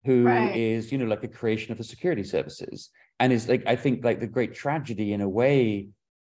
who 0.04 0.24
right. 0.24 0.56
is, 0.56 0.90
you 0.90 0.98
know, 0.98 1.04
like 1.04 1.24
a 1.24 1.28
creation 1.28 1.72
of 1.72 1.78
the 1.78 1.84
security 1.84 2.24
services. 2.24 2.90
And 3.20 3.32
is 3.32 3.48
like, 3.48 3.64
I 3.66 3.76
think 3.76 4.04
like 4.04 4.18
the 4.18 4.26
great 4.26 4.54
tragedy 4.54 5.12
in 5.12 5.20
a 5.20 5.28
way 5.28 5.88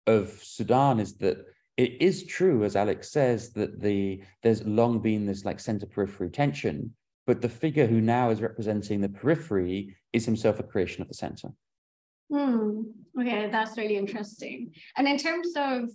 of 0.09 0.29
Sudan 0.41 0.99
is 0.99 1.15
that 1.17 1.45
it 1.77 2.01
is 2.01 2.25
true, 2.25 2.63
as 2.63 2.75
Alex 2.75 3.11
says, 3.11 3.53
that 3.53 3.79
the 3.79 4.21
there's 4.43 4.65
long 4.65 4.99
been 4.99 5.25
this 5.25 5.45
like 5.45 5.59
center 5.59 5.85
periphery 5.85 6.29
tension, 6.29 6.93
but 7.25 7.41
the 7.41 7.47
figure 7.47 7.87
who 7.87 8.01
now 8.01 8.31
is 8.31 8.41
representing 8.41 8.99
the 8.99 9.09
periphery 9.09 9.95
is 10.11 10.25
himself 10.25 10.59
a 10.59 10.63
creation 10.63 11.01
of 11.01 11.07
the 11.07 11.13
center. 11.13 11.49
Hmm. 12.31 12.81
Okay, 13.19 13.49
that's 13.49 13.77
really 13.77 13.97
interesting. 13.97 14.73
And 14.97 15.07
in 15.07 15.17
terms 15.17 15.53
of 15.55 15.89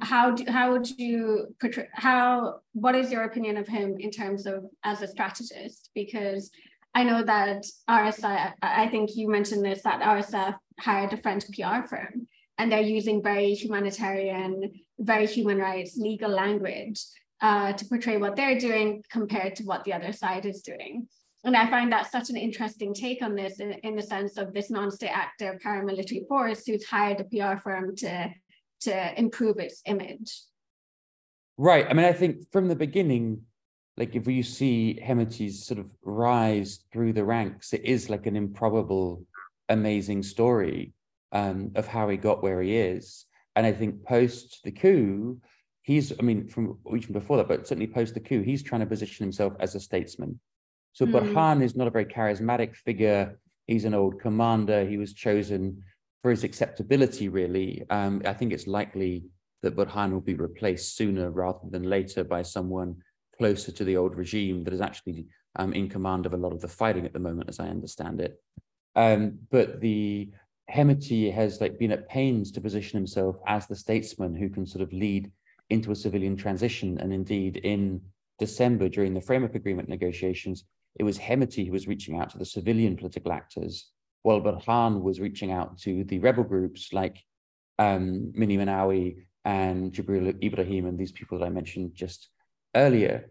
how 0.00 0.32
do, 0.32 0.44
how 0.50 0.72
would 0.72 0.88
you 0.98 1.54
portray 1.60 1.88
how 1.92 2.60
what 2.72 2.94
is 2.94 3.12
your 3.12 3.24
opinion 3.24 3.56
of 3.56 3.68
him 3.68 3.96
in 3.98 4.10
terms 4.10 4.44
of 4.46 4.64
as 4.84 5.00
a 5.02 5.08
strategist? 5.08 5.90
Because 5.94 6.50
I 6.94 7.04
know 7.04 7.22
that 7.22 7.64
RSF, 7.88 8.54
I 8.62 8.88
think 8.88 9.16
you 9.16 9.28
mentioned 9.30 9.64
this 9.64 9.82
that 9.82 10.02
RSF 10.02 10.56
hired 10.80 11.12
a 11.12 11.16
French 11.16 11.44
PR 11.52 11.86
firm 11.88 12.26
and 12.58 12.72
they're 12.72 12.80
using 12.80 13.22
very 13.22 13.54
humanitarian, 13.54 14.72
very 14.98 15.26
human 15.26 15.58
rights 15.58 15.96
legal 15.96 16.30
language 16.30 17.04
uh, 17.40 17.72
to 17.72 17.84
portray 17.84 18.16
what 18.16 18.36
they're 18.36 18.58
doing 18.58 19.02
compared 19.10 19.54
to 19.56 19.64
what 19.64 19.84
the 19.84 19.92
other 19.92 20.12
side 20.12 20.46
is 20.46 20.62
doing. 20.62 21.06
And 21.44 21.56
I 21.56 21.70
find 21.70 21.92
that 21.92 22.10
such 22.10 22.30
an 22.30 22.36
interesting 22.36 22.92
take 22.92 23.22
on 23.22 23.36
this 23.36 23.60
in, 23.60 23.72
in 23.84 23.94
the 23.94 24.02
sense 24.02 24.36
of 24.36 24.52
this 24.52 24.70
non-state 24.70 25.14
actor 25.14 25.60
paramilitary 25.64 26.26
force 26.26 26.66
who's 26.66 26.84
hired 26.84 27.20
a 27.20 27.24
PR 27.24 27.60
firm 27.60 27.94
to, 27.96 28.32
to 28.80 29.18
improve 29.20 29.58
its 29.58 29.82
image. 29.86 30.42
Right. 31.56 31.86
I 31.88 31.94
mean, 31.94 32.06
I 32.06 32.12
think 32.12 32.50
from 32.50 32.68
the 32.68 32.74
beginning, 32.74 33.42
like 33.96 34.16
if 34.16 34.26
you 34.26 34.42
see 34.42 35.00
Hemeti's 35.02 35.64
sort 35.64 35.78
of 35.78 35.86
rise 36.02 36.80
through 36.92 37.12
the 37.12 37.24
ranks, 37.24 37.72
it 37.72 37.84
is 37.84 38.10
like 38.10 38.26
an 38.26 38.36
improbable, 38.36 39.22
amazing 39.68 40.22
story 40.22 40.92
um, 41.32 41.72
of 41.74 41.86
how 41.86 42.08
he 42.08 42.16
got 42.16 42.42
where 42.42 42.60
he 42.62 42.76
is. 42.76 43.26
And 43.54 43.66
I 43.66 43.72
think 43.72 44.04
post 44.04 44.60
the 44.64 44.70
coup, 44.70 45.40
he's, 45.82 46.12
I 46.18 46.22
mean, 46.22 46.48
from 46.48 46.78
even 46.94 47.12
before 47.12 47.38
that, 47.38 47.48
but 47.48 47.66
certainly 47.66 47.86
post 47.86 48.14
the 48.14 48.20
coup, 48.20 48.42
he's 48.42 48.62
trying 48.62 48.82
to 48.82 48.86
position 48.86 49.24
himself 49.24 49.54
as 49.60 49.74
a 49.74 49.80
statesman. 49.80 50.38
So 50.92 51.06
mm. 51.06 51.12
Burhan 51.12 51.62
is 51.62 51.76
not 51.76 51.86
a 51.86 51.90
very 51.90 52.06
charismatic 52.06 52.76
figure. 52.76 53.38
He's 53.66 53.84
an 53.84 53.94
old 53.94 54.20
commander. 54.20 54.84
He 54.84 54.98
was 54.98 55.12
chosen 55.14 55.82
for 56.22 56.30
his 56.30 56.44
acceptability, 56.44 57.28
really. 57.28 57.84
Um, 57.90 58.22
I 58.24 58.32
think 58.32 58.52
it's 58.52 58.66
likely 58.66 59.24
that 59.62 59.76
Burhan 59.76 60.12
will 60.12 60.20
be 60.20 60.34
replaced 60.34 60.96
sooner 60.96 61.30
rather 61.30 61.68
than 61.70 61.84
later 61.84 62.24
by 62.24 62.42
someone 62.42 62.96
closer 63.36 63.72
to 63.72 63.84
the 63.84 63.96
old 63.96 64.16
regime 64.16 64.64
that 64.64 64.74
is 64.74 64.80
actually 64.80 65.26
um, 65.56 65.72
in 65.72 65.88
command 65.88 66.26
of 66.26 66.34
a 66.34 66.36
lot 66.36 66.52
of 66.52 66.60
the 66.60 66.68
fighting 66.68 67.04
at 67.04 67.12
the 67.12 67.18
moment, 67.18 67.48
as 67.48 67.60
I 67.60 67.68
understand 67.68 68.20
it. 68.20 68.40
Um, 68.94 69.38
but 69.50 69.80
the 69.80 70.30
Hemeti 70.74 71.32
has 71.32 71.60
like 71.60 71.78
been 71.78 71.92
at 71.92 72.08
pains 72.08 72.50
to 72.52 72.60
position 72.60 72.98
himself 72.98 73.36
as 73.46 73.66
the 73.66 73.76
statesman 73.76 74.34
who 74.34 74.48
can 74.48 74.66
sort 74.66 74.82
of 74.82 74.92
lead 74.92 75.30
into 75.70 75.92
a 75.92 75.96
civilian 75.96 76.36
transition. 76.36 76.98
And 76.98 77.12
indeed, 77.12 77.58
in 77.58 78.00
December, 78.38 78.88
during 78.88 79.14
the 79.14 79.20
framework 79.20 79.54
agreement 79.54 79.88
negotiations, 79.88 80.64
it 80.98 81.04
was 81.04 81.18
Hemeti 81.18 81.66
who 81.66 81.72
was 81.72 81.86
reaching 81.86 82.18
out 82.18 82.30
to 82.30 82.38
the 82.38 82.44
civilian 82.44 82.96
political 82.96 83.32
actors, 83.32 83.90
while 84.22 84.40
Burhan 84.40 85.02
was 85.02 85.20
reaching 85.20 85.52
out 85.52 85.78
to 85.78 86.04
the 86.04 86.18
rebel 86.18 86.44
groups 86.44 86.92
like 86.92 87.22
um, 87.78 88.32
Minni 88.34 88.56
Minawi 88.56 89.26
and 89.44 89.92
Jibril 89.92 90.42
Ibrahim 90.42 90.86
and 90.86 90.98
these 90.98 91.12
people 91.12 91.38
that 91.38 91.44
I 91.44 91.50
mentioned 91.50 91.94
just 91.94 92.28
earlier. 92.74 93.30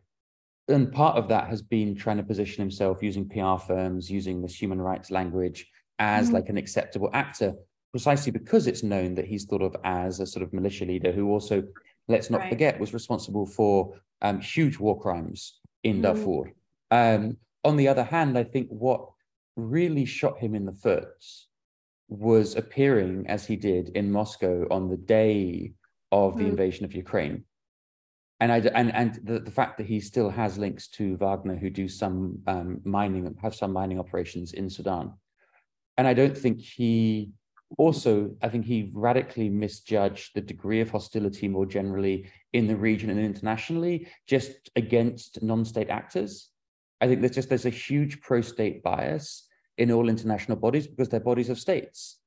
And 0.67 0.91
part 0.91 1.17
of 1.17 1.28
that 1.30 1.50
has 1.50 1.62
been 1.62 1.95
trying 1.95 2.17
to 2.17 2.24
position 2.24 2.62
himself 2.62 3.04
using 3.04 3.28
PR 3.28 3.58
firms, 3.58 4.10
using 4.10 4.41
this 4.41 4.56
human 4.56 4.82
rights 4.82 5.12
language, 5.12 5.67
as 5.99 6.29
mm. 6.29 6.34
like 6.34 6.49
an 6.49 6.58
acceptable 6.58 7.10
actor, 7.13 7.53
precisely 7.91 8.31
because 8.31 8.67
it's 8.67 8.84
known 8.84 9.15
that 9.15 9.25
he's 9.25 9.45
thought 9.45 9.62
of 9.62 9.75
as 9.84 10.19
a 10.19 10.25
sort 10.25 10.43
of 10.43 10.53
militia 10.53 10.86
leader 10.86 11.12
who 11.12 11.29
also, 11.29 11.63
let's 12.08 12.29
not 12.29 12.41
right. 12.41 12.49
forget, 12.49 12.79
was 12.79 12.93
responsible 12.93 13.45
for 13.45 13.93
um, 14.21 14.39
huge 14.39 14.79
war 14.79 14.99
crimes 14.99 15.60
in 15.84 15.99
mm. 15.99 16.03
Darfur. 16.03 16.53
Um, 16.91 17.38
on 17.63 17.77
the 17.77 17.88
other 17.88 18.03
hand, 18.03 18.38
I 18.38 18.43
think 18.43 18.67
what 18.69 19.10
really 19.55 20.05
shot 20.05 20.38
him 20.38 20.55
in 20.55 20.65
the 20.65 20.73
foot 20.73 21.08
was 22.08 22.55
appearing 22.55 23.25
as 23.27 23.45
he 23.45 23.55
did 23.55 23.89
in 23.89 24.12
Moscow 24.12 24.67
on 24.69 24.89
the 24.89 24.97
day 24.97 25.73
of 26.12 26.38
the 26.38 26.43
mm. 26.43 26.49
invasion 26.49 26.86
of 26.86 26.93
Ukraine. 26.93 27.43
And 28.39 28.51
I 28.51 28.58
and 28.58 28.93
and 28.93 29.19
the, 29.23 29.39
the 29.39 29.51
fact 29.51 29.77
that 29.77 29.88
he 29.88 30.01
still 30.01 30.29
has 30.29 30.58
links 30.58 30.89
to 30.89 31.15
Wagner, 31.17 31.55
who 31.55 31.69
do 31.69 31.88
some 31.88 32.39
um, 32.47 32.81
mining, 32.84 33.34
have 33.41 33.55
some 33.55 33.71
mining 33.71 33.97
operations 33.97 34.51
in 34.51 34.69
Sudan, 34.69 35.13
and 35.97 36.08
I 36.08 36.13
don't 36.13 36.38
think 36.38 36.62
he 36.62 37.31
also, 37.77 38.31
I 38.41 38.49
think 38.49 38.65
he 38.65 38.91
radically 38.93 39.49
misjudged 39.49 40.31
the 40.36 40.41
degree 40.41 40.81
of 40.81 40.91
hostility 40.91 41.47
more 41.47 41.65
generally 41.65 42.29
in 42.53 42.67
the 42.67 42.75
region 42.75 43.10
and 43.10 43.19
internationally, 43.19 44.08
just 44.27 44.69
against 44.75 45.41
non-state 45.41 45.89
actors. 45.89 46.49
I 47.01 47.08
think 47.08 47.21
there's 47.21 47.36
just 47.36 47.49
there's 47.49 47.65
a 47.65 47.69
huge 47.69 48.21
pro-state 48.21 48.84
bias 48.84 49.47
in 49.77 49.91
all 49.91 50.08
international 50.10 50.58
bodies 50.58 50.88
because 50.88 51.10
they're 51.10 51.19
bodies 51.19 51.49
of 51.49 51.60
states. 51.60 52.19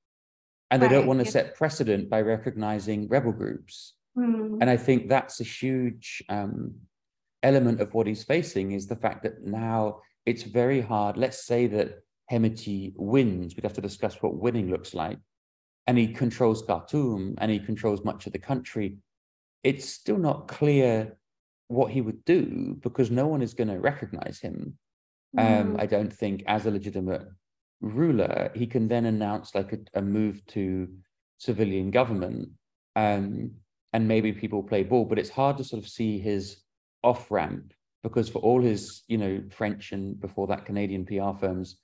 And 0.70 0.82
they 0.82 0.88
don't 0.88 1.06
want 1.06 1.20
to 1.20 1.30
set 1.30 1.54
precedent 1.56 2.10
by 2.10 2.20
recognizing 2.20 3.08
rebel 3.08 3.32
groups. 3.32 3.94
Mm. 4.18 4.58
And 4.60 4.68
I 4.68 4.76
think 4.76 5.08
that's 5.08 5.40
a 5.40 5.44
huge 5.44 6.22
um, 6.28 6.74
element 7.42 7.80
of 7.80 7.94
what 7.94 8.06
he's 8.06 8.22
facing 8.22 8.72
is 8.72 8.86
the 8.86 8.96
fact 8.96 9.22
that 9.22 9.42
now 9.44 10.02
it's 10.26 10.42
very 10.42 10.82
hard. 10.82 11.16
Let's 11.16 11.46
say 11.46 11.68
that 11.68 12.02
Hemeti 12.30 12.92
wins, 12.96 13.56
we'd 13.56 13.64
have 13.64 13.74
to 13.74 13.80
discuss 13.80 14.16
what 14.22 14.36
winning 14.36 14.70
looks 14.70 14.94
like. 14.94 15.18
And 15.86 15.96
he 15.96 16.08
controls 16.08 16.62
Khartoum 16.62 17.36
and 17.38 17.50
he 17.50 17.58
controls 17.58 18.04
much 18.04 18.26
of 18.26 18.32
the 18.32 18.38
country. 18.38 18.98
It's 19.64 19.88
still 19.88 20.18
not 20.18 20.48
clear 20.48 21.16
what 21.68 21.90
he 21.90 22.00
would 22.00 22.24
do 22.24 22.76
because 22.82 23.10
no 23.10 23.26
one 23.26 23.42
is 23.42 23.54
going 23.54 23.68
to 23.68 23.80
recognize 23.80 24.38
him. 24.40 24.78
Mm. 25.36 25.60
Um, 25.60 25.76
I 25.78 25.86
don't 25.86 26.12
think 26.12 26.42
as 26.46 26.66
a 26.66 26.70
legitimate 26.70 27.26
ruler, 27.80 28.50
he 28.54 28.66
can 28.66 28.88
then 28.88 29.06
announce 29.06 29.54
like 29.54 29.72
a, 29.72 29.78
a 29.94 30.02
move 30.02 30.44
to 30.48 30.88
civilian 31.38 31.90
government. 31.90 32.50
Um, 32.96 33.52
and 33.92 34.06
maybe 34.06 34.32
people 34.32 34.62
play 34.62 34.82
ball, 34.82 35.06
but 35.06 35.18
it's 35.18 35.30
hard 35.30 35.56
to 35.58 35.64
sort 35.64 35.82
of 35.82 35.88
see 35.88 36.18
his 36.18 36.58
off 37.02 37.30
ramp 37.30 37.72
because 38.02 38.28
for 38.28 38.40
all 38.40 38.60
his, 38.60 39.02
you 39.08 39.16
know, 39.16 39.42
French 39.50 39.92
and 39.92 40.20
before 40.20 40.46
that 40.48 40.66
Canadian 40.66 41.06
PR 41.06 41.38
firms, 41.38 41.78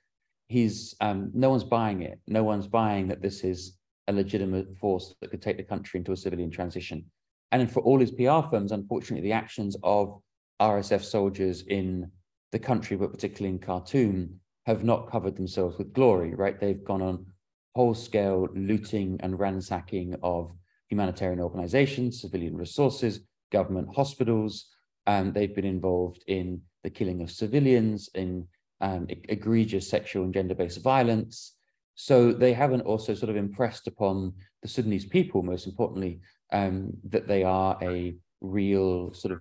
he's 0.49 0.95
um, 1.01 1.31
no 1.35 1.51
one's 1.51 1.65
buying 1.65 2.03
it. 2.03 2.21
No 2.27 2.45
one's 2.45 2.67
buying 2.67 3.09
that 3.09 3.23
this 3.23 3.45
is 3.45 3.77
a 4.09 4.13
legitimate 4.13 4.75
force 4.77 5.15
that 5.21 5.31
could 5.31 5.43
take 5.43 5.57
the 5.57 5.63
country 5.63 5.99
into 5.99 6.13
a 6.13 6.17
civilian 6.17 6.51
transition. 6.51 7.05
And 7.53 7.71
for 7.71 7.81
all 7.81 8.01
his 8.01 8.11
PR 8.11 8.41
firms, 8.51 8.73
unfortunately, 8.73 9.27
the 9.27 9.33
actions 9.33 9.77
of 9.83 10.21
RSF 10.61 11.03
soldiers 11.03 11.63
in 11.63 12.11
the 12.53 12.59
country, 12.59 12.97
but 12.97 13.13
particularly 13.13 13.55
in 13.55 13.59
Khartoum, 13.59 14.41
have 14.67 14.85
not 14.85 15.11
covered 15.11 15.37
themselves 15.37 15.77
with 15.79 15.93
glory, 15.93 16.35
right? 16.35 16.59
They've 16.59 16.85
gone 16.85 17.03
on 17.03 17.27
whole 17.75 17.95
scale 17.95 18.49
looting 18.55 19.19
and 19.23 19.39
ransacking 19.39 20.15
of 20.23 20.53
humanitarian 20.89 21.41
organizations, 21.41 22.21
civilian 22.21 22.57
resources, 22.57 23.21
government 23.51 23.89
hospitals. 23.95 24.67
Um, 25.07 25.33
they've 25.33 25.55
been 25.55 25.65
involved 25.65 26.25
in 26.27 26.63
the 26.83 26.91
killing 26.91 27.21
of 27.23 27.31
civilians, 27.31 28.09
in 28.15 28.47
um, 28.81 29.07
egregious 29.29 29.89
sexual 29.89 30.25
and 30.25 30.35
gender-based 30.35 30.83
violence. 30.83 31.55
So 31.95 32.33
they 32.33 32.53
haven't 32.53 32.83
also 32.83 33.15
sort 33.15 33.31
of 33.31 33.37
impressed 33.37 33.87
upon 33.87 34.33
the 34.63 34.69
Sudanese 34.69 35.07
people, 35.07 35.43
most 35.43 35.67
importantly, 35.67 36.21
um, 36.53 36.93
that 37.09 37.29
they 37.29 37.45
are 37.45 37.79
a 37.83 38.17
real 38.41 39.15
sort 39.15 39.33
of 39.33 39.41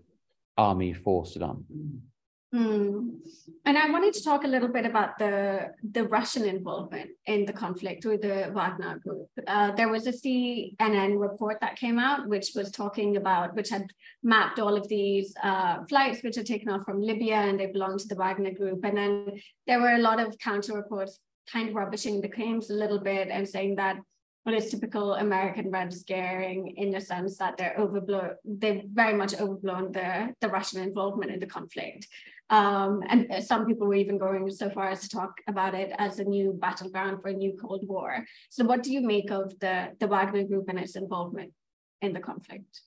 army 0.57 0.93
for 0.93 1.25
Sudan. 1.25 1.65
Mm. 2.53 3.15
And 3.65 3.77
I 3.77 3.89
wanted 3.89 4.13
to 4.13 4.23
talk 4.23 4.43
a 4.43 4.47
little 4.47 4.67
bit 4.67 4.85
about 4.85 5.17
the, 5.17 5.71
the 5.91 6.07
Russian 6.07 6.45
involvement 6.45 7.09
in 7.25 7.45
the 7.45 7.53
conflict 7.53 8.05
with 8.05 8.21
the 8.21 8.51
Wagner 8.53 8.99
group. 8.99 9.27
Uh, 9.47 9.71
there 9.71 9.89
was 9.89 10.05
a 10.05 10.11
CNN 10.11 11.19
report 11.19 11.57
that 11.61 11.77
came 11.77 11.97
out, 11.97 12.27
which 12.27 12.51
was 12.55 12.69
talking 12.69 13.17
about, 13.17 13.55
which 13.55 13.69
had 13.69 13.87
mapped 14.21 14.59
all 14.59 14.77
of 14.77 14.87
these 14.87 15.33
uh, 15.41 15.83
flights 15.85 16.21
which 16.21 16.35
had 16.35 16.45
taken 16.45 16.69
off 16.69 16.85
from 16.85 17.01
Libya 17.01 17.37
and 17.37 17.59
they 17.59 17.65
belonged 17.65 18.01
to 18.01 18.07
the 18.07 18.15
Wagner 18.15 18.51
group. 18.51 18.83
And 18.83 18.97
then 18.97 19.41
there 19.65 19.81
were 19.81 19.95
a 19.95 19.99
lot 19.99 20.19
of 20.19 20.37
counter 20.37 20.73
reports 20.73 21.19
kind 21.51 21.69
of 21.69 21.75
rubbishing 21.75 22.21
the 22.21 22.29
claims 22.29 22.69
a 22.69 22.75
little 22.75 22.99
bit 22.99 23.29
and 23.29 23.49
saying 23.49 23.75
that 23.77 23.97
well, 24.45 24.55
it's 24.55 24.71
typical 24.71 25.13
American 25.13 25.71
red 25.71 25.93
scaring 25.93 26.75
in 26.75 26.91
the 26.91 26.99
sense 26.99 27.37
that 27.37 27.55
they're 27.57 27.75
overblown, 27.77 28.31
they've 28.43 28.83
very 28.91 29.13
much 29.13 29.33
overblown 29.39 29.93
the, 29.93 30.33
the 30.41 30.49
Russian 30.49 30.81
involvement 30.81 31.31
in 31.31 31.39
the 31.39 31.45
conflict. 31.45 32.07
Um, 32.53 33.01
and 33.09 33.43
some 33.43 33.65
people 33.65 33.87
were 33.87 33.95
even 33.95 34.19
going 34.19 34.47
so 34.51 34.69
far 34.69 34.87
as 34.89 35.01
to 35.01 35.09
talk 35.09 35.33
about 35.47 35.73
it 35.73 35.91
as 35.97 36.19
a 36.19 36.23
new 36.23 36.53
battleground 36.53 37.23
for 37.23 37.29
a 37.29 37.33
new 37.33 37.57
Cold 37.59 37.83
War. 37.87 38.23
So 38.51 38.63
what 38.63 38.83
do 38.83 38.93
you 38.93 39.01
make 39.01 39.31
of 39.31 39.57
the, 39.59 39.75
the 39.99 40.05
Wagner 40.05 40.43
group 40.43 40.65
and 40.69 40.77
its 40.77 40.95
involvement 40.95 41.51
in 42.03 42.13
the 42.13 42.19
conflict? 42.19 42.81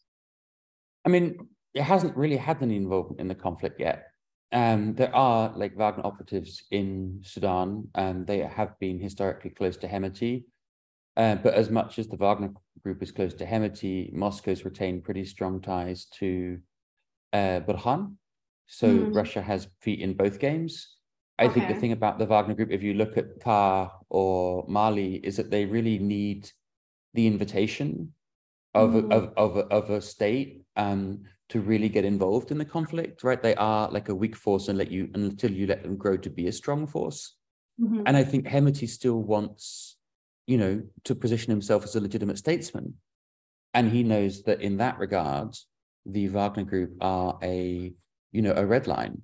I 1.05 1.09
mean, 1.09 1.49
it 1.75 1.83
hasn't 1.83 2.17
really 2.17 2.37
had 2.37 2.63
any 2.63 2.77
involvement 2.77 3.21
in 3.21 3.27
the 3.27 3.35
conflict 3.35 3.81
yet. 3.81 4.05
Um, 4.53 4.95
there 4.95 5.15
are 5.15 5.53
like 5.57 5.77
Wagner 5.77 6.07
operatives 6.07 6.63
in 6.71 7.21
Sudan, 7.25 7.89
and 7.97 8.25
they 8.25 8.39
have 8.39 8.79
been 8.79 9.01
historically 9.01 9.51
close 9.51 9.77
to 9.79 9.89
Hemeti. 9.89 10.45
Uh, 11.17 11.35
but 11.35 11.55
as 11.55 11.71
much 11.71 11.99
as 11.99 12.07
the 12.07 12.17
Wagner 12.17 12.53
group 12.85 13.03
is 13.03 13.11
close 13.11 13.35
to 13.35 13.45
Hemeti, 13.45 14.13
Moscow's 14.13 14.65
retained 14.65 15.03
pretty 15.03 15.25
strong 15.25 15.61
ties 15.61 16.07
to 16.21 16.61
uh, 17.33 17.61
Burhan. 17.67 18.15
So 18.67 18.89
mm. 18.89 19.15
Russia 19.15 19.43
has 19.43 19.69
feet 19.81 20.01
in 20.01 20.15
both 20.15 20.39
games. 20.39 20.97
I 21.39 21.45
okay. 21.45 21.55
think 21.55 21.69
the 21.69 21.81
thing 21.81 21.93
about 21.93 22.19
the 22.19 22.27
Wagner 22.27 22.55
group, 22.55 22.71
if 22.71 22.83
you 22.83 22.95
look 22.95 23.17
at 23.17 23.41
CAR 23.41 23.93
or 24.09 24.65
Mali, 24.69 25.17
is 25.17 25.37
that 25.37 25.51
they 25.51 25.65
really 25.65 25.99
need 25.99 26.51
the 27.15 27.27
invitation 27.27 28.13
of, 28.75 28.91
mm. 28.91 29.13
of, 29.13 29.33
of, 29.37 29.57
of 29.71 29.91
a 29.91 30.01
state 30.01 30.63
um, 30.77 31.25
to 31.51 31.61
really 31.61 31.89
get 31.89 32.05
involved 32.05 32.51
in 32.51 32.59
the 32.59 32.65
conflict, 32.65 33.23
right? 33.23 33.43
They 33.43 33.55
are 33.55 33.91
like 33.91 34.09
a 34.09 34.15
weak 34.15 34.35
force 34.35 34.69
and 34.69 34.79
let 34.79 34.91
you 34.91 35.11
until 35.15 35.53
you 35.53 35.67
let 35.67 35.83
them 35.83 35.97
grow 35.97 36.17
to 36.17 36.31
be 36.31 36.49
a 36.49 36.53
strong 36.53 36.87
force. 36.87 37.35
Mm-hmm. 37.81 38.03
And 38.07 38.17
I 38.17 38.25
think 38.25 38.47
Hemeti 38.47 38.89
still 38.89 39.23
wants 39.23 39.97
you 40.47 40.57
know, 40.57 40.83
to 41.05 41.15
position 41.15 41.51
himself 41.51 41.85
as 41.85 41.97
a 41.97 42.01
legitimate 42.01 42.39
statesman. 42.39 42.95
And 43.75 43.91
he 43.91 44.03
knows 44.03 44.43
that 44.45 44.61
in 44.61 44.79
that 44.79 44.99
regard, 44.99 45.57
the 46.07 46.29
Wagner 46.29 46.65
Group 46.65 46.93
are 47.01 47.39
a, 47.43 47.93
you 48.33 48.43
know, 48.43 48.55
a 48.57 48.67
red 48.67 48.87
line. 48.87 49.23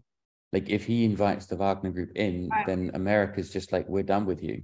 Like 0.52 0.68
if 0.68 0.84
he 0.84 1.04
invites 1.04 1.46
the 1.46 1.56
Wagner 1.56 1.90
Group 1.90 2.12
in, 2.14 2.48
right. 2.48 2.66
then 2.66 2.90
America's 2.94 3.50
just 3.50 3.72
like, 3.72 3.88
we're 3.88 4.02
done 4.02 4.26
with 4.26 4.42
you. 4.42 4.62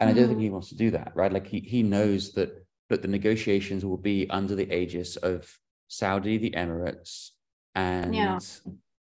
And 0.00 0.08
mm-hmm. 0.08 0.10
I 0.10 0.12
don't 0.12 0.28
think 0.28 0.38
mm-hmm. 0.38 0.40
he 0.40 0.50
wants 0.50 0.68
to 0.70 0.76
do 0.76 0.90
that, 0.92 1.12
right? 1.14 1.32
Like 1.32 1.46
he 1.46 1.60
he 1.60 1.82
knows 1.82 2.32
that 2.32 2.64
that 2.88 3.02
the 3.02 3.08
negotiations 3.08 3.84
will 3.84 3.98
be 3.98 4.28
under 4.30 4.54
the 4.54 4.72
aegis 4.72 5.16
of 5.16 5.50
Saudi, 5.88 6.38
the 6.38 6.52
Emirates, 6.52 7.30
and 7.74 8.14
yeah. 8.14 8.38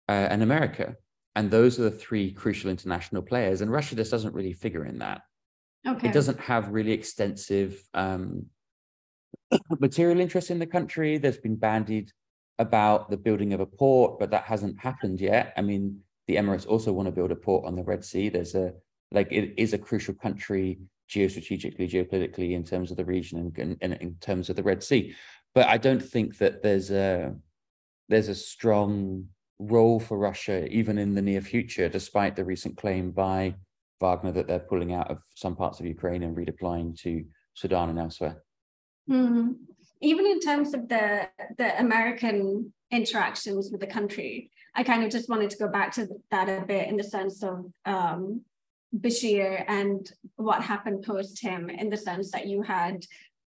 uh, 0.08 0.12
and 0.12 0.42
America. 0.42 0.96
And 1.34 1.50
those 1.50 1.78
are 1.78 1.82
the 1.82 1.90
three 1.90 2.32
crucial 2.32 2.70
international 2.70 3.20
players. 3.20 3.60
And 3.60 3.70
Russia 3.70 3.94
just 3.94 4.10
doesn't 4.10 4.34
really 4.34 4.54
figure 4.54 4.86
in 4.86 5.00
that. 5.00 5.20
Okay. 5.86 6.08
It 6.08 6.14
doesn't 6.14 6.40
have 6.40 6.68
really 6.68 6.92
extensive 6.92 7.78
um, 7.92 8.46
material 9.80 10.20
interest 10.20 10.50
in 10.50 10.58
the 10.58 10.66
country. 10.66 11.18
There's 11.18 11.36
been 11.36 11.56
bandied 11.56 12.10
about 12.58 13.10
the 13.10 13.16
building 13.16 13.52
of 13.52 13.60
a 13.60 13.66
port, 13.66 14.18
but 14.18 14.30
that 14.30 14.44
hasn't 14.44 14.80
happened 14.80 15.20
yet. 15.20 15.52
I 15.56 15.62
mean, 15.62 16.00
the 16.26 16.36
Emirates 16.36 16.66
also 16.66 16.92
want 16.92 17.06
to 17.06 17.12
build 17.12 17.30
a 17.30 17.36
port 17.36 17.66
on 17.66 17.76
the 17.76 17.84
Red 17.84 18.04
Sea. 18.04 18.28
There's 18.28 18.54
a 18.54 18.72
like 19.12 19.30
it 19.30 19.54
is 19.56 19.72
a 19.72 19.78
crucial 19.78 20.14
country 20.14 20.78
geostrategically, 21.08 21.88
geopolitically 21.88 22.52
in 22.52 22.64
terms 22.64 22.90
of 22.90 22.96
the 22.96 23.04
region 23.04 23.52
and, 23.56 23.76
and, 23.80 23.92
in 23.94 24.16
terms 24.20 24.50
of 24.50 24.56
the 24.56 24.62
Red 24.62 24.82
Sea. 24.82 25.14
But 25.54 25.68
I 25.68 25.76
don't 25.76 26.02
think 26.02 26.38
that 26.38 26.62
there's 26.62 26.90
a 26.90 27.34
there's 28.08 28.28
a 28.28 28.34
strong 28.34 29.26
role 29.58 30.00
for 30.00 30.18
Russia 30.18 30.66
even 30.68 30.98
in 30.98 31.14
the 31.14 31.22
near 31.22 31.40
future, 31.40 31.88
despite 31.88 32.36
the 32.36 32.44
recent 32.44 32.76
claim 32.76 33.10
by 33.10 33.54
Wagner 34.00 34.32
that 34.32 34.46
they're 34.46 34.58
pulling 34.58 34.92
out 34.92 35.10
of 35.10 35.22
some 35.34 35.56
parts 35.56 35.80
of 35.80 35.86
Ukraine 35.86 36.22
and 36.22 36.36
redeploying 36.36 36.98
to 37.00 37.24
Sudan 37.54 37.90
and 37.90 37.98
elsewhere. 37.98 38.42
Mm-hmm. 39.08 39.52
Even 40.00 40.26
in 40.26 40.40
terms 40.40 40.74
of 40.74 40.88
the 40.88 41.28
the 41.58 41.78
American 41.80 42.72
interactions 42.90 43.70
with 43.70 43.80
the 43.80 43.86
country, 43.86 44.50
I 44.74 44.82
kind 44.82 45.02
of 45.04 45.10
just 45.10 45.28
wanted 45.28 45.50
to 45.50 45.58
go 45.58 45.68
back 45.68 45.92
to 45.94 46.08
that 46.30 46.48
a 46.48 46.64
bit 46.66 46.88
in 46.88 46.96
the 46.96 47.04
sense 47.04 47.42
of 47.42 47.66
um, 47.84 48.42
Bashir 48.94 49.64
and 49.68 50.10
what 50.36 50.62
happened 50.62 51.04
post 51.04 51.42
him, 51.42 51.70
in 51.70 51.90
the 51.90 51.96
sense 51.96 52.30
that 52.32 52.46
you 52.46 52.62
had 52.62 53.04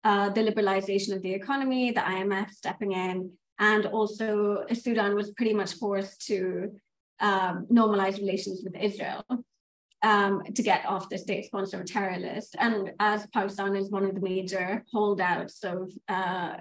uh, 0.04 0.30
the 0.30 0.42
liberalization 0.42 1.14
of 1.14 1.22
the 1.22 1.32
economy, 1.32 1.90
the 1.90 2.00
IMF 2.00 2.50
stepping 2.50 2.92
in, 2.92 3.32
and 3.58 3.86
also 3.86 4.64
Sudan 4.72 5.14
was 5.14 5.32
pretty 5.32 5.54
much 5.54 5.74
forced 5.74 6.26
to 6.28 6.72
um, 7.20 7.66
normalize 7.72 8.18
relations 8.18 8.62
with 8.64 8.76
Israel 8.76 9.24
um, 10.06 10.44
to 10.54 10.62
get 10.62 10.86
off 10.86 11.08
the 11.08 11.18
state 11.18 11.46
sponsored 11.46 11.88
terror 11.88 12.16
list. 12.16 12.54
And 12.60 12.92
as 13.00 13.26
Pakistan 13.34 13.74
is 13.74 13.90
one 13.90 14.04
of 14.04 14.14
the 14.14 14.20
major 14.20 14.84
holdouts 14.92 15.64
of 15.64 15.90
uh, 16.08 16.58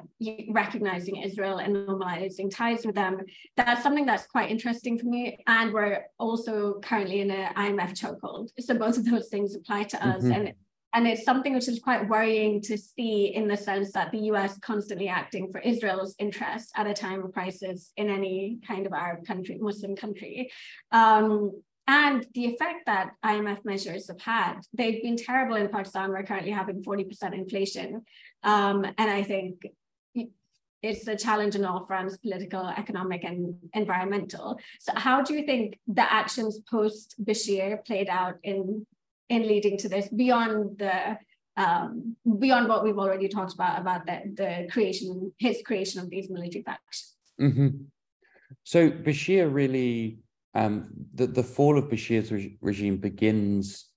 recognizing 0.50 1.18
Israel 1.18 1.60
and 1.60 1.76
normalizing 1.76 2.50
ties 2.50 2.88
with 2.88 2.96
them, 2.96 3.20
that's 3.56 3.84
something 3.84 4.08
that's 4.08 4.26
quite 4.26 4.50
interesting 4.50 4.98
for 4.98 5.06
me. 5.06 5.38
And 5.46 5.72
we're 5.72 6.06
also 6.18 6.80
currently 6.80 7.22
in 7.22 7.30
an 7.30 7.54
IMF 7.54 7.92
chokehold. 7.92 8.50
So 8.60 8.74
both 8.74 8.98
of 8.98 9.06
those 9.06 9.28
things 9.28 9.54
apply 9.56 9.84
to 9.84 10.08
us. 10.08 10.24
Mm-hmm. 10.24 10.32
And 10.32 10.54
and 10.94 11.06
it's 11.06 11.26
something 11.26 11.54
which 11.54 11.68
is 11.68 11.80
quite 11.80 12.08
worrying 12.08 12.62
to 12.62 12.78
see 12.78 13.36
in 13.36 13.50
the 13.50 13.58
sense 13.58 13.92
that 13.92 14.12
the 14.14 14.30
US 14.32 14.58
constantly 14.60 15.10
acting 15.10 15.52
for 15.52 15.60
Israel's 15.60 16.16
interests 16.20 16.72
at 16.74 16.88
a 16.88 16.94
time 16.94 17.22
of 17.22 17.34
crisis 17.34 17.92
in 17.98 18.08
any 18.10 18.60
kind 18.66 18.86
of 18.86 18.94
Arab 18.94 19.26
country, 19.26 19.58
Muslim 19.60 19.98
country. 19.98 20.50
Um, 20.94 21.52
and 21.88 22.26
the 22.34 22.46
effect 22.46 22.88
that 22.88 23.12
IMF 23.24 23.64
measures 23.64 24.08
have 24.08 24.20
had, 24.20 24.62
they've 24.74 25.02
been 25.04 25.18
terrible 25.18 25.56
in 25.56 25.70
Pakistan. 25.70 26.10
We're 26.10 26.24
currently 26.24 26.52
having 26.52 26.84
40% 26.84 27.34
inflation. 27.34 28.02
Um, 28.44 28.86
and 28.98 29.12
I 29.12 29.22
think 29.22 29.66
it's 30.82 31.08
a 31.08 31.16
challenge 31.16 31.56
on 31.56 31.66
all 31.66 31.86
fronts, 31.86 32.18
political, 32.18 32.68
economic, 32.68 33.24
and 33.24 33.56
environmental. 33.74 34.60
So 34.80 34.94
how 34.96 35.22
do 35.22 35.36
you 35.36 35.46
think 35.46 35.80
the 35.88 36.12
actions 36.12 36.60
post 36.70 37.16
Bashir 37.24 37.86
played 37.86 38.10
out 38.10 38.36
in, 38.44 38.86
in 39.30 39.48
leading 39.48 39.78
to 39.80 39.90
this 39.90 40.08
beyond 40.10 40.80
the 40.80 41.18
um, 41.58 42.18
beyond 42.40 42.68
what 42.68 42.84
we've 42.84 42.98
already 42.98 43.30
talked 43.30 43.54
about, 43.54 43.80
about 43.80 44.06
the, 44.06 44.24
the 44.34 44.68
creation, 44.70 45.32
his 45.38 45.62
creation 45.66 46.02
of 46.02 46.10
these 46.10 46.30
military 46.30 46.64
factions? 46.64 47.14
Mm-hmm. 47.40 47.68
So 48.64 48.92
Bashir 48.92 49.54
really 49.54 50.20
um, 50.56 50.88
the, 51.14 51.28
the 51.28 51.44
fall 51.44 51.78
of 51.78 51.86
Bashir's 51.86 52.32
re- 52.32 52.58
regime 52.62 52.98
begins 52.98 53.90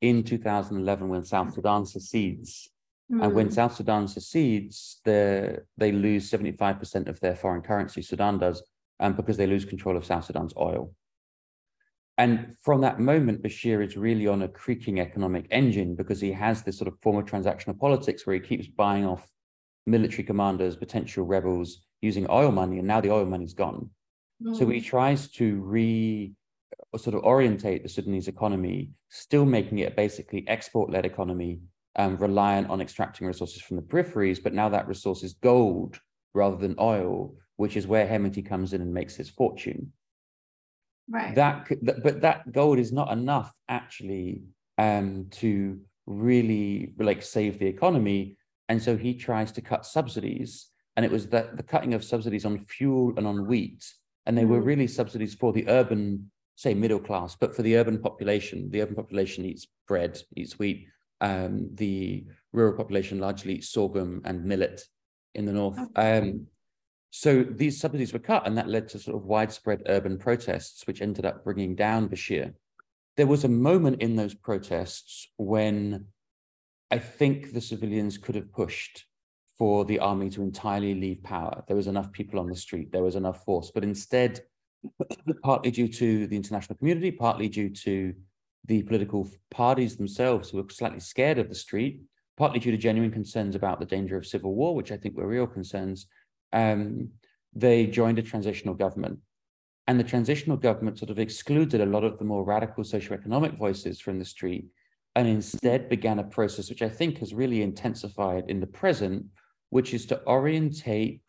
in 0.00 0.22
2011 0.22 1.08
when 1.08 1.24
South 1.24 1.52
Sudan 1.52 1.84
secedes. 1.84 2.70
Mm. 3.12 3.24
And 3.24 3.34
when 3.34 3.46
hmm. 3.46 3.52
South 3.52 3.74
Sudan 3.74 4.08
secedes, 4.08 5.00
they 5.04 5.58
lose 5.78 6.30
75% 6.30 7.08
of 7.08 7.20
their 7.20 7.36
foreign 7.36 7.60
currency, 7.60 8.00
Sudan 8.00 8.38
does, 8.38 8.62
um, 9.00 9.12
because 9.12 9.36
they 9.36 9.46
lose 9.46 9.64
control 9.64 9.96
of 9.96 10.06
South 10.06 10.24
Sudan's 10.24 10.54
oil. 10.56 10.94
And 12.16 12.54
from 12.62 12.80
that 12.82 13.00
moment, 13.00 13.42
Bashir 13.42 13.84
is 13.84 13.96
really 13.96 14.26
on 14.26 14.42
a 14.42 14.48
creaking 14.48 15.00
economic 15.00 15.46
engine 15.50 15.96
because 15.96 16.20
he 16.20 16.30
has 16.32 16.62
this 16.62 16.78
sort 16.78 16.88
of 16.88 16.98
form 17.02 17.16
of 17.16 17.24
transactional 17.24 17.78
politics 17.78 18.24
where 18.24 18.34
he 18.34 18.40
keeps 18.40 18.68
buying 18.68 19.04
off 19.04 19.28
military 19.86 20.22
commanders, 20.22 20.76
potential 20.76 21.24
rebels 21.24 21.84
using 22.00 22.26
oil 22.30 22.52
money, 22.52 22.78
and 22.78 22.86
now 22.86 23.00
the 23.00 23.10
oil 23.10 23.26
money's 23.26 23.52
gone. 23.52 23.90
So 24.52 24.66
he 24.68 24.80
mm. 24.80 24.84
tries 24.84 25.28
to 25.32 25.60
re 25.62 26.34
uh, 26.92 26.98
sort 26.98 27.14
of 27.14 27.22
orientate 27.22 27.82
the 27.82 27.88
Sudanese 27.88 28.28
economy, 28.28 28.90
still 29.08 29.44
making 29.44 29.78
it 29.78 29.92
a 29.92 29.94
basically 29.94 30.46
export-led 30.48 31.06
economy, 31.06 31.60
um, 31.96 32.16
reliant 32.16 32.68
on 32.68 32.80
extracting 32.80 33.26
resources 33.26 33.62
from 33.62 33.76
the 33.76 33.82
peripheries, 33.82 34.42
but 34.42 34.52
now 34.52 34.68
that 34.68 34.88
resource 34.88 35.22
is 35.22 35.34
gold 35.34 35.98
rather 36.34 36.56
than 36.56 36.74
oil, 36.78 37.36
which 37.56 37.76
is 37.76 37.86
where 37.86 38.06
Hemeti 38.06 38.44
comes 38.44 38.72
in 38.72 38.80
and 38.80 38.92
makes 38.92 39.14
his 39.14 39.30
fortune. 39.30 39.92
Right. 41.08 41.34
That, 41.34 41.68
but 42.02 42.20
that 42.22 42.50
gold 42.50 42.78
is 42.78 42.92
not 42.92 43.12
enough 43.12 43.52
actually 43.68 44.42
um, 44.78 45.26
to 45.32 45.80
really 46.06 46.92
like 46.98 47.22
save 47.22 47.58
the 47.58 47.66
economy, 47.66 48.36
and 48.68 48.82
so 48.82 48.96
he 48.96 49.14
tries 49.14 49.52
to 49.52 49.60
cut 49.60 49.86
subsidies, 49.86 50.68
and 50.96 51.04
it 51.04 51.12
was 51.12 51.28
that 51.28 51.56
the 51.56 51.62
cutting 51.62 51.94
of 51.94 52.02
subsidies 52.02 52.44
on 52.44 52.58
fuel 52.58 53.12
and 53.16 53.26
on 53.26 53.46
wheat 53.46 53.84
and 54.26 54.36
they 54.36 54.44
were 54.44 54.60
mm. 54.60 54.66
really 54.66 54.86
subsidies 54.86 55.34
for 55.34 55.52
the 55.52 55.68
urban, 55.68 56.30
say, 56.56 56.74
middle 56.74 56.98
class, 56.98 57.36
but 57.36 57.54
for 57.54 57.62
the 57.62 57.76
urban 57.76 57.98
population. 57.98 58.70
The 58.70 58.82
urban 58.82 58.94
population 58.94 59.44
eats 59.44 59.66
bread, 59.86 60.20
eats 60.36 60.58
wheat, 60.58 60.88
um, 61.20 61.70
the 61.74 62.24
rural 62.52 62.76
population 62.76 63.18
largely 63.18 63.60
sorghum 63.60 64.22
and 64.24 64.44
millet 64.44 64.82
in 65.34 65.44
the 65.44 65.52
north. 65.52 65.78
Um, 65.96 66.46
so 67.10 67.44
these 67.44 67.80
subsidies 67.80 68.12
were 68.12 68.18
cut, 68.18 68.46
and 68.46 68.58
that 68.58 68.68
led 68.68 68.88
to 68.88 68.98
sort 68.98 69.16
of 69.16 69.24
widespread 69.24 69.82
urban 69.86 70.18
protests, 70.18 70.86
which 70.86 71.00
ended 71.00 71.24
up 71.24 71.44
bringing 71.44 71.74
down 71.74 72.08
Bashir. 72.08 72.54
There 73.16 73.26
was 73.26 73.44
a 73.44 73.48
moment 73.48 74.02
in 74.02 74.16
those 74.16 74.34
protests 74.34 75.28
when 75.36 76.06
I 76.90 76.98
think 76.98 77.52
the 77.52 77.60
civilians 77.60 78.18
could 78.18 78.34
have 78.34 78.52
pushed 78.52 79.04
for 79.56 79.84
the 79.84 79.98
army 79.98 80.30
to 80.30 80.42
entirely 80.42 80.94
leave 80.94 81.22
power. 81.22 81.62
There 81.66 81.76
was 81.76 81.86
enough 81.86 82.10
people 82.12 82.40
on 82.40 82.48
the 82.48 82.56
street, 82.56 82.90
there 82.92 83.02
was 83.02 83.16
enough 83.16 83.44
force, 83.44 83.70
but 83.72 83.84
instead, 83.84 84.40
partly 85.42 85.70
due 85.70 85.88
to 85.88 86.26
the 86.26 86.36
international 86.36 86.76
community, 86.76 87.10
partly 87.10 87.48
due 87.48 87.70
to 87.70 88.14
the 88.66 88.82
political 88.82 89.28
parties 89.50 89.96
themselves 89.96 90.50
who 90.50 90.56
were 90.56 90.68
slightly 90.70 91.00
scared 91.00 91.38
of 91.38 91.48
the 91.48 91.54
street, 91.54 92.02
partly 92.36 92.58
due 92.58 92.72
to 92.72 92.76
genuine 92.76 93.12
concerns 93.12 93.54
about 93.54 93.78
the 93.78 93.86
danger 93.86 94.16
of 94.16 94.26
civil 94.26 94.54
war, 94.54 94.74
which 94.74 94.90
I 94.90 94.96
think 94.96 95.16
were 95.16 95.26
real 95.26 95.46
concerns, 95.46 96.06
um, 96.52 97.10
they 97.54 97.86
joined 97.86 98.18
a 98.18 98.22
transitional 98.22 98.74
government. 98.74 99.20
And 99.86 100.00
the 100.00 100.04
transitional 100.04 100.56
government 100.56 100.98
sort 100.98 101.10
of 101.10 101.18
excluded 101.18 101.80
a 101.80 101.86
lot 101.86 102.04
of 102.04 102.18
the 102.18 102.24
more 102.24 102.42
radical 102.42 102.84
socioeconomic 102.84 103.58
voices 103.58 104.00
from 104.00 104.18
the 104.18 104.24
street 104.24 104.66
and 105.14 105.28
instead 105.28 105.88
began 105.88 106.18
a 106.18 106.24
process 106.24 106.68
which 106.68 106.82
I 106.82 106.88
think 106.88 107.18
has 107.18 107.34
really 107.34 107.62
intensified 107.62 108.44
in 108.48 108.60
the 108.60 108.66
present, 108.66 109.26
which 109.70 109.94
is 109.94 110.06
to 110.06 110.22
orientate 110.26 111.20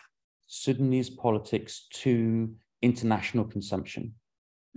Sudanese 0.48 1.10
politics 1.10 1.88
to 1.92 2.54
international 2.82 3.46
consumption 3.46 4.14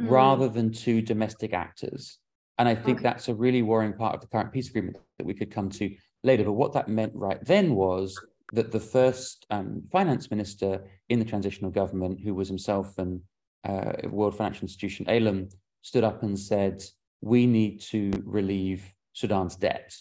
mm. 0.01 0.11
rather 0.11 0.49
than 0.49 0.73
to 0.73 1.03
domestic 1.03 1.53
actors. 1.53 2.19
And 2.59 2.69
I 2.69 2.75
think 2.75 2.99
okay. 2.99 3.05
that's 3.05 3.29
a 3.29 3.35
really 3.35 3.63
worrying 3.63 3.93
part 3.93 4.15
of 4.15 4.21
the 4.21 4.27
current 4.27 4.53
peace 4.53 4.69
agreement 4.69 4.97
that 5.19 5.27
we 5.27 5.35
could 5.35 5.51
come 5.51 5.71
to 5.71 5.95
later. 6.25 6.45
But 6.45 6.53
what 6.53 6.73
that 6.73 6.89
meant 6.89 7.13
right 7.15 7.43
then 7.45 7.75
was 7.75 8.19
that 8.53 8.73
the 8.73 8.81
first 8.81 9.47
um, 9.51 9.83
finance 9.93 10.31
minister 10.31 10.85
in 11.09 11.19
the 11.19 11.25
transitional 11.25 11.71
government, 11.71 12.21
who 12.21 12.35
was 12.35 12.49
himself 12.49 12.99
an 12.99 13.23
uh, 13.65 13.93
World 14.09 14.37
Financial 14.37 14.63
Institution 14.63 15.07
alum, 15.09 15.49
stood 15.83 16.05
up 16.05 16.23
and 16.23 16.39
said, 16.39 16.83
"We 17.21 17.47
need 17.47 17.81
to 17.93 18.11
relieve 18.25 18.93
Sudan's 19.13 19.57
debt." 19.57 19.95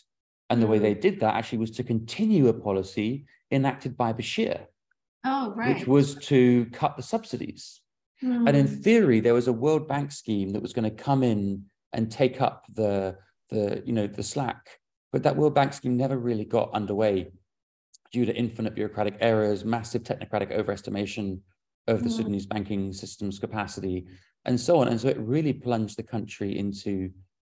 And 0.49 0.61
the 0.61 0.67
way 0.67 0.79
they 0.79 0.95
mm. 0.95 1.01
did 1.01 1.19
that 1.19 1.35
actually 1.35 1.59
was 1.59 1.71
to 1.71 1.83
continue 1.83 2.47
a 2.47 2.53
policy 2.53 3.25
enacted 3.51 3.97
by 3.97 4.13
Bashir, 4.13 4.65
oh, 5.25 5.53
right. 5.55 5.77
which 5.77 5.87
was 5.87 6.15
to 6.15 6.65
cut 6.67 6.97
the 6.97 7.03
subsidies. 7.03 7.81
Mm. 8.23 8.47
And 8.47 8.57
in 8.57 8.67
hmm. 8.67 8.81
theory, 8.81 9.19
there 9.19 9.33
was 9.33 9.47
a 9.47 9.53
World 9.53 9.87
Bank 9.87 10.11
scheme 10.11 10.49
that 10.51 10.61
was 10.61 10.73
going 10.73 10.89
to 10.89 11.03
come 11.03 11.23
in 11.23 11.65
and 11.93 12.11
take 12.11 12.41
up 12.41 12.65
the 12.73 13.17
the 13.49 13.81
you 13.85 13.93
know 13.93 14.07
the 14.07 14.23
slack, 14.23 14.79
but 15.11 15.23
that 15.23 15.37
World 15.37 15.53
Bank 15.53 15.73
scheme 15.73 15.97
never 15.97 16.17
really 16.17 16.45
got 16.45 16.73
underway 16.73 17.31
due 18.11 18.25
to 18.25 18.35
infinite 18.35 18.75
bureaucratic 18.75 19.17
errors, 19.19 19.63
massive 19.65 20.03
technocratic 20.03 20.51
overestimation 20.57 21.39
of 21.87 22.03
the 22.03 22.09
mm. 22.09 22.13
Sudanese 22.13 22.45
banking 22.45 22.91
system's 22.91 23.39
capacity, 23.39 24.07
and 24.45 24.59
so 24.59 24.79
on. 24.79 24.87
And 24.87 24.99
so 24.99 25.07
it 25.09 25.19
really 25.19 25.53
plunged 25.53 25.97
the 25.97 26.03
country 26.03 26.57
into 26.57 27.11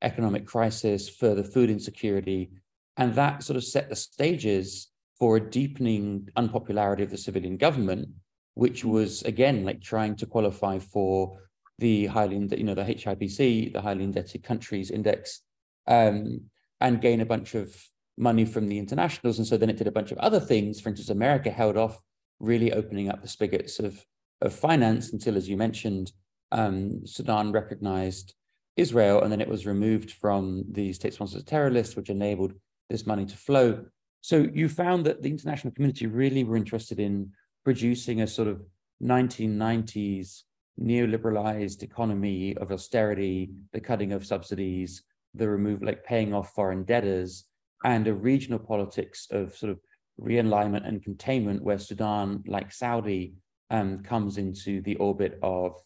economic 0.02 0.46
crisis, 0.46 1.08
further 1.08 1.42
food 1.42 1.70
insecurity, 1.70 2.50
and 2.96 3.14
that 3.14 3.42
sort 3.42 3.56
of 3.56 3.64
set 3.64 3.88
the 3.88 3.96
stages 3.96 4.88
for 5.18 5.36
a 5.36 5.50
deepening 5.50 6.28
unpopularity 6.36 7.02
of 7.02 7.10
the 7.10 7.18
civilian 7.18 7.56
government, 7.56 8.08
which 8.54 8.82
mm. 8.82 8.90
was 8.90 9.22
again 9.22 9.64
like 9.64 9.80
trying 9.80 10.16
to 10.16 10.26
qualify 10.26 10.78
for 10.78 11.38
the 11.78 12.06
highly, 12.06 12.36
you 12.56 12.64
know, 12.64 12.74
the 12.74 12.82
HIPC, 12.82 13.72
the 13.72 13.80
highly 13.80 14.04
indebted 14.04 14.42
countries 14.42 14.90
index, 14.90 15.42
um, 15.86 16.40
and 16.80 17.00
gain 17.00 17.20
a 17.20 17.26
bunch 17.26 17.54
of 17.54 17.74
money 18.16 18.44
from 18.44 18.66
the 18.68 18.78
internationals. 18.78 19.38
And 19.38 19.46
so 19.46 19.56
then 19.56 19.70
it 19.70 19.76
did 19.76 19.86
a 19.86 19.92
bunch 19.92 20.10
of 20.10 20.18
other 20.18 20.40
things. 20.40 20.80
For 20.80 20.88
instance, 20.88 21.08
America 21.10 21.50
held 21.50 21.76
off 21.76 22.00
really 22.40 22.72
opening 22.72 23.08
up 23.08 23.22
the 23.22 23.28
spigots 23.28 23.78
of, 23.78 24.04
of 24.40 24.52
finance 24.52 25.12
until, 25.12 25.36
as 25.36 25.48
you 25.48 25.56
mentioned, 25.56 26.12
um, 26.50 27.06
Sudan 27.06 27.52
recognized 27.52 28.34
Israel, 28.76 29.22
and 29.22 29.30
then 29.30 29.40
it 29.40 29.48
was 29.48 29.66
removed 29.66 30.12
from 30.12 30.64
the 30.70 30.92
state-sponsored 30.92 31.46
terror 31.46 31.70
list, 31.70 31.96
which 31.96 32.10
enabled 32.10 32.54
this 32.90 33.06
money 33.06 33.26
to 33.26 33.36
flow. 33.36 33.84
So 34.20 34.48
you 34.52 34.68
found 34.68 35.06
that 35.06 35.22
the 35.22 35.30
international 35.30 35.72
community 35.72 36.06
really 36.06 36.44
were 36.44 36.56
interested 36.56 36.98
in 36.98 37.32
producing 37.64 38.22
a 38.22 38.26
sort 38.26 38.48
of 38.48 38.62
1990s 39.02 40.42
neoliberalized 40.80 41.82
economy 41.82 42.56
of 42.56 42.70
austerity, 42.72 43.50
the 43.72 43.80
cutting 43.80 44.12
of 44.12 44.26
subsidies, 44.26 45.02
the 45.34 45.48
removal, 45.48 45.86
like 45.86 46.04
paying 46.04 46.32
off 46.32 46.54
foreign 46.54 46.84
debtors, 46.84 47.44
and 47.84 48.06
a 48.06 48.14
regional 48.14 48.58
politics 48.58 49.28
of 49.30 49.56
sort 49.56 49.70
of 49.70 49.78
realignment 50.20 50.86
and 50.86 51.02
containment 51.02 51.62
where 51.62 51.78
Sudan, 51.78 52.42
like 52.46 52.72
Saudi, 52.72 53.34
um, 53.70 54.02
comes 54.02 54.38
into 54.38 54.80
the 54.82 54.96
orbit 54.96 55.38
of 55.42 55.76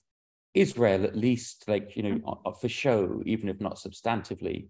Israel, 0.55 1.05
at 1.05 1.16
least 1.16 1.64
like, 1.66 1.97
you 1.97 2.03
know, 2.03 2.55
for 2.61 2.68
show, 2.68 3.23
even 3.27 3.49
if 3.49 3.61
not 3.61 3.77
substantively. 3.77 4.68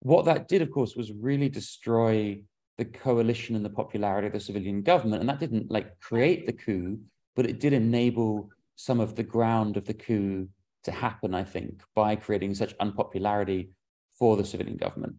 What 0.00 0.24
that 0.24 0.48
did, 0.48 0.62
of 0.62 0.70
course, 0.70 0.96
was 0.96 1.12
really 1.12 1.48
destroy 1.48 2.42
the 2.78 2.84
coalition 2.84 3.54
and 3.56 3.64
the 3.64 3.70
popularity 3.70 4.26
of 4.26 4.32
the 4.32 4.40
civilian 4.40 4.82
government. 4.82 5.20
And 5.20 5.28
that 5.28 5.40
didn't 5.40 5.70
like 5.70 6.00
create 6.00 6.46
the 6.46 6.52
coup, 6.52 6.98
but 7.36 7.46
it 7.46 7.60
did 7.60 7.72
enable 7.72 8.50
some 8.76 9.00
of 9.00 9.14
the 9.14 9.22
ground 9.22 9.76
of 9.76 9.84
the 9.84 9.94
coup 9.94 10.48
to 10.84 10.90
happen, 10.90 11.34
I 11.34 11.44
think, 11.44 11.82
by 11.94 12.16
creating 12.16 12.54
such 12.54 12.74
unpopularity 12.80 13.70
for 14.18 14.36
the 14.36 14.44
civilian 14.44 14.76
government. 14.76 15.16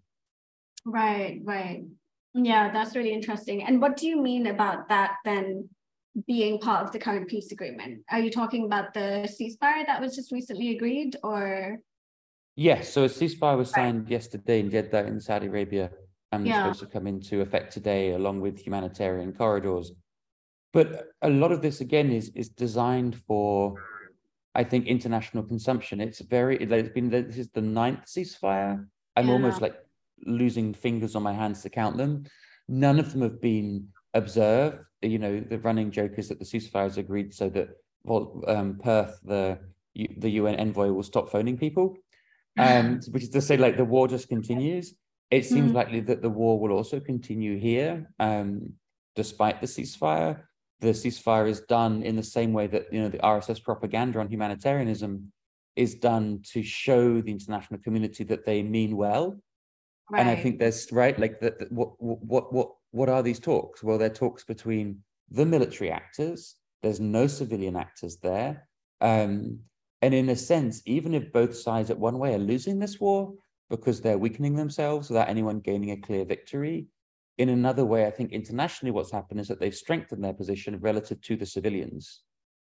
Right, 0.85 1.39
right. 1.43 1.83
Yeah, 2.33 2.71
that's 2.71 2.95
really 2.95 3.13
interesting. 3.13 3.63
And 3.63 3.79
what 3.79 3.95
do 3.95 4.07
you 4.07 4.21
mean 4.21 4.47
about 4.47 4.89
that 4.89 5.17
then 5.23 5.69
being 6.27 6.59
part 6.59 6.85
of 6.85 6.91
the 6.91 6.99
current 6.99 7.29
peace 7.29 7.51
agreement? 7.51 8.03
Are 8.11 8.19
you 8.19 8.31
talking 8.31 8.65
about 8.65 8.93
the 8.93 9.29
ceasefire 9.29 9.85
that 9.85 10.01
was 10.01 10.15
just 10.15 10.31
recently 10.31 10.75
agreed 10.75 11.15
or? 11.23 11.79
Yes, 12.55 12.91
so 12.91 13.03
a 13.03 13.07
ceasefire 13.07 13.57
was 13.57 13.69
signed 13.69 14.03
right. 14.03 14.11
yesterday 14.11 14.59
in 14.59 14.69
Jeddah 14.69 15.07
in 15.07 15.19
Saudi 15.19 15.47
Arabia 15.47 15.91
and 16.33 16.47
yeah. 16.47 16.63
supposed 16.63 16.79
to 16.79 16.85
come 16.87 17.07
into 17.07 17.41
effect 17.41 17.71
today 17.71 18.13
along 18.13 18.41
with 18.41 18.59
humanitarian 18.59 19.33
corridors. 19.33 19.91
But 20.73 21.09
a 21.21 21.29
lot 21.29 21.51
of 21.51 21.61
this 21.61 21.81
again 21.81 22.11
is 22.11 22.31
is 22.33 22.49
designed 22.49 23.15
for, 23.27 23.75
I 24.55 24.63
think, 24.63 24.87
international 24.87 25.43
consumption. 25.43 26.01
It's 26.01 26.21
very 26.21 26.57
it's 26.57 26.89
been 26.89 27.09
this 27.09 27.37
is 27.37 27.49
the 27.49 27.61
ninth 27.61 28.05
ceasefire. 28.05 28.85
I'm 29.15 29.27
yeah. 29.27 29.33
almost 29.33 29.61
like 29.61 29.75
losing 30.25 30.73
fingers 30.73 31.15
on 31.15 31.21
my 31.21 31.33
hands 31.33 31.61
to 31.61 31.69
count 31.69 31.97
them. 31.97 32.25
None 32.67 32.99
of 32.99 33.11
them 33.11 33.21
have 33.21 33.39
been 33.39 33.89
observed. 34.15 34.77
You 35.03 35.19
know, 35.19 35.39
the 35.39 35.59
running 35.59 35.91
joke 35.91 36.13
is 36.17 36.29
that 36.29 36.39
the 36.39 36.45
ceasefire 36.45 36.87
is 36.87 36.97
agreed 36.97 37.33
so 37.35 37.49
that 37.49 37.69
um, 38.47 38.79
Perthes, 38.83 39.19
the 39.23 39.59
the 40.17 40.31
UN 40.41 40.55
envoy, 40.55 40.89
will 40.91 41.03
stop 41.03 41.29
phoning 41.29 41.57
people, 41.57 41.97
um, 42.57 42.99
which 43.11 43.23
is 43.23 43.29
to 43.29 43.41
say, 43.41 43.57
like 43.57 43.77
the 43.77 43.85
war 43.85 44.07
just 44.07 44.27
continues. 44.27 44.95
It 45.37 45.45
seems 45.45 45.71
mm. 45.71 45.75
likely 45.75 45.99
that 46.01 46.21
the 46.21 46.29
war 46.29 46.59
will 46.59 46.71
also 46.71 46.99
continue 46.99 47.57
here, 47.57 48.09
um, 48.19 48.73
despite 49.15 49.61
the 49.61 49.67
ceasefire. 49.67 50.43
The 50.79 50.89
ceasefire 50.89 51.47
is 51.47 51.61
done 51.61 52.03
in 52.03 52.15
the 52.15 52.23
same 52.23 52.53
way 52.53 52.67
that 52.67 52.91
you 52.91 53.01
know 53.01 53.09
the 53.09 53.19
RSF 53.19 53.63
propaganda 53.63 54.19
on 54.19 54.27
humanitarianism 54.27 55.31
is 55.75 55.95
done 55.95 56.41
to 56.51 56.61
show 56.61 57.21
the 57.21 57.31
international 57.31 57.79
community 57.79 58.23
that 58.25 58.45
they 58.45 58.61
mean 58.61 58.95
well 58.95 59.39
Right. 60.11 60.19
And 60.19 60.29
I 60.29 60.35
think 60.35 60.59
there's 60.59 60.91
right, 60.91 61.17
like 61.17 61.39
that. 61.39 61.71
What 61.71 61.91
what 61.99 62.53
what 62.53 62.69
what 62.91 63.09
are 63.09 63.23
these 63.23 63.39
talks? 63.39 63.81
Well, 63.81 63.97
they're 63.97 64.09
talks 64.09 64.43
between 64.43 64.99
the 65.29 65.45
military 65.45 65.91
actors. 65.91 66.55
There's 66.81 66.99
no 66.99 67.27
civilian 67.27 67.75
actors 67.75 68.17
there, 68.17 68.67
um, 68.99 69.59
and 70.01 70.13
in 70.13 70.29
a 70.29 70.35
sense, 70.35 70.81
even 70.85 71.13
if 71.13 71.31
both 71.31 71.55
sides, 71.55 71.89
at 71.89 71.97
one 71.97 72.19
way, 72.19 72.33
are 72.33 72.39
losing 72.39 72.79
this 72.79 72.99
war 72.99 73.33
because 73.69 74.01
they're 74.01 74.17
weakening 74.17 74.55
themselves 74.55 75.09
without 75.09 75.29
anyone 75.29 75.59
gaining 75.59 75.91
a 75.91 75.97
clear 75.97 76.25
victory. 76.25 76.87
In 77.37 77.49
another 77.49 77.85
way, 77.85 78.05
I 78.05 78.11
think 78.11 78.31
internationally, 78.31 78.91
what's 78.91 79.11
happened 79.11 79.39
is 79.39 79.47
that 79.47 79.59
they've 79.59 79.73
strengthened 79.73 80.23
their 80.23 80.33
position 80.33 80.77
relative 80.79 81.21
to 81.21 81.35
the 81.35 81.45
civilians. 81.45 82.21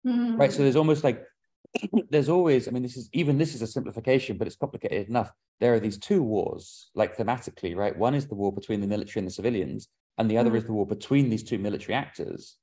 Mm-hmm. 0.05 0.37
Right. 0.37 0.51
So 0.51 0.61
there's 0.61 0.75
almost 0.75 1.03
like 1.03 1.23
there's 2.09 2.29
always, 2.29 2.67
I 2.67 2.71
mean, 2.71 2.83
this 2.83 2.97
is 2.97 3.09
even 3.13 3.37
this 3.37 3.55
is 3.55 3.61
a 3.61 3.67
simplification, 3.67 4.37
but 4.37 4.47
it's 4.47 4.55
complicated 4.55 5.09
enough. 5.09 5.31
There 5.59 5.73
are 5.73 5.79
these 5.79 5.97
two 5.97 6.21
wars, 6.21 6.91
like 6.93 7.17
thematically, 7.17 7.75
right? 7.75 7.97
One 7.97 8.15
is 8.15 8.27
the 8.27 8.35
war 8.35 8.51
between 8.53 8.81
the 8.81 8.87
military 8.87 9.21
and 9.21 9.27
the 9.27 9.33
civilians, 9.33 9.87
and 10.17 10.29
the 10.29 10.37
other 10.37 10.51
mm. 10.51 10.57
is 10.57 10.65
the 10.65 10.73
war 10.73 10.85
between 10.85 11.29
these 11.29 11.43
two 11.43 11.57
military 11.57 11.95
actors. 11.95 12.57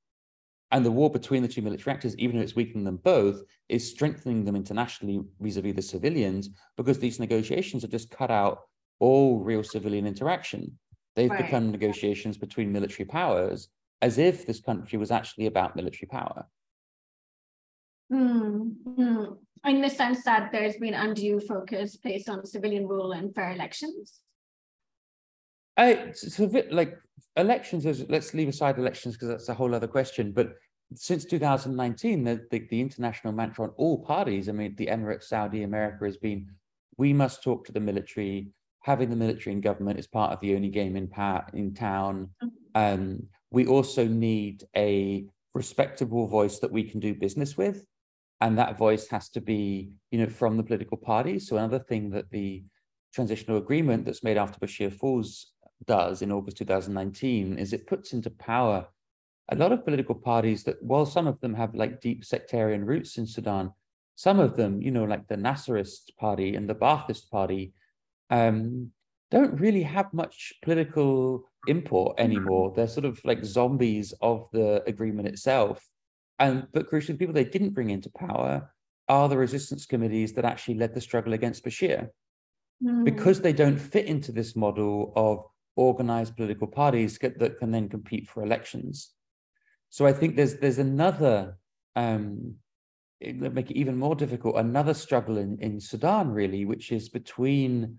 And 0.72 0.84
the 0.84 0.90
war 0.90 1.10
between 1.10 1.42
the 1.42 1.48
two 1.48 1.62
military 1.62 1.94
actors, 1.94 2.16
even 2.16 2.36
though 2.36 2.42
it's 2.42 2.54
weakening 2.54 2.84
them 2.84 2.98
both, 2.98 3.42
is 3.68 3.90
strengthening 3.90 4.44
them 4.44 4.54
internationally 4.54 5.20
vis-a-vis 5.40 5.74
the 5.74 5.82
civilians, 5.82 6.50
because 6.76 6.98
these 6.98 7.18
negotiations 7.18 7.82
have 7.82 7.90
just 7.90 8.10
cut 8.10 8.30
out 8.30 8.60
all 9.00 9.40
real 9.40 9.64
civilian 9.64 10.06
interaction. 10.06 10.78
They've 11.16 11.30
right. 11.30 11.44
become 11.44 11.72
negotiations 11.72 12.38
between 12.38 12.70
military 12.70 13.04
powers, 13.06 13.68
as 14.00 14.18
if 14.18 14.46
this 14.46 14.60
country 14.60 14.96
was 14.98 15.10
actually 15.10 15.46
about 15.46 15.74
military 15.74 16.08
power. 16.08 16.46
Mm-hmm. 18.12 19.24
In 19.66 19.80
the 19.82 19.90
sense 19.90 20.24
that 20.24 20.50
there's 20.52 20.76
been 20.76 20.94
undue 20.94 21.40
focus 21.40 21.96
placed 21.96 22.28
on 22.28 22.46
civilian 22.46 22.86
rule 22.86 23.12
and 23.12 23.34
fair 23.34 23.52
elections? 23.52 24.20
I, 25.80 25.92
it's 25.92 26.38
a 26.38 26.46
bit 26.46 26.72
like 26.72 26.98
elections. 27.36 27.86
Let's 28.08 28.34
leave 28.34 28.48
aside 28.48 28.78
elections 28.78 29.14
because 29.14 29.28
that's 29.28 29.48
a 29.48 29.54
whole 29.54 29.74
other 29.74 29.86
question. 29.86 30.30
But 30.30 30.52
since 30.94 31.24
2019, 31.24 32.22
the, 32.22 32.46
the, 32.50 32.66
the, 32.70 32.80
international 32.80 33.32
mantra 33.32 33.64
on 33.64 33.70
all 33.78 34.04
parties, 34.04 34.50
I 34.50 34.52
mean, 34.52 34.74
the 34.76 34.88
Emirates, 34.88 35.24
Saudi, 35.24 35.62
America 35.62 36.04
has 36.04 36.18
been, 36.18 36.48
we 36.98 37.14
must 37.14 37.42
talk 37.42 37.64
to 37.64 37.72
the 37.72 37.80
military. 37.80 38.48
Having 38.82 39.08
the 39.08 39.16
military 39.16 39.54
in 39.54 39.62
government 39.62 39.98
is 39.98 40.06
part 40.06 40.32
of 40.32 40.40
the 40.40 40.54
only 40.54 40.68
game 40.68 40.96
in 40.96 41.08
power 41.08 41.46
in 41.54 41.72
town. 41.72 42.28
Mm-hmm. 42.42 42.48
Um, 42.74 43.22
we 43.50 43.66
also 43.66 44.06
need 44.06 44.64
a 44.76 45.24
respectable 45.54 46.26
voice 46.26 46.58
that 46.58 46.72
we 46.72 46.84
can 46.84 47.00
do 47.00 47.14
business 47.14 47.56
with. 47.56 47.86
And 48.42 48.58
that 48.58 48.76
voice 48.76 49.08
has 49.08 49.30
to 49.30 49.40
be, 49.40 49.92
you 50.10 50.18
know, 50.18 50.28
from 50.28 50.58
the 50.58 50.62
political 50.62 50.98
parties. 50.98 51.48
So 51.48 51.56
another 51.56 51.78
thing 51.78 52.10
that 52.10 52.30
the 52.30 52.64
transitional 53.14 53.58
agreement 53.58 54.04
that's 54.04 54.22
made 54.22 54.36
after 54.36 54.58
Bashir 54.58 54.92
falls 54.92 55.52
does 55.86 56.22
in 56.22 56.32
August 56.32 56.58
2019 56.58 57.58
is 57.58 57.72
it 57.72 57.86
puts 57.86 58.12
into 58.12 58.30
power 58.30 58.86
a 59.50 59.56
lot 59.56 59.72
of 59.72 59.84
political 59.84 60.14
parties 60.14 60.62
that, 60.64 60.82
while 60.82 61.06
some 61.06 61.26
of 61.26 61.40
them 61.40 61.54
have 61.54 61.74
like 61.74 62.00
deep 62.00 62.24
sectarian 62.24 62.84
roots 62.84 63.18
in 63.18 63.26
Sudan, 63.26 63.72
some 64.14 64.38
of 64.38 64.56
them, 64.56 64.80
you 64.80 64.90
know, 64.90 65.04
like 65.04 65.26
the 65.26 65.36
Nasserist 65.36 66.16
party 66.18 66.54
and 66.54 66.68
the 66.68 66.74
Ba'athist 66.74 67.30
party, 67.30 67.72
um, 68.30 68.92
don't 69.30 69.58
really 69.60 69.82
have 69.82 70.12
much 70.12 70.52
political 70.62 71.44
import 71.66 72.18
anymore. 72.18 72.72
They're 72.74 72.86
sort 72.86 73.06
of 73.06 73.20
like 73.24 73.44
zombies 73.44 74.14
of 74.20 74.48
the 74.52 74.82
agreement 74.86 75.28
itself. 75.28 75.84
And 76.38 76.66
but 76.72 76.90
crucially, 76.90 77.18
people 77.18 77.34
they 77.34 77.44
didn't 77.44 77.74
bring 77.74 77.90
into 77.90 78.10
power 78.10 78.72
are 79.08 79.28
the 79.28 79.36
resistance 79.36 79.86
committees 79.86 80.32
that 80.34 80.44
actually 80.44 80.74
led 80.74 80.94
the 80.94 81.00
struggle 81.00 81.32
against 81.32 81.64
Bashir. 81.64 82.08
Mm. 82.82 83.04
Because 83.04 83.40
they 83.40 83.52
don't 83.52 83.78
fit 83.78 84.06
into 84.06 84.32
this 84.32 84.56
model 84.56 85.12
of 85.16 85.44
organized 85.88 86.36
political 86.36 86.66
parties 86.66 87.18
that 87.18 87.58
can 87.58 87.70
then 87.70 87.88
compete 87.88 88.28
for 88.28 88.42
elections. 88.42 88.94
So 89.88 90.06
I 90.06 90.12
think 90.12 90.30
there's 90.36 90.54
there's 90.62 90.78
another 90.78 91.56
um, 91.96 92.54
make 93.20 93.70
it 93.70 93.76
even 93.76 93.96
more 93.96 94.14
difficult, 94.14 94.56
another 94.56 94.94
struggle 94.94 95.36
in, 95.36 95.58
in 95.60 95.80
Sudan, 95.80 96.30
really, 96.30 96.64
which 96.64 96.90
is 96.92 97.08
between 97.08 97.98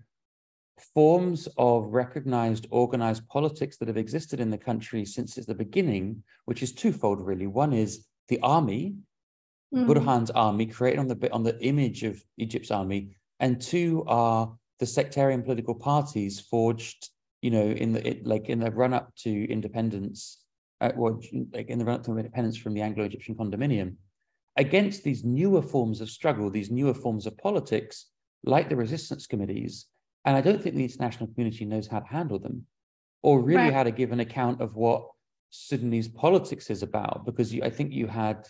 forms 0.94 1.48
of 1.56 1.92
recognized 1.92 2.66
organized 2.70 3.28
politics 3.28 3.76
that 3.76 3.88
have 3.88 3.96
existed 3.96 4.40
in 4.40 4.50
the 4.50 4.58
country 4.58 5.04
since 5.04 5.34
the 5.34 5.54
beginning, 5.54 6.22
which 6.46 6.62
is 6.62 6.72
twofold, 6.72 7.20
really. 7.24 7.46
One 7.46 7.72
is 7.72 8.06
the 8.28 8.40
army, 8.40 8.96
mm. 9.74 9.86
Burhan's 9.86 10.30
army, 10.30 10.66
created 10.66 11.00
on 11.00 11.08
the 11.08 11.18
on 11.32 11.42
the 11.42 11.58
image 11.60 12.02
of 12.10 12.14
Egypt's 12.36 12.70
army, 12.70 13.00
and 13.38 13.60
two 13.60 14.04
are 14.06 14.52
the 14.80 14.86
sectarian 14.86 15.42
political 15.42 15.76
parties 15.76 16.40
forged, 16.40 17.10
you 17.42 17.50
know, 17.50 17.66
in 17.66 17.92
the 17.92 18.08
it, 18.08 18.26
like 18.26 18.48
in 18.48 18.60
the 18.60 18.70
run 18.70 18.94
up 18.94 19.14
to 19.16 19.44
independence 19.50 20.42
uh, 20.82 20.92
or 20.96 21.20
like 21.52 21.68
in 21.68 21.78
the 21.78 21.84
run-up 21.84 22.02
to 22.04 22.18
independence 22.18 22.56
from 22.56 22.74
the 22.74 22.82
Anglo-Egyptian 22.82 23.36
condominium, 23.36 23.94
against 24.56 25.04
these 25.04 25.24
newer 25.24 25.62
forms 25.62 26.00
of 26.00 26.10
struggle, 26.10 26.50
these 26.50 26.70
newer 26.70 26.92
forms 26.92 27.24
of 27.24 27.38
politics, 27.38 28.06
like 28.44 28.68
the 28.68 28.76
resistance 28.76 29.26
committees. 29.26 29.86
And 30.24 30.36
I 30.36 30.40
don't 30.40 30.60
think 30.60 30.74
the 30.74 30.84
international 30.84 31.28
community 31.28 31.64
knows 31.64 31.86
how 31.86 32.00
to 32.00 32.06
handle 32.06 32.40
them, 32.40 32.66
or 33.22 33.40
really 33.40 33.62
right. 33.62 33.72
how 33.72 33.84
to 33.84 33.92
give 33.92 34.10
an 34.10 34.20
account 34.20 34.60
of 34.60 34.74
what 34.74 35.06
Sudanese 35.50 36.08
politics 36.08 36.68
is 36.68 36.82
about. 36.82 37.24
Because 37.24 37.54
you, 37.54 37.62
I 37.62 37.70
think 37.70 37.92
you 37.92 38.08
had, 38.08 38.46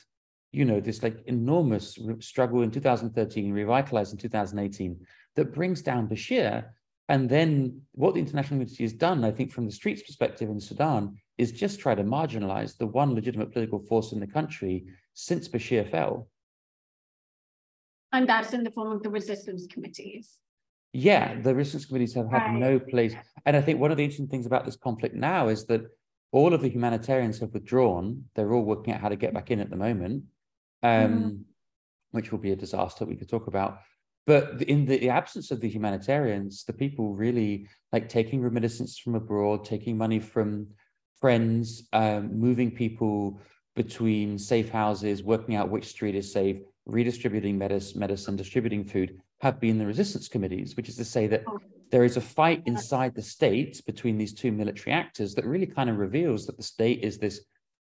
you 0.52 0.64
know, 0.64 0.80
this 0.80 1.02
like 1.02 1.22
enormous 1.26 1.98
struggle 2.20 2.62
in 2.62 2.70
2013, 2.70 3.52
revitalized 3.52 4.12
in 4.12 4.18
2018, 4.18 4.98
that 5.36 5.54
brings 5.54 5.82
down 5.82 6.08
Bashir. 6.08 6.64
And 7.12 7.28
then 7.28 7.82
what 7.92 8.14
the 8.14 8.20
international 8.20 8.60
community 8.60 8.84
has 8.84 8.94
done, 8.94 9.22
I 9.22 9.32
think, 9.32 9.52
from 9.52 9.66
the 9.66 9.70
streets 9.72 10.02
perspective 10.02 10.48
in 10.48 10.58
Sudan, 10.58 11.18
is 11.36 11.52
just 11.52 11.78
try 11.78 11.94
to 11.94 12.02
marginalize 12.02 12.78
the 12.78 12.86
one 12.86 13.14
legitimate 13.14 13.52
political 13.52 13.80
force 13.80 14.12
in 14.12 14.20
the 14.20 14.26
country 14.26 14.86
since 15.12 15.46
Bashir 15.46 15.90
fell. 15.90 16.28
And 18.12 18.26
that's 18.26 18.54
in 18.54 18.64
the 18.64 18.70
form 18.70 18.92
of 18.92 19.02
the 19.02 19.10
resistance 19.10 19.66
committees. 19.66 20.38
Yeah, 20.94 21.38
the 21.38 21.54
resistance 21.54 21.84
committees 21.84 22.14
have 22.14 22.30
had 22.30 22.44
right. 22.44 22.58
no 22.58 22.78
place. 22.78 23.14
And 23.44 23.58
I 23.58 23.60
think 23.60 23.78
one 23.78 23.90
of 23.90 23.98
the 23.98 24.04
interesting 24.04 24.28
things 24.28 24.46
about 24.46 24.64
this 24.64 24.76
conflict 24.76 25.14
now 25.14 25.48
is 25.48 25.66
that 25.66 25.82
all 26.30 26.54
of 26.54 26.62
the 26.62 26.70
humanitarians 26.70 27.40
have 27.40 27.52
withdrawn. 27.52 28.24
They're 28.34 28.54
all 28.54 28.64
working 28.64 28.94
out 28.94 29.02
how 29.02 29.10
to 29.10 29.16
get 29.16 29.34
back 29.34 29.50
in 29.50 29.60
at 29.60 29.68
the 29.68 29.76
moment, 29.76 30.24
um, 30.82 30.90
mm. 30.90 31.40
which 32.12 32.32
will 32.32 32.38
be 32.38 32.52
a 32.52 32.56
disaster 32.56 33.04
we 33.04 33.16
could 33.16 33.28
talk 33.28 33.48
about. 33.48 33.80
But 34.26 34.62
in 34.62 34.86
the 34.86 35.10
absence 35.10 35.50
of 35.50 35.60
the 35.60 35.68
humanitarians, 35.68 36.64
the 36.64 36.72
people 36.72 37.14
really 37.14 37.68
like 37.92 38.08
taking 38.08 38.40
remittances 38.40 38.98
from 38.98 39.14
abroad, 39.16 39.64
taking 39.64 39.98
money 39.98 40.20
from 40.20 40.68
friends, 41.20 41.88
um, 41.92 42.38
moving 42.38 42.70
people 42.70 43.40
between 43.74 44.38
safe 44.38 44.70
houses, 44.70 45.22
working 45.22 45.56
out 45.56 45.70
which 45.70 45.86
street 45.86 46.14
is 46.14 46.32
safe, 46.32 46.58
redistributing 46.86 47.58
medicine, 47.58 47.98
medicine, 47.98 48.36
distributing 48.36 48.84
food, 48.84 49.20
have 49.40 49.58
been 49.58 49.78
the 49.78 49.86
resistance 49.86 50.28
committees, 50.28 50.76
which 50.76 50.88
is 50.88 50.96
to 50.96 51.04
say 51.04 51.26
that 51.26 51.42
there 51.90 52.04
is 52.04 52.16
a 52.16 52.20
fight 52.20 52.62
inside 52.66 53.14
the 53.14 53.22
state 53.22 53.82
between 53.86 54.18
these 54.18 54.32
two 54.32 54.52
military 54.52 54.92
actors 54.92 55.34
that 55.34 55.44
really 55.44 55.66
kind 55.66 55.90
of 55.90 55.98
reveals 55.98 56.46
that 56.46 56.56
the 56.56 56.62
state 56.62 57.02
is 57.02 57.18
this 57.18 57.40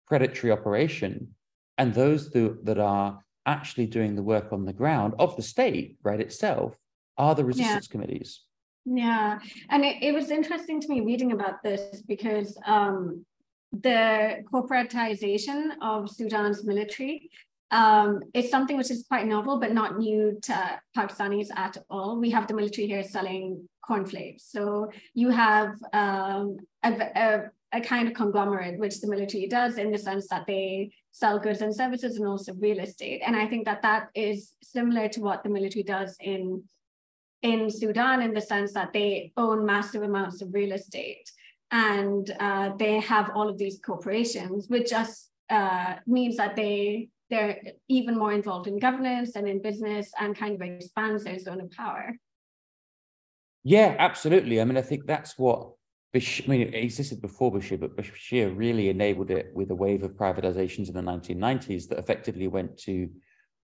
predatory 0.06 0.52
operation. 0.52 1.28
And 1.78 1.94
those 1.94 2.30
that 2.32 2.80
are 2.80 3.20
actually 3.48 3.88
doing 3.88 4.16
the 4.16 4.24
work 4.24 4.52
on 4.52 4.66
the 4.66 4.74
ground 4.74 5.16
of 5.18 5.36
the 5.36 5.42
state, 5.42 5.98
right, 6.04 6.20
itself, 6.20 6.76
are 7.18 7.34
the 7.34 7.46
resistance 7.46 7.88
yeah. 7.90 7.92
committees. 7.92 8.42
Yeah, 8.86 9.40
and 9.70 9.84
it, 9.84 9.98
it 10.02 10.14
was 10.14 10.30
interesting 10.30 10.80
to 10.82 10.88
me 10.88 11.02
reading 11.02 11.32
about 11.32 11.64
this 11.64 12.02
because 12.08 12.58
um, 12.66 13.26
the 13.72 14.44
corporatization 14.52 15.72
of 15.82 16.10
Sudan's 16.10 16.64
military 16.64 17.30
um, 17.72 18.22
is 18.34 18.50
something 18.50 18.78
which 18.78 18.92
is 18.92 19.06
quite 19.08 19.28
novel, 19.28 19.60
but 19.60 19.74
not 19.74 19.98
new 19.98 20.40
to 20.44 20.80
Pakistanis 20.96 21.50
at 21.56 21.78
all. 21.90 22.20
We 22.20 22.30
have 22.30 22.48
the 22.48 22.54
military 22.54 22.88
here 22.88 23.04
selling 23.04 23.68
cornflakes. 23.86 24.46
So 24.50 24.92
you 25.14 25.30
have 25.30 25.76
um, 25.94 26.58
a, 26.84 26.92
a, 26.92 27.44
a, 27.74 27.82
kind 27.82 28.08
of 28.08 28.14
conglomerate, 28.14 28.80
which 28.80 29.02
the 29.02 29.08
military 29.08 29.48
does 29.48 29.78
in 29.78 29.92
the 29.92 29.98
sense 29.98 30.28
that 30.30 30.46
they 30.48 30.92
sell 31.20 31.40
goods 31.40 31.62
and 31.62 31.76
services 31.76 32.18
and 32.18 32.28
also 32.28 32.54
real 32.54 32.80
estate. 32.80 33.22
And 33.26 33.36
I 33.36 33.48
think 33.48 33.66
that 33.66 33.82
that 33.82 34.10
is 34.14 34.54
similar 34.62 35.10
to 35.10 35.22
what 35.22 35.44
the 35.44 35.50
military 35.50 35.84
does 35.84 36.16
in 36.20 36.64
in 37.44 37.70
Sudan 37.70 38.22
in 38.22 38.34
the 38.34 38.42
sense 38.42 38.74
that 38.74 38.94
they 38.94 39.32
own 39.38 39.66
massive 39.66 40.02
amounts 40.02 40.42
of 40.42 40.54
real 40.54 40.72
estate 40.72 41.30
and 41.70 42.36
uh, 42.40 42.72
they 42.78 43.00
have 43.00 43.30
all 43.36 43.48
of 43.48 43.58
these 43.58 43.80
corporations, 43.80 44.68
which 44.70 44.90
just 44.90 45.30
uh, 45.50 45.96
means 46.06 46.38
that 46.38 46.56
they 46.56 47.10
they're 47.30 47.60
even 47.90 48.18
more 48.18 48.32
involved 48.32 48.68
in 48.68 48.80
governance 48.80 49.36
and 49.36 49.48
in 49.50 49.62
business 49.62 50.12
and 50.20 50.38
kind 50.38 50.56
of 50.56 50.62
expands 50.62 51.26
their 51.26 51.38
zone 51.40 51.60
of 51.60 51.70
power. 51.72 52.16
Yeah, 53.64 53.96
absolutely. 54.00 54.62
I 54.62 54.66
mean, 54.66 54.78
I 54.78 54.82
think 54.82 55.06
that's 55.06 55.38
what 55.38 55.74
Bashir, 56.16 56.46
I 56.46 56.48
mean, 56.50 56.62
it 56.62 56.74
existed 56.74 57.22
before 57.22 57.52
Bashir, 57.52 57.80
but 57.80 57.96
Bashir 57.98 58.56
really 58.56 58.90
enabled 58.90 59.30
it 59.30 59.52
with 59.54 59.72
a 59.72 59.76
wave 59.76 60.04
of 60.04 60.12
privatizations 60.12 60.88
in 60.88 60.94
the 60.94 61.02
1990s 61.02 61.88
that 61.90 62.00
effectively 62.00 62.48
went 62.48 62.78
to 62.80 63.10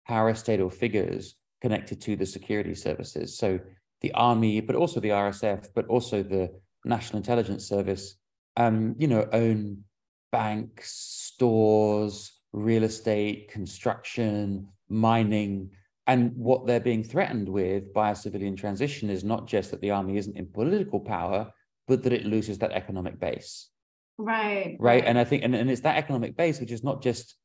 power. 0.08 0.32
parastatal 0.32 0.72
figures 0.72 1.36
connected 1.62 2.00
to 2.02 2.16
the 2.16 2.26
security 2.26 2.76
services. 2.76 3.38
So 3.38 3.60
the 4.02 4.12
army, 4.14 4.62
but 4.62 4.76
also 4.76 5.00
the 5.00 5.10
RSF, 5.10 5.70
but 5.74 5.88
also 5.88 6.24
the 6.24 6.52
National 6.86 7.18
Intelligence 7.18 7.68
Service, 7.68 8.16
um, 8.56 8.96
you 8.98 9.08
know, 9.08 9.28
own 9.34 9.84
banks, 10.32 10.92
stores, 10.92 12.32
real 12.54 12.84
estate, 12.84 13.50
construction, 13.50 14.68
mining. 14.90 15.72
And 16.06 16.34
what 16.36 16.66
they're 16.66 16.80
being 16.80 17.04
threatened 17.04 17.50
with 17.50 17.94
by 17.94 18.12
a 18.12 18.16
civilian 18.16 18.56
transition 18.56 19.10
is 19.10 19.24
not 19.24 19.48
just 19.48 19.72
that 19.72 19.82
the 19.82 19.92
army 19.92 20.18
isn't 20.18 20.38
in 20.38 20.48
political 20.48 21.00
power, 21.00 21.52
but 21.88 22.04
that 22.04 22.14
it 22.14 22.26
loses 22.26 22.60
that 22.60 22.72
economic 22.72 23.20
base. 23.20 23.70
Right. 24.18 24.76
Right. 24.80 25.04
And 25.06 25.18
I 25.18 25.24
think, 25.24 25.44
and, 25.44 25.56
and 25.56 25.70
it's 25.70 25.82
that 25.82 25.98
economic 25.98 26.36
base, 26.36 26.60
which 26.60 26.72
is 26.72 26.84
not 26.84 27.02
just 27.02 27.36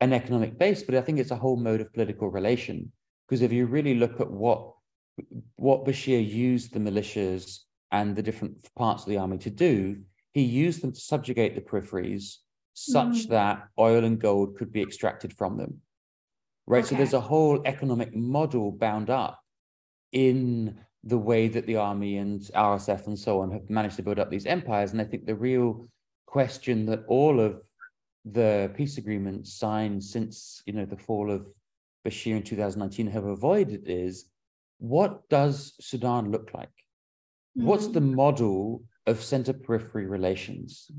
an 0.00 0.12
economic 0.12 0.58
base, 0.58 0.82
but 0.82 0.94
I 0.94 1.00
think 1.00 1.18
it's 1.18 1.30
a 1.30 1.36
whole 1.36 1.56
mode 1.56 1.80
of 1.80 1.92
political 1.92 2.28
relation. 2.28 2.90
Because 3.28 3.42
if 3.42 3.52
you 3.52 3.66
really 3.66 3.94
look 3.94 4.20
at 4.20 4.30
what 4.30 4.72
what 5.56 5.84
Bashir 5.84 6.26
used 6.26 6.72
the 6.72 6.80
militias 6.80 7.58
and 7.90 8.16
the 8.16 8.22
different 8.22 8.68
parts 8.74 9.02
of 9.02 9.10
the 9.10 9.18
army 9.18 9.38
to 9.38 9.50
do, 9.50 9.98
he 10.32 10.42
used 10.42 10.82
them 10.82 10.92
to 10.92 11.00
subjugate 11.00 11.54
the 11.54 11.60
peripheries 11.60 12.36
such 12.74 13.26
mm. 13.26 13.28
that 13.28 13.68
oil 13.78 14.04
and 14.04 14.18
gold 14.18 14.56
could 14.56 14.72
be 14.72 14.80
extracted 14.80 15.32
from 15.34 15.58
them. 15.58 15.80
Right. 16.66 16.84
Okay. 16.84 16.88
So 16.88 16.96
there's 16.96 17.12
a 17.12 17.20
whole 17.20 17.60
economic 17.66 18.16
model 18.16 18.72
bound 18.72 19.10
up 19.10 19.38
in 20.12 20.78
the 21.04 21.18
way 21.18 21.48
that 21.48 21.66
the 21.66 21.76
army 21.76 22.18
and 22.18 22.40
RSF 22.54 23.06
and 23.06 23.18
so 23.18 23.40
on 23.40 23.50
have 23.50 23.68
managed 23.68 23.96
to 23.96 24.02
build 24.02 24.18
up 24.18 24.30
these 24.30 24.46
empires. 24.46 24.92
And 24.92 25.00
I 25.00 25.04
think 25.04 25.26
the 25.26 25.34
real 25.34 25.88
question 26.26 26.86
that 26.86 27.04
all 27.08 27.40
of 27.40 27.62
the 28.24 28.70
peace 28.76 28.98
agreements 28.98 29.52
signed 29.52 30.02
since 30.02 30.62
you 30.64 30.72
know 30.72 30.84
the 30.84 30.96
fall 30.96 31.30
of 31.30 31.46
Bashir 32.06 32.36
in 32.36 32.42
2019 32.42 33.08
have 33.08 33.24
avoided 33.24 33.82
is 33.86 34.26
what 34.78 35.28
does 35.28 35.74
Sudan 35.80 36.30
look 36.30 36.50
like? 36.54 36.68
Mm-hmm. 37.58 37.66
What's 37.66 37.88
the 37.88 38.00
mm-hmm. 38.00 38.14
model 38.14 38.82
of 39.06 39.22
center 39.22 39.52
periphery 39.52 40.06
relations. 40.06 40.90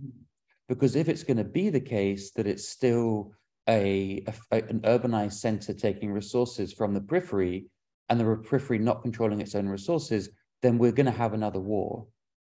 Because 0.67 0.95
if 0.95 1.09
it's 1.09 1.23
going 1.23 1.37
to 1.37 1.43
be 1.43 1.69
the 1.69 1.79
case 1.79 2.31
that 2.31 2.47
it's 2.47 2.67
still 2.67 3.33
a, 3.69 4.25
a, 4.51 4.55
an 4.57 4.81
urbanized 4.81 5.33
center 5.33 5.73
taking 5.73 6.11
resources 6.11 6.73
from 6.73 6.93
the 6.93 7.01
periphery 7.01 7.67
and 8.09 8.19
the 8.19 8.35
periphery 8.35 8.79
not 8.79 9.01
controlling 9.01 9.41
its 9.41 9.55
own 9.55 9.67
resources, 9.67 10.29
then 10.61 10.77
we're 10.77 10.91
going 10.91 11.05
to 11.05 11.11
have 11.11 11.33
another 11.33 11.59
war. 11.59 12.05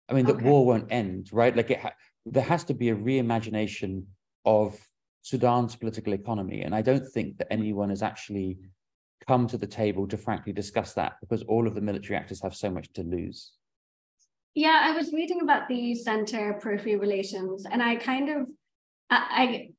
I 0.09 0.13
mean, 0.13 0.27
okay. 0.27 0.37
the 0.37 0.49
war 0.49 0.65
won't 0.65 0.91
end, 0.91 1.29
right? 1.31 1.55
Like 1.55 1.71
it, 1.71 1.79
ha 1.79 1.91
there 2.25 2.43
has 2.43 2.63
to 2.65 2.73
be 2.73 2.89
a 2.89 2.95
reimagination 2.95 4.03
of 4.45 4.79
Sudan's 5.21 5.75
political 5.75 6.13
economy, 6.13 6.61
and 6.61 6.73
I 6.73 6.81
don't 6.81 7.07
think 7.13 7.37
that 7.37 7.51
anyone 7.51 7.89
has 7.89 8.01
actually 8.01 8.57
come 9.27 9.47
to 9.47 9.57
the 9.57 9.67
table 9.67 10.07
to 10.07 10.17
frankly 10.17 10.53
discuss 10.53 10.93
that 10.93 11.13
because 11.21 11.43
all 11.43 11.67
of 11.67 11.75
the 11.75 11.81
military 11.81 12.17
actors 12.17 12.41
have 12.41 12.55
so 12.55 12.69
much 12.69 12.91
to 12.93 13.03
lose. 13.03 13.51
Yeah, 14.55 14.81
I 14.83 14.91
was 14.91 15.13
reading 15.13 15.41
about 15.41 15.67
the 15.67 15.93
center 15.95 16.53
periphery 16.53 16.95
relations, 16.95 17.65
and 17.69 17.81
I 17.83 17.95
kind 17.95 18.29
of, 18.29 18.47
I, 19.09 19.17
I, 19.17 19.69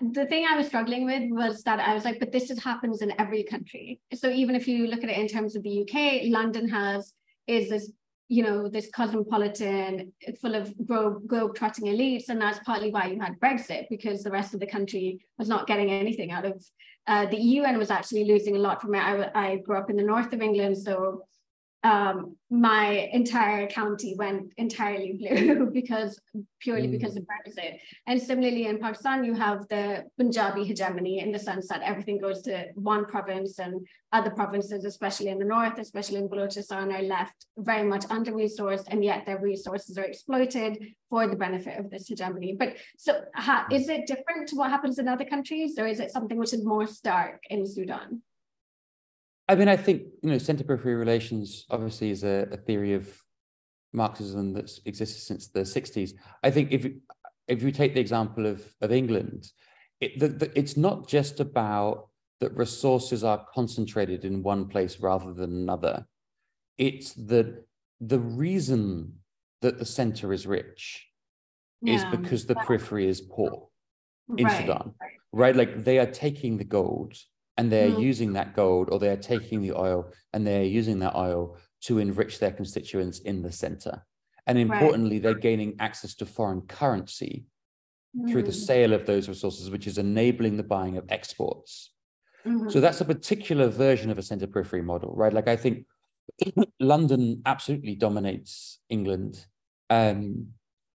the 0.00 0.26
thing 0.26 0.46
I 0.46 0.56
was 0.56 0.66
struggling 0.66 1.04
with 1.04 1.30
was 1.30 1.62
that 1.64 1.80
I 1.80 1.94
was 1.94 2.04
like, 2.04 2.18
but 2.18 2.32
this 2.32 2.56
happens 2.58 3.02
in 3.02 3.12
every 3.20 3.44
country. 3.44 4.00
So 4.14 4.30
even 4.30 4.54
if 4.54 4.66
you 4.66 4.86
look 4.86 5.04
at 5.04 5.10
it 5.10 5.18
in 5.18 5.28
terms 5.28 5.56
of 5.56 5.62
the 5.62 5.82
UK, 5.82 6.32
London 6.32 6.68
has 6.68 7.12
is 7.46 7.68
this 7.68 7.92
you 8.28 8.42
know, 8.42 8.68
this 8.68 8.90
cosmopolitan, 8.90 10.12
full 10.40 10.54
of 10.54 10.74
globe, 10.86 11.26
globe-trotting 11.26 11.84
elites. 11.84 12.30
And 12.30 12.40
that's 12.40 12.58
partly 12.60 12.90
why 12.90 13.06
you 13.06 13.20
had 13.20 13.38
Brexit, 13.38 13.86
because 13.90 14.22
the 14.22 14.30
rest 14.30 14.54
of 14.54 14.60
the 14.60 14.66
country 14.66 15.20
was 15.38 15.48
not 15.48 15.66
getting 15.66 15.90
anything 15.90 16.32
out 16.32 16.46
of 16.46 16.64
uh, 17.06 17.26
the 17.26 17.36
EU 17.36 17.64
and 17.64 17.76
was 17.76 17.90
actually 17.90 18.24
losing 18.24 18.56
a 18.56 18.58
lot 18.58 18.80
from 18.80 18.94
it. 18.94 19.00
I, 19.00 19.30
I 19.34 19.56
grew 19.56 19.76
up 19.76 19.90
in 19.90 19.96
the 19.96 20.02
north 20.02 20.32
of 20.32 20.40
England, 20.40 20.78
so 20.78 21.26
um, 21.84 22.36
my 22.50 23.10
entire 23.12 23.66
county 23.66 24.14
went 24.16 24.52
entirely 24.56 25.12
blue 25.20 25.70
because 25.70 26.18
purely 26.58 26.88
mm. 26.88 26.92
because 26.92 27.16
of 27.16 27.24
Brexit. 27.24 27.78
And 28.06 28.20
similarly 28.20 28.66
in 28.66 28.78
Pakistan, 28.78 29.22
you 29.22 29.34
have 29.34 29.68
the 29.68 30.04
Punjabi 30.16 30.64
hegemony 30.64 31.18
in 31.18 31.30
the 31.30 31.38
sense 31.38 31.68
that 31.68 31.82
everything 31.82 32.18
goes 32.18 32.40
to 32.42 32.68
one 32.74 33.04
province 33.04 33.58
and 33.58 33.86
other 34.12 34.30
provinces, 34.30 34.84
especially 34.86 35.28
in 35.28 35.38
the 35.38 35.44
north, 35.44 35.78
especially 35.78 36.16
in 36.16 36.28
Balochistan, 36.28 36.92
are 36.92 37.02
left 37.02 37.46
very 37.58 37.86
much 37.86 38.04
under-resourced 38.08 38.84
and 38.88 39.04
yet 39.04 39.26
their 39.26 39.40
resources 39.40 39.98
are 39.98 40.04
exploited 40.04 40.94
for 41.10 41.26
the 41.26 41.36
benefit 41.36 41.78
of 41.78 41.90
this 41.90 42.08
hegemony. 42.08 42.56
But 42.58 42.76
so 42.96 43.24
is 43.70 43.88
it 43.90 44.06
different 44.06 44.48
to 44.48 44.56
what 44.56 44.70
happens 44.70 44.98
in 44.98 45.06
other 45.06 45.24
countries 45.24 45.78
or 45.78 45.86
is 45.86 46.00
it 46.00 46.12
something 46.12 46.38
which 46.38 46.54
is 46.54 46.64
more 46.64 46.86
stark 46.86 47.42
in 47.50 47.66
Sudan? 47.66 48.22
I 49.48 49.54
mean, 49.54 49.68
I 49.68 49.76
think 49.76 50.02
you 50.22 50.30
know, 50.30 50.38
center 50.38 50.64
periphery 50.64 50.94
relations 50.94 51.66
obviously 51.70 52.10
is 52.10 52.24
a, 52.24 52.48
a 52.50 52.56
theory 52.56 52.94
of 52.94 53.12
Marxism 53.92 54.52
that's 54.52 54.80
existed 54.86 55.20
since 55.20 55.48
the 55.48 55.60
'60s. 55.60 56.12
I 56.42 56.50
think 56.50 56.72
if 56.72 56.86
if 57.46 57.62
you 57.62 57.70
take 57.70 57.94
the 57.94 58.00
example 58.00 58.46
of 58.46 58.64
of 58.80 58.90
England, 58.90 59.50
it, 60.00 60.18
the, 60.18 60.28
the, 60.28 60.58
it's 60.58 60.76
not 60.76 61.08
just 61.08 61.40
about 61.40 62.08
that 62.40 62.56
resources 62.56 63.22
are 63.22 63.46
concentrated 63.54 64.24
in 64.24 64.42
one 64.42 64.66
place 64.68 64.98
rather 65.00 65.32
than 65.32 65.52
another. 65.52 66.06
It's 66.78 67.12
that 67.14 67.64
the 68.00 68.18
reason 68.18 69.14
that 69.62 69.78
the 69.78 69.86
center 69.86 70.32
is 70.32 70.46
rich 70.46 71.06
yeah. 71.80 71.94
is 71.94 72.04
because 72.06 72.46
the 72.46 72.54
periphery 72.54 73.06
is 73.08 73.20
poor 73.20 73.68
in 74.36 74.46
right. 74.46 74.60
Sudan, 74.60 74.94
right? 75.32 75.54
Like 75.54 75.84
they 75.84 75.98
are 75.98 76.06
taking 76.06 76.56
the 76.56 76.64
gold 76.64 77.14
and 77.56 77.70
they're 77.70 77.90
mm. 77.90 78.02
using 78.02 78.32
that 78.32 78.54
gold 78.54 78.88
or 78.90 78.98
they're 78.98 79.16
taking 79.16 79.62
the 79.62 79.72
oil 79.72 80.10
and 80.32 80.46
they're 80.46 80.64
using 80.64 80.98
that 81.00 81.14
oil 81.14 81.56
to 81.82 81.98
enrich 81.98 82.38
their 82.38 82.50
constituents 82.50 83.20
in 83.20 83.42
the 83.42 83.52
center. 83.52 84.04
And 84.46 84.58
importantly, 84.58 85.16
right. 85.16 85.22
they're 85.22 85.34
gaining 85.34 85.76
access 85.78 86.14
to 86.16 86.26
foreign 86.26 86.62
currency 86.62 87.46
mm. 88.16 88.30
through 88.30 88.42
the 88.42 88.50
mm. 88.50 88.66
sale 88.66 88.92
of 88.92 89.06
those 89.06 89.28
resources, 89.28 89.70
which 89.70 89.86
is 89.86 89.98
enabling 89.98 90.56
the 90.56 90.62
buying 90.62 90.96
of 90.96 91.04
exports. 91.08 91.90
Mm-hmm. 92.46 92.68
So 92.68 92.80
that's 92.80 93.00
a 93.00 93.06
particular 93.06 93.68
version 93.68 94.10
of 94.10 94.18
a 94.18 94.22
center 94.22 94.46
periphery 94.46 94.82
model, 94.82 95.14
right? 95.16 95.32
Like 95.32 95.48
I 95.48 95.56
think 95.56 95.86
London 96.80 97.42
absolutely 97.46 97.94
dominates 97.94 98.80
England. 98.90 99.46
Um, 99.88 100.48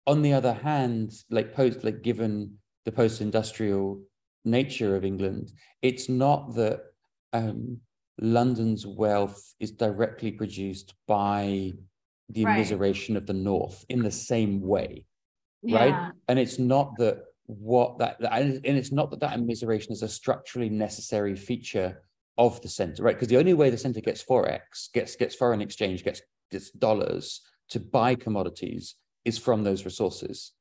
on 0.07 0.23
the 0.23 0.33
other 0.33 0.53
hand, 0.53 1.13
like 1.31 1.53
post, 1.53 1.85
like 1.85 2.03
given 2.03 2.59
the 2.85 2.93
post-industrial 2.93 4.01
nature 4.47 4.97
of 4.97 5.05
England, 5.05 5.53
it's 5.83 6.09
not 6.09 6.55
that 6.55 6.81
um, 7.33 7.81
London's 8.21 8.87
wealth 8.87 9.55
is 9.61 9.73
directly 9.73 10.33
produced 10.33 10.95
by 11.07 11.73
the 12.31 12.45
right. 12.45 12.59
immiseration 12.59 13.17
of 13.17 13.27
the 13.27 13.35
North 13.35 13.85
in 13.89 14.03
the 14.03 14.11
same 14.11 14.61
way, 14.61 15.05
yeah. 15.63 15.79
right? 15.79 16.13
And 16.29 16.39
it's 16.39 16.59
not 16.59 16.97
that 16.99 17.23
what 17.47 17.99
that, 17.99 18.17
and 18.21 18.61
it's 18.65 18.93
not 18.93 19.11
that 19.11 19.21
that 19.21 19.39
immiseration 19.39 19.93
is 19.93 20.03
a 20.03 20.09
structurally 20.09 20.69
necessary 20.69 21.37
feature 21.37 22.03
of 22.39 22.61
the 22.63 22.69
center, 22.69 23.03
right? 23.03 23.15
Because 23.15 23.29
the 23.29 23.39
only 23.39 23.55
way 23.55 23.71
the 23.71 23.79
center 23.79 24.01
gets 24.01 24.25
forex, 24.25 24.93
gets 24.93 25.17
gets 25.17 25.35
foreign 25.35 25.61
exchange, 25.61 26.03
gets 26.05 26.23
gets 26.51 26.71
dollars 26.71 27.43
to 27.71 27.81
buy 27.81 28.15
commodities 28.15 28.95
is 29.25 29.39
from 29.39 29.65
those 29.65 29.85
resources. 29.85 30.53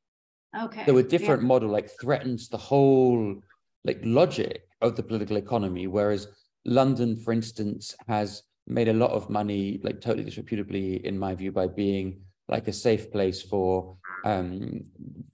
Okay. 0.57 0.85
So 0.85 0.97
a 0.97 1.03
different 1.03 1.41
yeah. 1.41 1.47
model 1.47 1.69
like 1.69 1.89
threatens 1.99 2.49
the 2.49 2.57
whole 2.57 3.41
like 3.85 3.99
logic 4.03 4.67
of 4.81 4.95
the 4.95 5.03
political 5.03 5.37
economy, 5.37 5.87
whereas 5.87 6.27
London, 6.65 7.15
for 7.15 7.31
instance, 7.31 7.95
has 8.07 8.43
made 8.67 8.87
a 8.87 8.93
lot 8.93 9.11
of 9.11 9.29
money, 9.29 9.79
like 9.83 10.01
totally 10.01 10.23
disreputably, 10.23 11.05
in 11.05 11.17
my 11.17 11.35
view, 11.35 11.51
by 11.51 11.67
being 11.67 12.19
like 12.49 12.67
a 12.67 12.73
safe 12.73 13.11
place 13.11 13.41
for 13.41 13.95
um, 14.25 14.81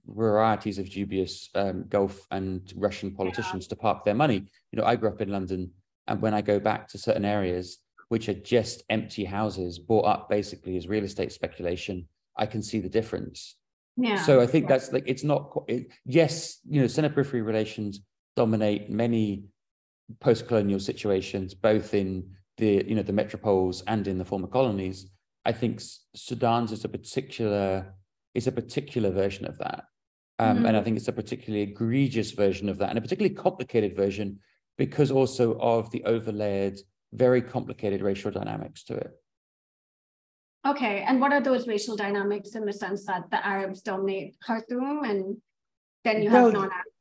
varieties 0.06 0.78
of 0.78 0.88
dubious 0.90 1.48
um, 1.54 1.84
Gulf 1.88 2.26
and 2.30 2.72
Russian 2.76 3.14
politicians 3.14 3.64
yeah. 3.64 3.70
to 3.70 3.76
park 3.76 4.04
their 4.04 4.14
money. 4.14 4.44
You 4.70 4.78
know, 4.78 4.84
I 4.84 4.96
grew 4.96 5.08
up 5.08 5.22
in 5.22 5.30
London, 5.30 5.70
and 6.06 6.20
when 6.20 6.34
I 6.34 6.42
go 6.42 6.60
back 6.60 6.88
to 6.88 6.98
certain 6.98 7.24
areas 7.24 7.78
which 8.08 8.28
are 8.28 8.34
just 8.34 8.82
empty 8.90 9.24
houses 9.24 9.78
bought 9.78 10.04
up 10.04 10.28
basically 10.28 10.76
as 10.76 10.86
real 10.86 11.04
estate 11.04 11.32
speculation, 11.32 12.06
I 12.36 12.44
can 12.44 12.62
see 12.62 12.78
the 12.78 12.88
difference. 12.90 13.56
Yeah. 13.96 14.16
So 14.22 14.40
I 14.40 14.46
think 14.46 14.68
that's 14.68 14.92
like 14.92 15.04
it's 15.06 15.24
not. 15.24 15.64
It, 15.68 15.88
yes, 16.04 16.58
you 16.68 16.80
know, 16.80 16.86
center 16.86 17.08
periphery 17.08 17.40
relations 17.40 18.00
dominate 18.36 18.90
many 18.90 19.44
post-colonial 20.20 20.80
situations, 20.80 21.54
both 21.54 21.94
in 21.94 22.30
the 22.58 22.84
you 22.86 22.94
know 22.94 23.02
the 23.02 23.12
metropoles 23.12 23.82
and 23.86 24.06
in 24.06 24.18
the 24.18 24.24
former 24.24 24.46
colonies. 24.46 25.06
I 25.44 25.52
think 25.52 25.80
Sudan's 26.14 26.72
is 26.72 26.84
a 26.84 26.88
particular 26.88 27.94
is 28.34 28.46
a 28.46 28.52
particular 28.52 29.10
version 29.10 29.46
of 29.46 29.58
that, 29.58 29.84
um, 30.38 30.58
mm. 30.58 30.68
and 30.68 30.76
I 30.76 30.80
mm. 30.80 30.84
think 30.84 30.96
it's 30.96 31.08
a 31.08 31.12
particularly 31.12 31.62
egregious 31.62 32.32
version 32.32 32.68
of 32.68 32.78
that, 32.78 32.90
and 32.90 32.98
a 32.98 33.02
particularly 33.02 33.34
complicated 33.34 33.96
version 33.96 34.38
because 34.78 35.10
also 35.10 35.58
of 35.58 35.90
the 35.90 36.02
overlaid, 36.04 36.78
very 37.12 37.42
complicated 37.42 38.02
racial 38.02 38.30
dynamics 38.30 38.84
to 38.84 38.94
it. 38.94 39.10
Okay, 40.66 41.04
and 41.06 41.20
what 41.20 41.32
are 41.32 41.40
those 41.40 41.66
racial 41.66 41.96
dynamics 41.96 42.54
in 42.54 42.64
the 42.64 42.72
sense 42.72 43.04
that 43.06 43.28
the 43.30 43.44
Arabs 43.44 43.82
dominate 43.82 44.36
Khartoum, 44.40 45.02
and 45.04 45.36
then 46.04 46.22
you 46.22 46.30
have 46.30 46.44
well, 46.44 46.52
non-Arabs? 46.52 46.91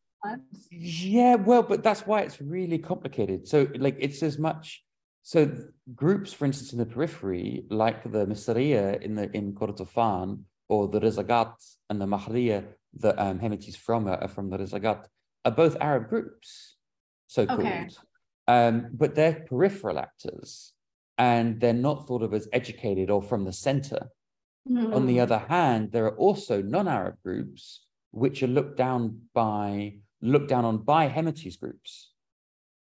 Yeah, 0.69 1.35
well, 1.35 1.63
but 1.63 1.83
that's 1.83 2.05
why 2.05 2.21
it's 2.21 2.41
really 2.41 2.77
complicated. 2.77 3.47
So, 3.47 3.67
like, 3.75 3.97
it's 3.99 4.21
as 4.23 4.37
much. 4.37 4.83
So, 5.23 5.51
groups, 5.95 6.33
for 6.33 6.45
instance, 6.45 6.73
in 6.73 6.79
the 6.79 6.85
periphery, 6.85 7.65
like 7.69 8.03
the 8.03 8.25
Misriya 8.25 9.01
in 9.01 9.15
the 9.15 9.29
in 9.35 9.53
Kordofan, 9.53 10.41
or 10.67 10.87
the 10.87 10.99
Rizeigat 10.99 11.53
and 11.89 12.01
the 12.01 12.05
Mahriya, 12.05 12.65
the 12.93 13.21
um, 13.21 13.39
Hemeti's 13.39 13.75
from 13.75 14.07
are 14.07 14.27
from 14.27 14.49
the 14.49 14.57
Rizeigat, 14.57 15.05
are 15.45 15.51
both 15.51 15.75
Arab 15.79 16.09
groups, 16.09 16.77
so 17.27 17.45
called. 17.45 17.59
Okay. 17.59 17.87
Um, 18.47 18.87
but 18.93 19.15
they're 19.15 19.45
peripheral 19.47 19.99
actors, 19.99 20.73
and 21.17 21.59
they're 21.59 21.73
not 21.73 22.07
thought 22.07 22.23
of 22.23 22.33
as 22.33 22.47
educated 22.51 23.09
or 23.09 23.21
from 23.21 23.45
the 23.45 23.53
center. 23.53 24.09
Mm. 24.69 24.95
On 24.95 25.05
the 25.07 25.19
other 25.19 25.39
hand, 25.39 25.91
there 25.91 26.05
are 26.05 26.17
also 26.17 26.61
non-Arab 26.61 27.15
groups 27.23 27.85
which 28.11 28.43
are 28.43 28.47
looked 28.47 28.77
down 28.77 29.21
by 29.33 29.95
looked 30.21 30.49
down 30.49 30.65
on 30.65 30.77
by 30.79 31.09
Hemeti's 31.09 31.57
groups 31.57 32.11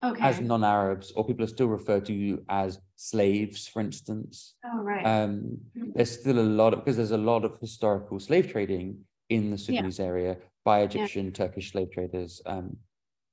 okay. 0.04 0.24
as 0.24 0.40
non-Arabs, 0.40 1.12
or 1.16 1.26
people 1.26 1.44
are 1.44 1.50
still 1.50 1.68
referred 1.68 2.06
to 2.06 2.44
as 2.50 2.80
slaves, 2.96 3.68
for 3.68 3.82
instance. 3.82 4.56
Oh, 4.66 4.80
right. 4.80 5.06
Um, 5.06 5.58
there's 5.74 6.20
still 6.20 6.40
a 6.40 6.42
lot 6.42 6.74
of 6.74 6.80
because 6.80 6.98
there's 6.98 7.12
a 7.12 7.18
lot 7.18 7.46
of 7.46 7.58
historical 7.60 8.20
slave 8.20 8.52
trading 8.52 9.00
in 9.30 9.52
the 9.52 9.58
Sudanese 9.58 10.00
yeah. 10.00 10.06
area 10.06 10.38
by 10.64 10.82
Egyptian, 10.82 11.26
yeah. 11.26 11.32
Turkish 11.32 11.72
slave 11.72 11.92
traders. 11.92 12.42
Um, 12.46 12.78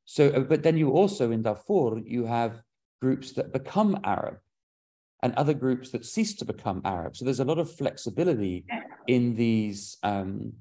so, 0.04 0.28
uh, 0.28 0.40
but 0.40 0.62
then 0.62 0.76
you 0.76 0.90
also 0.90 1.30
in 1.30 1.42
Darfur 1.42 2.00
you 2.04 2.26
have 2.26 2.62
groups 3.00 3.32
that 3.32 3.52
become 3.52 3.98
Arab 4.04 4.38
and 5.22 5.34
other 5.34 5.54
groups 5.54 5.90
that 5.90 6.04
cease 6.04 6.34
to 6.34 6.44
become 6.44 6.82
Arab. 6.84 7.16
So 7.16 7.24
there's 7.24 7.40
a 7.40 7.44
lot 7.44 7.58
of 7.58 7.70
flexibility 7.70 8.64
in 9.06 9.36
these 9.36 9.96
um, 10.02 10.52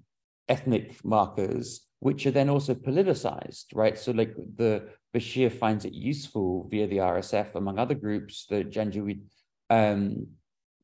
ethnic 0.48 1.04
markers 1.04 1.82
which 2.02 2.26
are 2.26 2.32
then 2.32 2.50
also 2.50 2.74
politicized, 2.74 3.66
right? 3.76 3.98
So 3.98 4.12
like 4.12 4.34
the 4.56 4.90
Bashir 5.14 5.52
finds 5.52 5.86
it 5.86 5.94
useful 5.94 6.68
via 6.70 6.88
the 6.88 6.98
RSF, 6.98 7.54
among 7.54 7.78
other 7.78 7.94
groups, 7.94 8.48
the 8.50 8.64
Janjaweed, 8.64 9.22
um, 9.70 10.26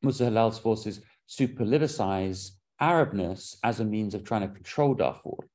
Musa 0.00 0.26
Hilal's 0.26 0.60
forces, 0.60 1.00
to 1.36 1.48
politicize 1.48 2.52
Arabness 2.80 3.56
as 3.64 3.80
a 3.80 3.84
means 3.84 4.14
of 4.14 4.22
trying 4.22 4.42
to 4.42 4.54
control 4.54 4.94
Darfur. 4.94 5.48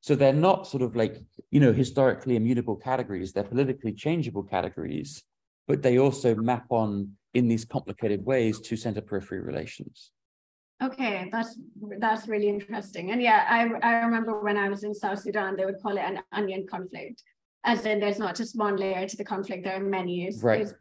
So 0.00 0.14
they're 0.14 0.32
not 0.32 0.66
sort 0.66 0.82
of 0.82 0.96
like, 0.96 1.22
you 1.50 1.60
know, 1.60 1.74
historically 1.74 2.36
immutable 2.36 2.76
categories, 2.76 3.34
they're 3.34 3.44
politically 3.44 3.92
changeable 3.92 4.42
categories, 4.42 5.22
but 5.68 5.82
they 5.82 5.98
also 5.98 6.34
map 6.34 6.64
on 6.70 7.12
in 7.34 7.48
these 7.48 7.66
complicated 7.66 8.24
ways 8.24 8.60
to 8.60 8.76
center 8.76 9.02
periphery 9.02 9.40
relations. 9.40 10.10
Okay, 10.82 11.28
that's 11.32 11.58
that's 11.98 12.28
really 12.28 12.48
interesting. 12.48 13.10
And 13.10 13.22
yeah, 13.22 13.46
I 13.48 13.60
I 13.86 14.04
remember 14.04 14.40
when 14.40 14.56
I 14.56 14.68
was 14.68 14.84
in 14.84 14.94
South 14.94 15.20
Sudan, 15.20 15.56
they 15.56 15.64
would 15.64 15.80
call 15.82 15.96
it 15.96 16.04
an 16.04 16.20
onion 16.32 16.66
conflict, 16.68 17.22
as 17.64 17.86
in 17.86 18.00
there's 18.00 18.18
not 18.18 18.34
just 18.34 18.58
one 18.58 18.76
layer 18.76 19.06
to 19.06 19.16
the 19.16 19.24
conflict, 19.24 19.64
there 19.64 19.76
are 19.76 19.80
many. 19.80 20.30
right. 20.42 20.62
It's 20.62 20.74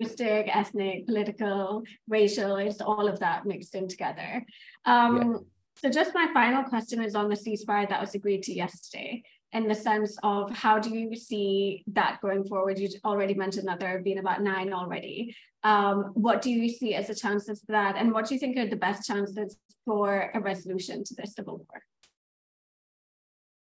linguistic, 0.00 0.54
ethnic, 0.54 1.06
political, 1.06 1.82
racial, 2.08 2.56
it's 2.56 2.80
all 2.80 3.08
of 3.08 3.18
that 3.20 3.46
mixed 3.46 3.74
in 3.74 3.88
together. 3.88 4.44
Um, 4.84 5.16
yeah. 5.16 5.38
So 5.76 5.90
just 5.90 6.14
my 6.14 6.28
final 6.32 6.64
question 6.64 7.02
is 7.02 7.14
on 7.14 7.28
the 7.28 7.36
ceasefire 7.36 7.88
that 7.88 8.00
was 8.00 8.14
agreed 8.14 8.42
to 8.44 8.52
yesterday 8.52 9.22
in 9.52 9.66
the 9.66 9.74
sense 9.74 10.18
of 10.22 10.50
how 10.50 10.78
do 10.78 10.90
you 10.90 11.16
see 11.16 11.84
that 11.88 12.20
going 12.20 12.44
forward? 12.44 12.78
You 12.78 12.88
already 13.04 13.34
mentioned 13.34 13.68
that 13.68 13.80
there 13.80 13.90
have 13.90 14.04
been 14.04 14.18
about 14.18 14.42
nine 14.42 14.72
already. 14.72 15.34
Um, 15.64 16.10
what 16.14 16.42
do 16.42 16.50
you 16.50 16.68
see 16.68 16.94
as 16.94 17.08
the 17.08 17.14
chances 17.14 17.60
for 17.60 17.72
that? 17.72 17.96
And 17.96 18.12
what 18.12 18.26
do 18.26 18.34
you 18.34 18.40
think 18.40 18.56
are 18.58 18.66
the 18.66 18.76
best 18.76 19.06
chances 19.06 19.56
for 19.84 20.30
a 20.34 20.40
resolution 20.40 21.02
to 21.04 21.14
this 21.14 21.34
civil 21.34 21.58
war? 21.68 21.82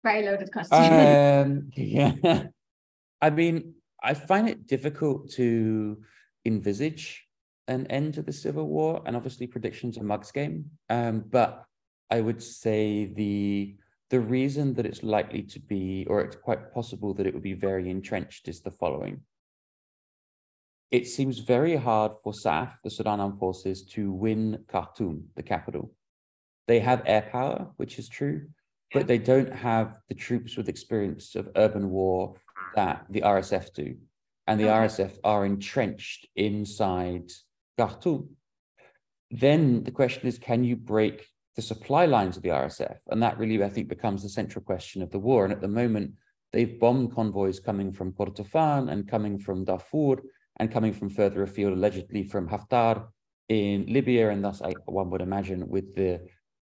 Very 0.05 0.25
loaded 0.25 0.53
question. 0.53 0.79
Um, 0.83 1.71
yeah. 1.75 2.45
I 3.21 3.31
mean, 3.31 3.75
I 4.03 4.15
find 4.15 4.49
it 4.49 4.67
difficult 4.67 5.31
to 5.33 5.99
envisage 6.45 7.25
an 7.69 7.87
end 7.87 8.15
to 8.15 8.23
the 8.23 8.33
civil 8.33 8.67
war, 8.67 9.03
and 9.07 9.17
obviously 9.17 9.47
predictions 9.47 9.97
are 9.99 10.03
mug's 10.03 10.33
game. 10.33 10.71
Um, 10.91 11.25
but 11.29 11.65
I 12.11 12.21
would 12.21 12.43
say 12.43 13.07
the 13.07 13.77
the 14.13 14.21
reason 14.21 14.75
that 14.75 14.85
it's 14.85 15.03
likely 15.03 15.43
to 15.43 15.59
be, 15.59 16.07
or 16.07 16.21
it's 16.21 16.37
quite 16.37 16.71
possible 16.75 17.15
that 17.15 17.27
it 17.27 17.33
would 17.33 17.43
be 17.43 17.55
very 17.55 17.89
entrenched, 17.89 18.47
is 18.47 18.61
the 18.61 18.71
following. 18.71 19.23
It 20.91 21.07
seems 21.07 21.39
very 21.39 21.77
hard 21.77 22.13
for 22.23 22.35
SAF, 22.35 22.75
the 22.85 22.91
Sudan 22.91 23.21
Armed 23.21 23.39
Forces, 23.39 23.83
to 23.95 24.13
win 24.13 24.67
Khartoum, 24.69 25.25
the 25.35 25.43
capital. 25.43 25.95
They 26.69 26.81
have 26.81 27.03
air 27.07 27.27
power, 27.33 27.69
which 27.79 27.99
is 27.99 28.11
true, 28.11 28.49
but 28.93 29.07
they 29.07 29.17
don't 29.17 29.51
have 29.51 29.97
the 30.11 30.15
troops 30.15 30.59
with 30.59 30.69
experience 30.69 31.35
of 31.35 31.49
urban 31.57 31.89
war 31.89 32.35
that 32.75 33.07
the 33.09 33.23
RSF 33.23 33.73
do. 33.73 33.97
And 34.47 34.61
the. 34.61 34.65
RSF 34.65 35.13
are 35.25 35.47
entrenched 35.47 36.27
inside 36.37 37.31
Khartoum. 37.79 38.37
Then 39.31 39.85
the 39.85 39.91
question 39.91 40.29
is 40.29 40.39
can 40.39 40.65
you 40.65 40.77
break 40.77 41.27
the 41.57 41.63
supply 41.63 42.07
lines 42.07 42.37
of 42.37 42.43
the 42.43 42.49
RSF. 42.51 42.97
And 43.09 43.23
that 43.23 43.39
really, 43.39 43.63
I 43.63 43.69
think, 43.69 43.89
becomes 43.89 44.23
the 44.23 44.29
central 44.29 44.65
question 44.65 45.03
of 45.03 45.11
the 45.11 45.19
war. 45.19 45.45
And 45.45 45.53
at 45.53 45.61
the 45.61 45.69
moment, 45.69 46.13
they've 46.53 46.79
bombed 46.81 47.15
convoys 47.15 47.61
coming 47.61 47.93
from 47.93 48.13
Kordofan 48.13 48.91
and 48.91 49.09
coming 49.09 49.39
from 49.39 49.65
Darfur 49.65 50.23
and 50.59 50.73
coming 50.73 50.93
from 50.93 51.11
further 51.11 51.43
afield, 51.43 51.75
allegedly 51.75 52.25
from 52.25 52.49
Haftar 52.49 53.07
in 53.49 53.87
Libya. 53.87 54.31
And 54.31 54.45
thus, 54.45 54.63
I, 54.63 54.73
one 54.87 55.11
would 55.11 55.21
imagine, 55.21 55.69
with 55.69 55.95
the 55.95 56.21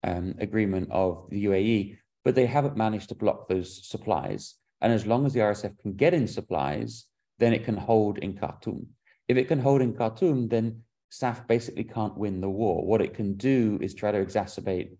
um, 0.03 0.35
agreement 0.39 0.89
of 0.91 1.27
the 1.29 1.45
UAE. 1.45 1.97
But 2.23 2.35
they 2.35 2.45
haven't 2.45 2.77
managed 2.77 3.09
to 3.09 3.15
block 3.15 3.47
those 3.47 3.87
supplies. 3.87 4.55
And 4.81 4.93
as 4.93 5.05
long 5.05 5.25
as 5.25 5.33
the 5.33 5.39
RSF 5.39 5.79
can 5.79 5.93
get 5.93 6.13
in 6.13 6.27
supplies, 6.27 7.05
then 7.39 7.53
it 7.53 7.65
can 7.65 7.77
hold 7.77 8.17
in 8.19 8.37
Khartoum. 8.37 8.87
If 9.27 9.37
it 9.37 9.47
can 9.47 9.59
hold 9.59 9.81
in 9.81 9.93
Khartoum, 9.93 10.47
then 10.47 10.83
SAF 11.11 11.47
basically 11.47 11.83
can't 11.83 12.17
win 12.17 12.41
the 12.41 12.49
war. 12.49 12.85
What 12.85 13.01
it 13.01 13.13
can 13.13 13.35
do 13.35 13.79
is 13.81 13.93
try 13.93 14.11
to 14.11 14.23
exacerbate 14.23 14.97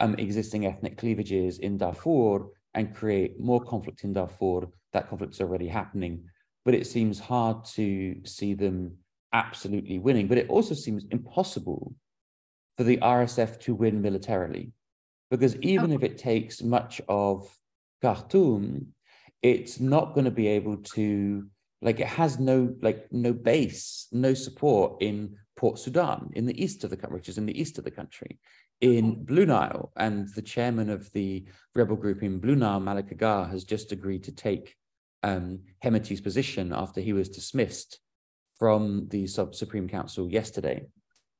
um, 0.00 0.14
existing 0.16 0.66
ethnic 0.66 0.98
cleavages 0.98 1.58
in 1.58 1.78
Darfur 1.78 2.46
and 2.74 2.94
create 2.94 3.40
more 3.40 3.60
conflict 3.60 4.04
in 4.04 4.12
Darfur. 4.12 4.68
That 4.92 5.08
conflict 5.08 5.34
is 5.34 5.40
already 5.40 5.68
happening, 5.68 6.24
but 6.64 6.74
it 6.74 6.86
seems 6.86 7.18
hard 7.18 7.64
to 7.76 8.20
see 8.24 8.54
them 8.54 8.98
absolutely 9.32 9.98
winning. 9.98 10.28
But 10.28 10.38
it 10.38 10.48
also 10.48 10.74
seems 10.74 11.04
impossible 11.10 11.94
for 12.76 12.84
the 12.84 12.98
RSF 12.98 13.60
to 13.60 13.74
win 13.74 14.02
militarily, 14.02 14.72
because 15.30 15.56
even 15.56 15.92
if 15.92 16.02
it 16.02 16.18
takes 16.18 16.62
much 16.62 17.00
of 17.08 17.48
Khartoum, 18.02 18.88
it's 19.42 19.78
not 19.78 20.14
going 20.14 20.24
to 20.24 20.30
be 20.30 20.48
able 20.48 20.78
to 20.78 21.46
like 21.82 22.00
it 22.00 22.06
has 22.06 22.40
no 22.40 22.74
like 22.80 23.06
no 23.12 23.32
base 23.32 24.08
no 24.10 24.32
support 24.32 25.02
in 25.02 25.36
Port 25.64 25.78
Sudan 25.78 26.28
in 26.34 26.44
the 26.44 26.62
east 26.62 26.84
of 26.84 26.90
the 26.90 26.96
country, 26.98 27.16
which 27.16 27.30
is 27.30 27.38
in 27.38 27.46
the 27.46 27.58
east 27.58 27.78
of 27.78 27.84
the 27.84 27.90
country, 27.90 28.38
in 28.82 29.24
Blue 29.24 29.46
Nile. 29.46 29.92
And 29.96 30.28
the 30.34 30.42
chairman 30.42 30.90
of 30.90 31.10
the 31.12 31.46
rebel 31.74 31.96
group 31.96 32.22
in 32.22 32.38
Blue 32.38 32.54
Nile, 32.54 32.80
Malik 32.80 33.06
Agar, 33.10 33.46
has 33.46 33.64
just 33.64 33.90
agreed 33.90 34.24
to 34.24 34.32
take 34.32 34.76
um, 35.22 35.60
Hemeti's 35.82 36.20
position 36.20 36.74
after 36.74 37.00
he 37.00 37.14
was 37.14 37.30
dismissed 37.30 37.98
from 38.58 39.08
the 39.08 39.26
Sub 39.26 39.54
Supreme 39.54 39.88
Council 39.88 40.30
yesterday. 40.30 40.84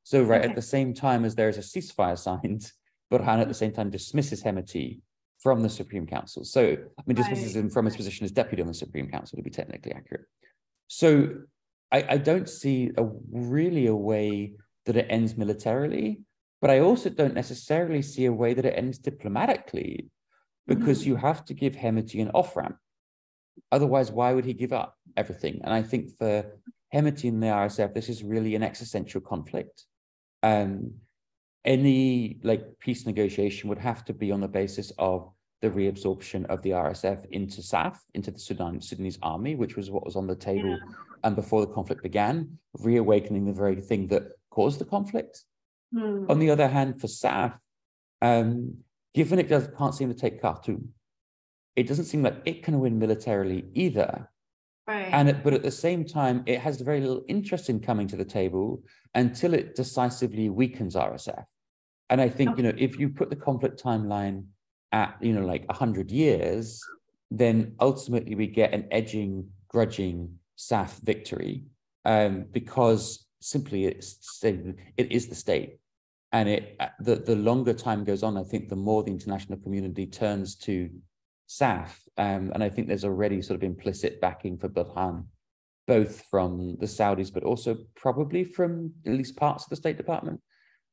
So, 0.04 0.22
right 0.22 0.40
okay. 0.40 0.48
at 0.48 0.56
the 0.56 0.62
same 0.62 0.94
time 0.94 1.26
as 1.26 1.34
there 1.34 1.50
is 1.50 1.58
a 1.58 1.60
ceasefire 1.60 2.18
signed, 2.18 2.72
Burhan 3.12 3.42
at 3.42 3.48
the 3.48 3.52
same 3.52 3.72
time 3.72 3.90
dismisses 3.90 4.42
Hemeti 4.42 5.02
from 5.38 5.60
the 5.60 5.68
Supreme 5.68 6.06
Council. 6.06 6.46
So, 6.46 6.62
I 6.98 7.02
mean, 7.04 7.16
dismisses 7.16 7.56
right. 7.56 7.64
him 7.64 7.68
from 7.68 7.84
his 7.84 7.94
position 7.94 8.24
as 8.24 8.32
deputy 8.32 8.62
on 8.62 8.68
the 8.68 8.72
Supreme 8.72 9.10
Council 9.10 9.36
to 9.36 9.42
be 9.42 9.50
technically 9.50 9.92
accurate. 9.92 10.24
So, 10.88 11.28
I, 11.94 12.04
I 12.14 12.16
don't 12.16 12.48
see 12.48 12.90
a 12.98 13.04
really 13.30 13.86
a 13.86 13.94
way 13.94 14.54
that 14.86 14.96
it 14.96 15.06
ends 15.08 15.36
militarily, 15.36 16.22
but 16.60 16.68
I 16.68 16.80
also 16.80 17.08
don't 17.08 17.34
necessarily 17.34 18.02
see 18.02 18.24
a 18.24 18.32
way 18.32 18.52
that 18.52 18.64
it 18.64 18.76
ends 18.76 18.98
diplomatically 18.98 20.10
because 20.66 21.00
mm-hmm. 21.00 21.10
you 21.10 21.16
have 21.16 21.44
to 21.44 21.54
give 21.54 21.74
Hemeti 21.74 22.20
an 22.20 22.32
off 22.34 22.56
ramp. 22.56 22.78
Otherwise, 23.70 24.10
why 24.10 24.32
would 24.32 24.44
he 24.44 24.54
give 24.54 24.72
up 24.72 24.96
everything? 25.16 25.60
And 25.62 25.72
I 25.72 25.82
think 25.82 26.10
for 26.18 26.58
Hemeti 26.92 27.28
and 27.28 27.40
the 27.40 27.46
RSF, 27.46 27.94
this 27.94 28.08
is 28.08 28.24
really 28.24 28.56
an 28.56 28.64
existential 28.64 29.20
conflict. 29.20 29.84
Um, 30.42 30.94
any 31.64 32.40
like 32.42 32.80
peace 32.80 33.06
negotiation 33.06 33.68
would 33.68 33.78
have 33.78 34.04
to 34.06 34.12
be 34.12 34.32
on 34.32 34.40
the 34.40 34.48
basis 34.48 34.90
of 34.98 35.30
the 35.62 35.70
reabsorption 35.70 36.44
of 36.46 36.60
the 36.62 36.70
RSF 36.70 37.26
into 37.30 37.62
SAF, 37.62 37.98
into 38.14 38.30
the 38.30 38.38
Sudan 38.38 38.80
Sudanese 38.80 39.18
army, 39.22 39.54
which 39.54 39.76
was 39.76 39.90
what 39.90 40.04
was 40.04 40.16
on 40.16 40.26
the 40.26 40.36
table 40.36 40.70
yeah 40.70 40.94
and 41.24 41.34
before 41.34 41.62
the 41.62 41.72
conflict 41.72 42.02
began, 42.02 42.58
reawakening 42.78 43.46
the 43.46 43.52
very 43.52 43.80
thing 43.80 44.06
that 44.08 44.24
caused 44.50 44.78
the 44.78 44.84
conflict. 44.84 45.42
Mm. 45.92 46.30
On 46.30 46.38
the 46.38 46.50
other 46.50 46.68
hand, 46.68 47.00
for 47.00 47.06
SAF, 47.06 47.58
um, 48.20 48.76
given 49.14 49.38
it 49.38 49.48
does, 49.48 49.68
can't 49.76 49.94
seem 49.94 50.12
to 50.12 50.18
take 50.18 50.40
Khartoum, 50.40 50.90
it 51.76 51.88
doesn't 51.88 52.04
seem 52.04 52.22
like 52.22 52.36
it 52.44 52.62
can 52.62 52.78
win 52.78 52.98
militarily 52.98 53.64
either. 53.72 54.30
Right. 54.86 55.08
And 55.10 55.30
it, 55.30 55.42
but 55.42 55.54
at 55.54 55.62
the 55.62 55.70
same 55.70 56.04
time, 56.04 56.42
it 56.44 56.60
has 56.60 56.78
very 56.80 57.00
little 57.00 57.24
interest 57.26 57.70
in 57.70 57.80
coming 57.80 58.06
to 58.08 58.16
the 58.16 58.24
table 58.24 58.82
until 59.14 59.54
it 59.54 59.74
decisively 59.74 60.50
weakens 60.50 60.94
RSF. 60.94 61.42
And 62.10 62.20
I 62.20 62.28
think, 62.28 62.50
okay. 62.50 62.62
you 62.62 62.68
know, 62.68 62.74
if 62.76 62.98
you 62.98 63.08
put 63.08 63.30
the 63.30 63.36
conflict 63.36 63.82
timeline 63.82 64.44
at, 64.94 65.16
you 65.20 65.32
know, 65.32 65.44
like 65.44 65.66
100 65.66 66.10
years, 66.10 66.80
then 67.30 67.74
ultimately 67.80 68.36
we 68.36 68.46
get 68.46 68.72
an 68.72 68.86
edging, 68.92 69.48
grudging 69.68 70.38
SAF 70.56 71.02
victory 71.02 71.64
um, 72.04 72.46
because 72.52 73.26
simply 73.40 73.86
it's 73.86 74.40
it 74.42 75.12
is 75.12 75.26
the 75.26 75.34
state, 75.34 75.78
and 76.32 76.48
it 76.48 76.76
uh, 76.78 76.88
the 77.00 77.16
the 77.16 77.34
longer 77.34 77.74
time 77.74 78.04
goes 78.04 78.22
on, 78.22 78.36
I 78.36 78.44
think 78.44 78.68
the 78.68 78.76
more 78.76 79.02
the 79.02 79.10
international 79.10 79.58
community 79.58 80.06
turns 80.06 80.54
to 80.56 80.90
SAF, 81.48 81.90
um, 82.16 82.52
and 82.54 82.62
I 82.62 82.68
think 82.68 82.86
there's 82.86 83.04
already 83.04 83.42
sort 83.42 83.56
of 83.56 83.64
implicit 83.64 84.20
backing 84.20 84.58
for 84.58 84.68
Burhan, 84.68 85.24
both 85.88 86.24
from 86.30 86.76
the 86.78 86.86
Saudis, 86.86 87.32
but 87.32 87.42
also 87.42 87.78
probably 87.96 88.44
from 88.44 88.92
at 89.06 89.12
least 89.12 89.36
parts 89.36 89.64
of 89.64 89.70
the 89.70 89.76
State 89.76 89.96
Department. 89.96 90.40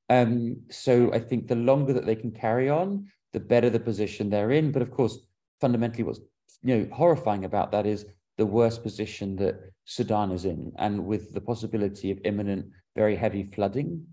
Um, 0.09 0.57
so 0.69 1.13
I 1.13 1.19
think 1.19 1.47
the 1.47 1.55
longer 1.55 1.93
that 1.93 2.05
they 2.05 2.15
can 2.15 2.31
carry 2.31 2.69
on, 2.69 3.07
the 3.33 3.39
better 3.39 3.69
the 3.69 3.79
position 3.79 4.29
they're 4.29 4.51
in. 4.51 4.71
But 4.71 4.81
of 4.81 4.91
course, 4.91 5.19
fundamentally, 5.59 6.03
what's 6.03 6.19
you 6.63 6.77
know 6.77 6.87
horrifying 6.93 7.45
about 7.45 7.71
that 7.71 7.85
is 7.85 8.05
the 8.37 8.45
worst 8.45 8.83
position 8.83 9.35
that 9.37 9.59
Sudan 9.85 10.31
is 10.31 10.45
in, 10.45 10.71
and 10.77 11.05
with 11.05 11.33
the 11.33 11.41
possibility 11.41 12.11
of 12.11 12.19
imminent, 12.23 12.65
very 12.95 13.15
heavy 13.15 13.43
flooding. 13.43 14.05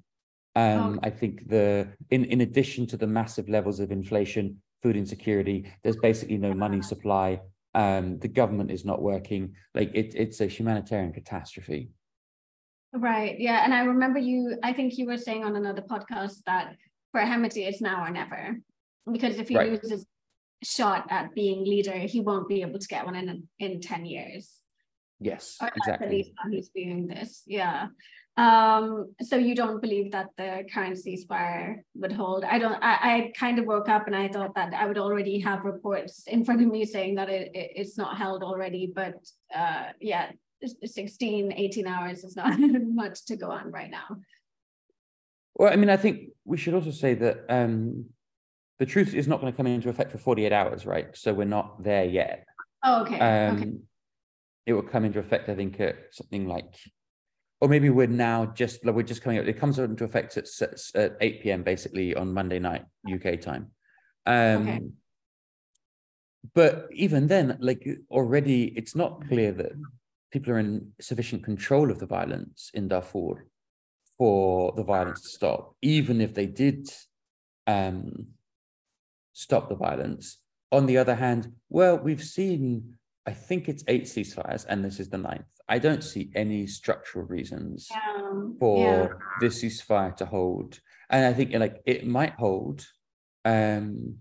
Um, 0.57 0.99
oh. 0.99 1.07
I 1.07 1.11
think 1.11 1.49
the 1.49 1.89
in 2.11 2.25
in 2.25 2.41
addition 2.41 2.87
to 2.89 2.97
the 2.97 3.07
massive 3.07 3.49
levels 3.49 3.81
of 3.81 3.93
inflation, 3.93 4.61
food 4.83 4.97
insecurity, 4.97 5.71
there's 5.83 5.97
basically 5.97 6.39
no 6.39 6.55
money 6.55 6.83
supply. 6.93 7.41
Um, 7.75 8.19
the 8.19 8.29
government 8.29 8.71
is 8.71 8.85
not 8.85 9.03
working. 9.03 9.55
Like 9.75 9.91
it, 9.95 10.15
it's 10.17 10.41
a 10.41 10.47
humanitarian 10.47 11.13
catastrophe. 11.13 11.91
Right. 12.93 13.39
Yeah. 13.39 13.63
And 13.65 13.75
I 13.75 13.85
remember 13.85 14.19
you. 14.19 14.59
I 14.63 14.73
think 14.73 14.97
you 14.97 15.07
were 15.07 15.19
saying 15.19 15.45
on 15.45 15.57
another 15.57 15.83
podcast 15.83 16.43
that 16.47 16.75
for 17.13 17.21
Hemeti, 17.21 17.69
it's 17.69 17.81
now 17.81 18.05
or 18.05 18.11
never, 18.11 18.59
because 19.13 19.39
if 19.39 19.49
he 19.49 19.57
right. 19.57 19.83
loses 19.83 20.07
shot 20.63 21.07
at 21.11 21.35
being 21.35 21.65
leader, 21.65 21.93
he 21.93 22.21
won't 22.21 22.49
be 22.49 22.63
able 22.63 22.79
to 22.79 22.89
get 22.89 23.05
one 23.05 23.17
in 23.17 23.49
in 23.59 23.81
10 23.81 24.05
years. 24.05 24.61
Yes, 25.21 25.57
or 25.61 25.71
exactly. 25.75 26.07
At 26.07 26.13
least 26.13 26.31
he's 26.51 26.71
viewing 26.75 27.09
this. 27.09 27.43
Yeah. 27.47 27.89
Um, 28.37 29.15
so 29.21 29.35
you 29.37 29.57
don't 29.57 29.83
believe 29.83 30.13
that 30.13 30.29
the 30.37 30.65
current 30.73 30.97
ceasefire 30.97 31.81
would 31.97 32.13
hold? 32.13 32.45
I 32.45 32.61
don't. 32.61 32.79
I, 32.81 32.95
I 33.03 33.33
kind 33.37 33.59
of 33.59 33.67
woke 33.67 33.89
up 33.89 34.07
and 34.07 34.15
I 34.15 34.29
thought 34.29 34.55
that 34.55 34.73
I 34.75 34.87
would 34.87 34.99
already 34.99 35.41
have 35.41 35.65
reports 35.65 36.23
in 36.29 36.45
front 36.45 36.63
of 36.63 36.69
me 36.69 36.85
saying 36.85 37.17
that 37.17 37.29
it, 37.29 37.51
it 37.53 37.73
it's 37.75 37.99
not 37.99 38.17
held 38.17 38.45
already. 38.45 38.93
But 38.95 39.17
uh, 39.53 39.87
yeah, 40.01 40.31
16, 40.85 41.53
18 41.53 41.87
hours 41.89 42.23
is 42.23 42.37
not 42.37 42.59
much 42.61 43.25
to 43.27 43.37
go 43.37 43.51
on 43.51 43.73
right 43.73 43.91
now. 43.91 44.07
Well, 45.57 45.73
I 45.73 45.77
mean, 45.77 45.91
I 45.91 45.97
think 45.97 46.31
we 46.45 46.57
should 46.57 46.75
also 46.75 46.93
say 46.93 47.15
that 47.15 47.45
um, 47.49 48.07
the 48.79 48.87
truth 48.87 49.15
is 49.15 49.27
not 49.27 49.41
going 49.41 49.53
to 49.53 49.57
come 49.57 49.67
into 49.67 49.89
effect 49.89 50.13
for 50.13 50.19
48 50.19 50.53
hours, 50.53 50.87
right? 50.87 51.17
So 51.17 51.35
we're 51.35 51.45
not 51.45 51.83
there 51.83 52.05
yet. 52.05 52.47
Oh, 52.85 53.03
okay. 53.03 53.19
Um, 53.19 53.57
okay. 53.57 53.73
It 54.67 54.73
will 54.75 54.83
come 54.83 55.05
into 55.05 55.19
effect, 55.19 55.49
I 55.49 55.55
think, 55.55 55.81
at 55.81 55.97
something 56.13 56.47
like 56.47 56.75
or 57.61 57.69
maybe 57.69 57.91
we're 57.91 58.07
now 58.07 58.47
just 58.47 58.85
like 58.85 58.95
we're 58.95 59.03
just 59.03 59.23
coming 59.23 59.39
up. 59.39 59.47
It 59.47 59.59
comes 59.59 59.79
into 59.79 60.05
effect 60.05 60.37
at, 60.37 60.47
at 60.95 61.17
8 61.21 61.43
p.m. 61.43 61.63
basically 61.63 62.15
on 62.15 62.33
Monday 62.33 62.59
night 62.59 62.85
UK 63.13 63.41
time. 63.41 63.73
Um, 64.27 64.69
okay. 64.69 64.81
But 66.55 66.89
even 66.93 67.27
then, 67.27 67.59
like 67.61 67.87
already, 68.11 68.67
it's 68.77 68.95
not 68.95 69.27
clear 69.27 69.53
that 69.53 69.73
people 70.31 70.53
are 70.53 70.59
in 70.59 70.93
sufficient 71.01 71.43
control 71.43 71.91
of 71.91 71.99
the 71.99 72.07
violence 72.07 72.71
in 72.75 72.89
Darfur 72.89 73.47
for 74.17 74.73
the 74.77 74.85
violence 74.85 75.23
to 75.23 75.29
stop. 75.29 75.75
Even 75.83 76.21
if 76.21 76.35
they 76.35 76.47
did 76.47 76.89
um, 77.67 78.29
stop 79.39 79.69
the 79.69 79.77
violence. 79.77 80.39
On 80.73 80.87
the 80.87 80.99
other 80.99 81.15
hand, 81.15 81.53
well, 81.71 81.97
we've 81.97 82.23
seen 82.23 82.95
I 83.25 83.33
think 83.33 83.69
it's 83.69 83.85
eight 83.89 84.05
ceasefires, 84.05 84.65
and 84.69 84.85
this 84.85 84.99
is 84.99 85.11
the 85.11 85.19
ninth. 85.19 85.53
I 85.69 85.79
don't 85.79 86.03
see 86.03 86.31
any 86.35 86.67
structural 86.67 87.27
reasons 87.27 87.89
for 88.59 88.79
yeah. 88.79 89.09
this 89.41 89.63
ceasefire 89.63 90.17
to 90.17 90.27
hold, 90.27 90.81
and 91.11 91.25
I 91.25 91.33
think 91.35 91.55
like 91.55 91.77
it 91.87 92.07
might 92.07 92.35
hold. 92.35 92.87
Um, 93.45 94.19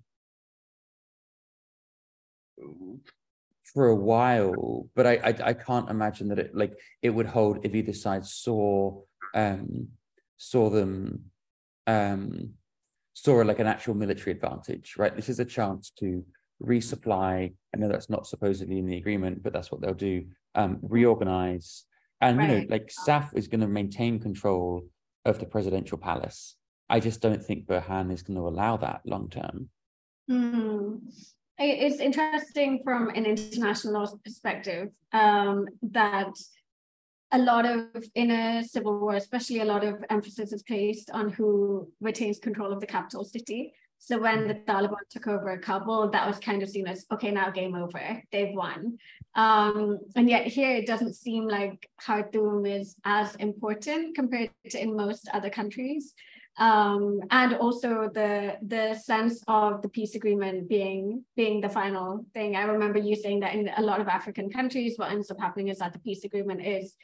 for 3.73 3.87
a 3.87 3.95
while, 3.95 4.89
but 4.95 5.05
I, 5.05 5.13
I, 5.23 5.35
I 5.49 5.53
can't 5.53 5.89
imagine 5.89 6.29
that 6.29 6.39
it 6.39 6.55
like 6.55 6.73
it 7.01 7.11
would 7.11 7.27
hold 7.27 7.65
if 7.65 7.75
either 7.75 7.93
side 7.93 8.25
saw 8.25 9.01
um 9.33 9.89
saw 10.37 10.69
them 10.69 11.25
um 11.85 12.53
saw 13.17 13.37
like 13.37 13.57
an 13.57 13.65
actual 13.65 13.95
military 13.95 14.31
advantage, 14.31 14.93
right? 14.95 15.15
This 15.15 15.27
is 15.27 15.39
a 15.39 15.45
chance 15.45 15.91
to 15.99 16.23
resupply. 16.63 17.51
I 17.73 17.77
know 17.77 17.87
that's 17.87 18.11
not 18.11 18.27
supposedly 18.27 18.77
in 18.77 18.85
the 18.85 18.97
agreement, 18.97 19.41
but 19.41 19.53
that's 19.53 19.71
what 19.71 19.81
they'll 19.81 19.95
do. 19.95 20.25
Um, 20.53 20.77
reorganize, 20.83 21.85
and 22.21 22.37
right. 22.37 22.49
you 22.49 22.55
know, 22.59 22.65
like 22.69 22.91
SAF 23.07 23.35
is 23.35 23.47
going 23.47 23.61
to 23.61 23.67
maintain 23.67 24.19
control 24.19 24.85
of 25.25 25.39
the 25.39 25.47
presidential 25.47 25.97
palace. 25.97 26.55
I 26.89 26.99
just 26.99 27.19
don't 27.19 27.43
think 27.43 27.65
Burhan 27.65 28.11
is 28.11 28.21
going 28.21 28.37
to 28.37 28.47
allow 28.47 28.77
that 28.77 29.01
long 29.03 29.29
term. 29.29 29.69
Mm. 30.29 30.99
It's 31.57 31.99
interesting 31.99 32.81
from 32.83 33.09
an 33.09 33.25
international 33.25 33.95
law 33.95 34.05
perspective 34.23 34.89
um, 35.11 35.65
that 35.81 36.33
a 37.31 37.37
lot 37.37 37.65
of 37.65 37.87
in 38.15 38.31
a 38.31 38.63
civil 38.63 38.99
war, 38.99 39.15
especially 39.15 39.59
a 39.59 39.65
lot 39.65 39.83
of 39.83 40.03
emphasis 40.09 40.53
is 40.53 40.63
placed 40.63 41.09
on 41.11 41.29
who 41.29 41.91
retains 41.99 42.39
control 42.39 42.71
of 42.71 42.79
the 42.79 42.87
capital 42.87 43.23
city. 43.23 43.73
So 43.99 44.19
when 44.19 44.47
the 44.47 44.53
Taliban 44.55 45.03
took 45.09 45.27
over 45.27 45.57
Kabul, 45.57 46.11
that 46.11 46.27
was 46.27 46.37
kind 46.39 46.61
of 46.61 46.69
seen 46.69 46.87
as 46.87 47.05
okay, 47.11 47.31
now 47.31 47.49
game 47.49 47.75
over, 47.75 48.23
they've 48.31 48.55
won. 48.55 48.97
Um, 49.35 49.99
and 50.15 50.29
yet 50.29 50.47
here 50.47 50.75
it 50.75 50.87
doesn't 50.87 51.15
seem 51.15 51.47
like 51.47 51.89
Khartoum 51.99 52.65
is 52.65 52.95
as 53.03 53.35
important 53.35 54.15
compared 54.15 54.51
to 54.69 54.81
in 54.81 54.95
most 54.95 55.27
other 55.33 55.49
countries. 55.49 56.13
Um, 56.59 57.19
and 57.29 57.53
also 57.55 58.09
the 58.11 58.57
the 58.63 58.95
sense 58.95 59.43
of 59.47 59.83
the 59.83 59.89
peace 59.89 60.15
agreement 60.15 60.67
being 60.67 61.23
being 61.35 61.61
the 61.61 61.69
final 61.69 62.25
thing. 62.33 62.55
I 62.55 62.63
remember 62.63 62.99
you 62.99 63.15
saying 63.15 63.41
that 63.41 63.53
in 63.53 63.69
a 63.77 63.81
lot 63.81 64.01
of 64.01 64.07
African 64.07 64.49
countries, 64.49 64.97
what 64.97 65.11
ends 65.11 65.29
up 65.29 65.39
happening 65.39 65.67
is 65.67 65.79
that 65.79 65.93
the 65.93 65.99
peace 65.99 66.23
agreement 66.23 66.65
is 66.65 66.95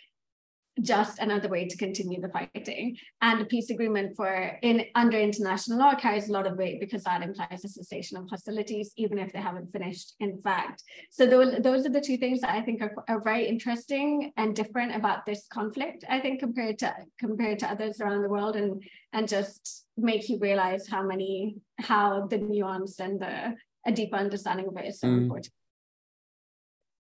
just 0.82 1.19
another 1.19 1.47
way 1.47 1.67
to 1.67 1.78
continue 1.78 2.19
the 2.19 2.30
fighting. 2.30 2.97
And 3.21 3.41
a 3.41 3.45
peace 3.45 3.69
agreement 3.69 4.15
for 4.15 4.57
in 4.61 4.86
under 4.95 5.19
international 5.19 5.78
law 5.78 5.95
carries 5.95 6.30
a 6.30 6.32
lot 6.32 6.47
of 6.47 6.57
weight 6.57 6.80
because 6.80 7.03
that 7.03 7.21
implies 7.21 7.63
a 7.63 7.67
cessation 7.67 8.17
of 8.17 8.30
hostilities, 8.30 8.91
even 8.97 9.19
if 9.19 9.32
they 9.32 9.39
haven't 9.39 9.71
finished, 9.71 10.15
in 10.19 10.41
fact. 10.41 10.84
So 11.11 11.26
those, 11.26 11.61
those 11.61 11.86
are 11.86 11.89
the 11.89 12.01
two 12.01 12.17
things 12.17 12.41
that 12.41 12.55
I 12.55 12.61
think 12.61 12.82
are, 12.82 12.93
are 13.07 13.21
very 13.21 13.47
interesting 13.47 14.32
and 14.38 14.55
different 14.55 14.95
about 14.95 15.26
this 15.26 15.45
conflict, 15.51 16.03
I 16.09 16.19
think, 16.19 16.39
compared 16.39 16.80
to 16.80 16.93
compared 17.19 17.59
to 17.59 17.69
others 17.69 18.01
around 18.01 18.24
the 18.24 18.30
world 18.30 18.55
and 18.55 18.84
and 19.13 19.28
just 19.28 19.86
make 19.95 20.28
you 20.28 20.39
realize 20.39 20.88
how 20.88 21.03
many 21.03 21.57
how 21.80 22.28
the 22.28 22.38
nuance 22.38 22.99
and 22.99 23.19
the 23.19 23.55
a 23.86 23.91
deeper 23.91 24.15
understanding 24.15 24.67
of 24.67 24.78
it 24.78 24.86
is 24.86 24.99
so 24.99 25.07
mm. 25.07 25.24
important. 25.24 25.53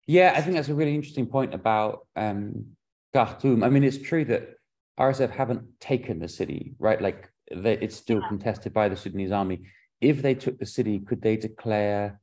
Yeah, 0.07 0.33
I 0.35 0.41
think 0.41 0.55
that's 0.55 0.67
a 0.67 0.75
really 0.75 0.95
interesting 0.95 1.27
point 1.27 1.53
about 1.53 2.07
um, 2.15 2.65
Khartoum. 3.13 3.63
I 3.63 3.69
mean, 3.69 3.83
it's 3.83 3.97
true 3.97 4.25
that 4.25 4.55
RSF 4.99 5.31
haven't 5.31 5.79
taken 5.79 6.19
the 6.19 6.27
city, 6.27 6.75
right? 6.79 7.01
Like 7.01 7.29
they, 7.53 7.77
it's 7.77 7.95
still 7.95 8.21
contested 8.27 8.73
by 8.73 8.89
the 8.89 8.97
Sudanese 8.97 9.31
army. 9.31 9.67
If 9.99 10.21
they 10.21 10.35
took 10.35 10.59
the 10.59 10.65
city, 10.65 10.99
could 10.99 11.21
they 11.21 11.37
declare 11.37 12.19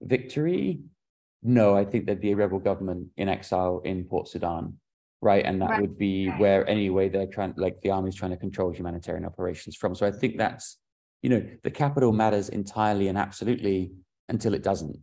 victory? 0.00 0.80
No, 1.42 1.76
I 1.76 1.84
think 1.84 2.06
there'd 2.06 2.20
be 2.20 2.32
a 2.32 2.36
rebel 2.36 2.58
government 2.58 3.08
in 3.16 3.28
exile 3.28 3.80
in 3.84 4.04
Port 4.04 4.28
Sudan, 4.28 4.78
right? 5.20 5.44
And 5.44 5.60
that 5.62 5.70
right. 5.70 5.80
would 5.80 5.98
be 5.98 6.28
where 6.28 6.68
anyway 6.68 7.08
they're 7.08 7.26
trying, 7.26 7.54
like 7.56 7.80
the 7.82 7.90
army's 7.90 8.14
trying 8.14 8.32
to 8.32 8.36
control 8.36 8.70
humanitarian 8.70 9.24
operations 9.24 9.76
from. 9.76 9.94
So 9.94 10.06
I 10.06 10.10
think 10.10 10.38
that's, 10.38 10.78
you 11.22 11.30
know, 11.30 11.44
the 11.62 11.70
capital 11.70 12.12
matters 12.12 12.48
entirely 12.48 13.08
and 13.08 13.16
absolutely 13.16 13.92
until 14.28 14.54
it 14.54 14.62
doesn't. 14.62 14.96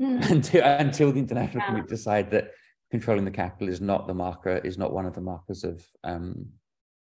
Mm. 0.00 0.30
until 0.30 0.64
until 0.64 1.12
the 1.12 1.18
international 1.18 1.60
yeah. 1.60 1.66
community 1.66 1.90
decide 1.94 2.30
that 2.30 2.52
controlling 2.92 3.24
the 3.24 3.30
capital 3.30 3.68
is 3.70 3.80
not 3.80 4.06
the 4.06 4.14
marker, 4.14 4.58
is 4.58 4.76
not 4.76 4.92
one 4.92 5.06
of 5.06 5.14
the 5.14 5.20
markers 5.20 5.64
of 5.64 5.82
um, 6.04 6.46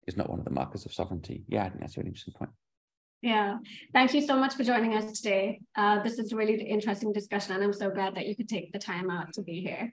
is 0.07 0.17
not 0.17 0.31
one 0.31 0.39
of 0.39 0.45
the 0.45 0.51
markers 0.51 0.87
of 0.87 0.95
sovereignty. 0.95 1.45
Yeah, 1.49 1.65
I 1.65 1.69
think 1.69 1.81
that's 1.81 1.97
a 1.97 2.01
really 2.01 2.11
interesting 2.11 2.35
point. 2.39 2.53
Yeah, 3.23 3.59
thank 3.93 4.15
you 4.15 4.23
so 4.23 4.37
much 4.37 4.55
for 4.55 4.65
joining 4.65 4.95
us 4.95 5.21
today. 5.21 5.61
Uh, 5.77 6.03
this 6.03 6.19
is 6.19 6.33
a 6.33 6.37
really 6.37 6.55
interesting 6.63 7.13
discussion, 7.13 7.55
and 7.55 7.63
I'm 7.63 7.73
so 7.73 7.91
glad 7.91 8.15
that 8.15 8.27
you 8.27 8.37
could 8.37 8.49
take 8.49 8.73
the 8.73 8.79
time 8.79 9.11
out 9.11 9.33
to 9.35 9.43
be 9.43 9.61
here. 9.61 9.93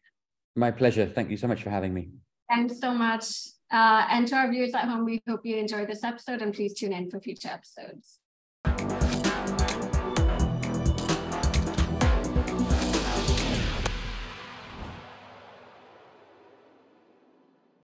My 0.55 0.71
pleasure. 0.71 1.07
Thank 1.07 1.31
you 1.31 1.37
so 1.37 1.47
much 1.47 1.63
for 1.63 1.71
having 1.71 1.93
me. 1.93 2.09
Thanks 2.47 2.79
so 2.79 2.93
much. 2.93 3.25
Uh, 3.69 4.05
and 4.09 4.27
to 4.27 4.35
our 4.35 4.49
viewers 4.49 4.73
at 4.75 4.85
home, 4.85 5.03
we 5.03 5.21
hope 5.27 5.41
you 5.43 5.57
enjoyed 5.57 5.89
this 5.89 6.03
episode, 6.03 6.43
and 6.43 6.53
please 6.53 6.73
tune 6.75 6.93
in 6.93 7.09
for 7.09 7.19
future 7.19 7.49
episodes. 7.49 8.19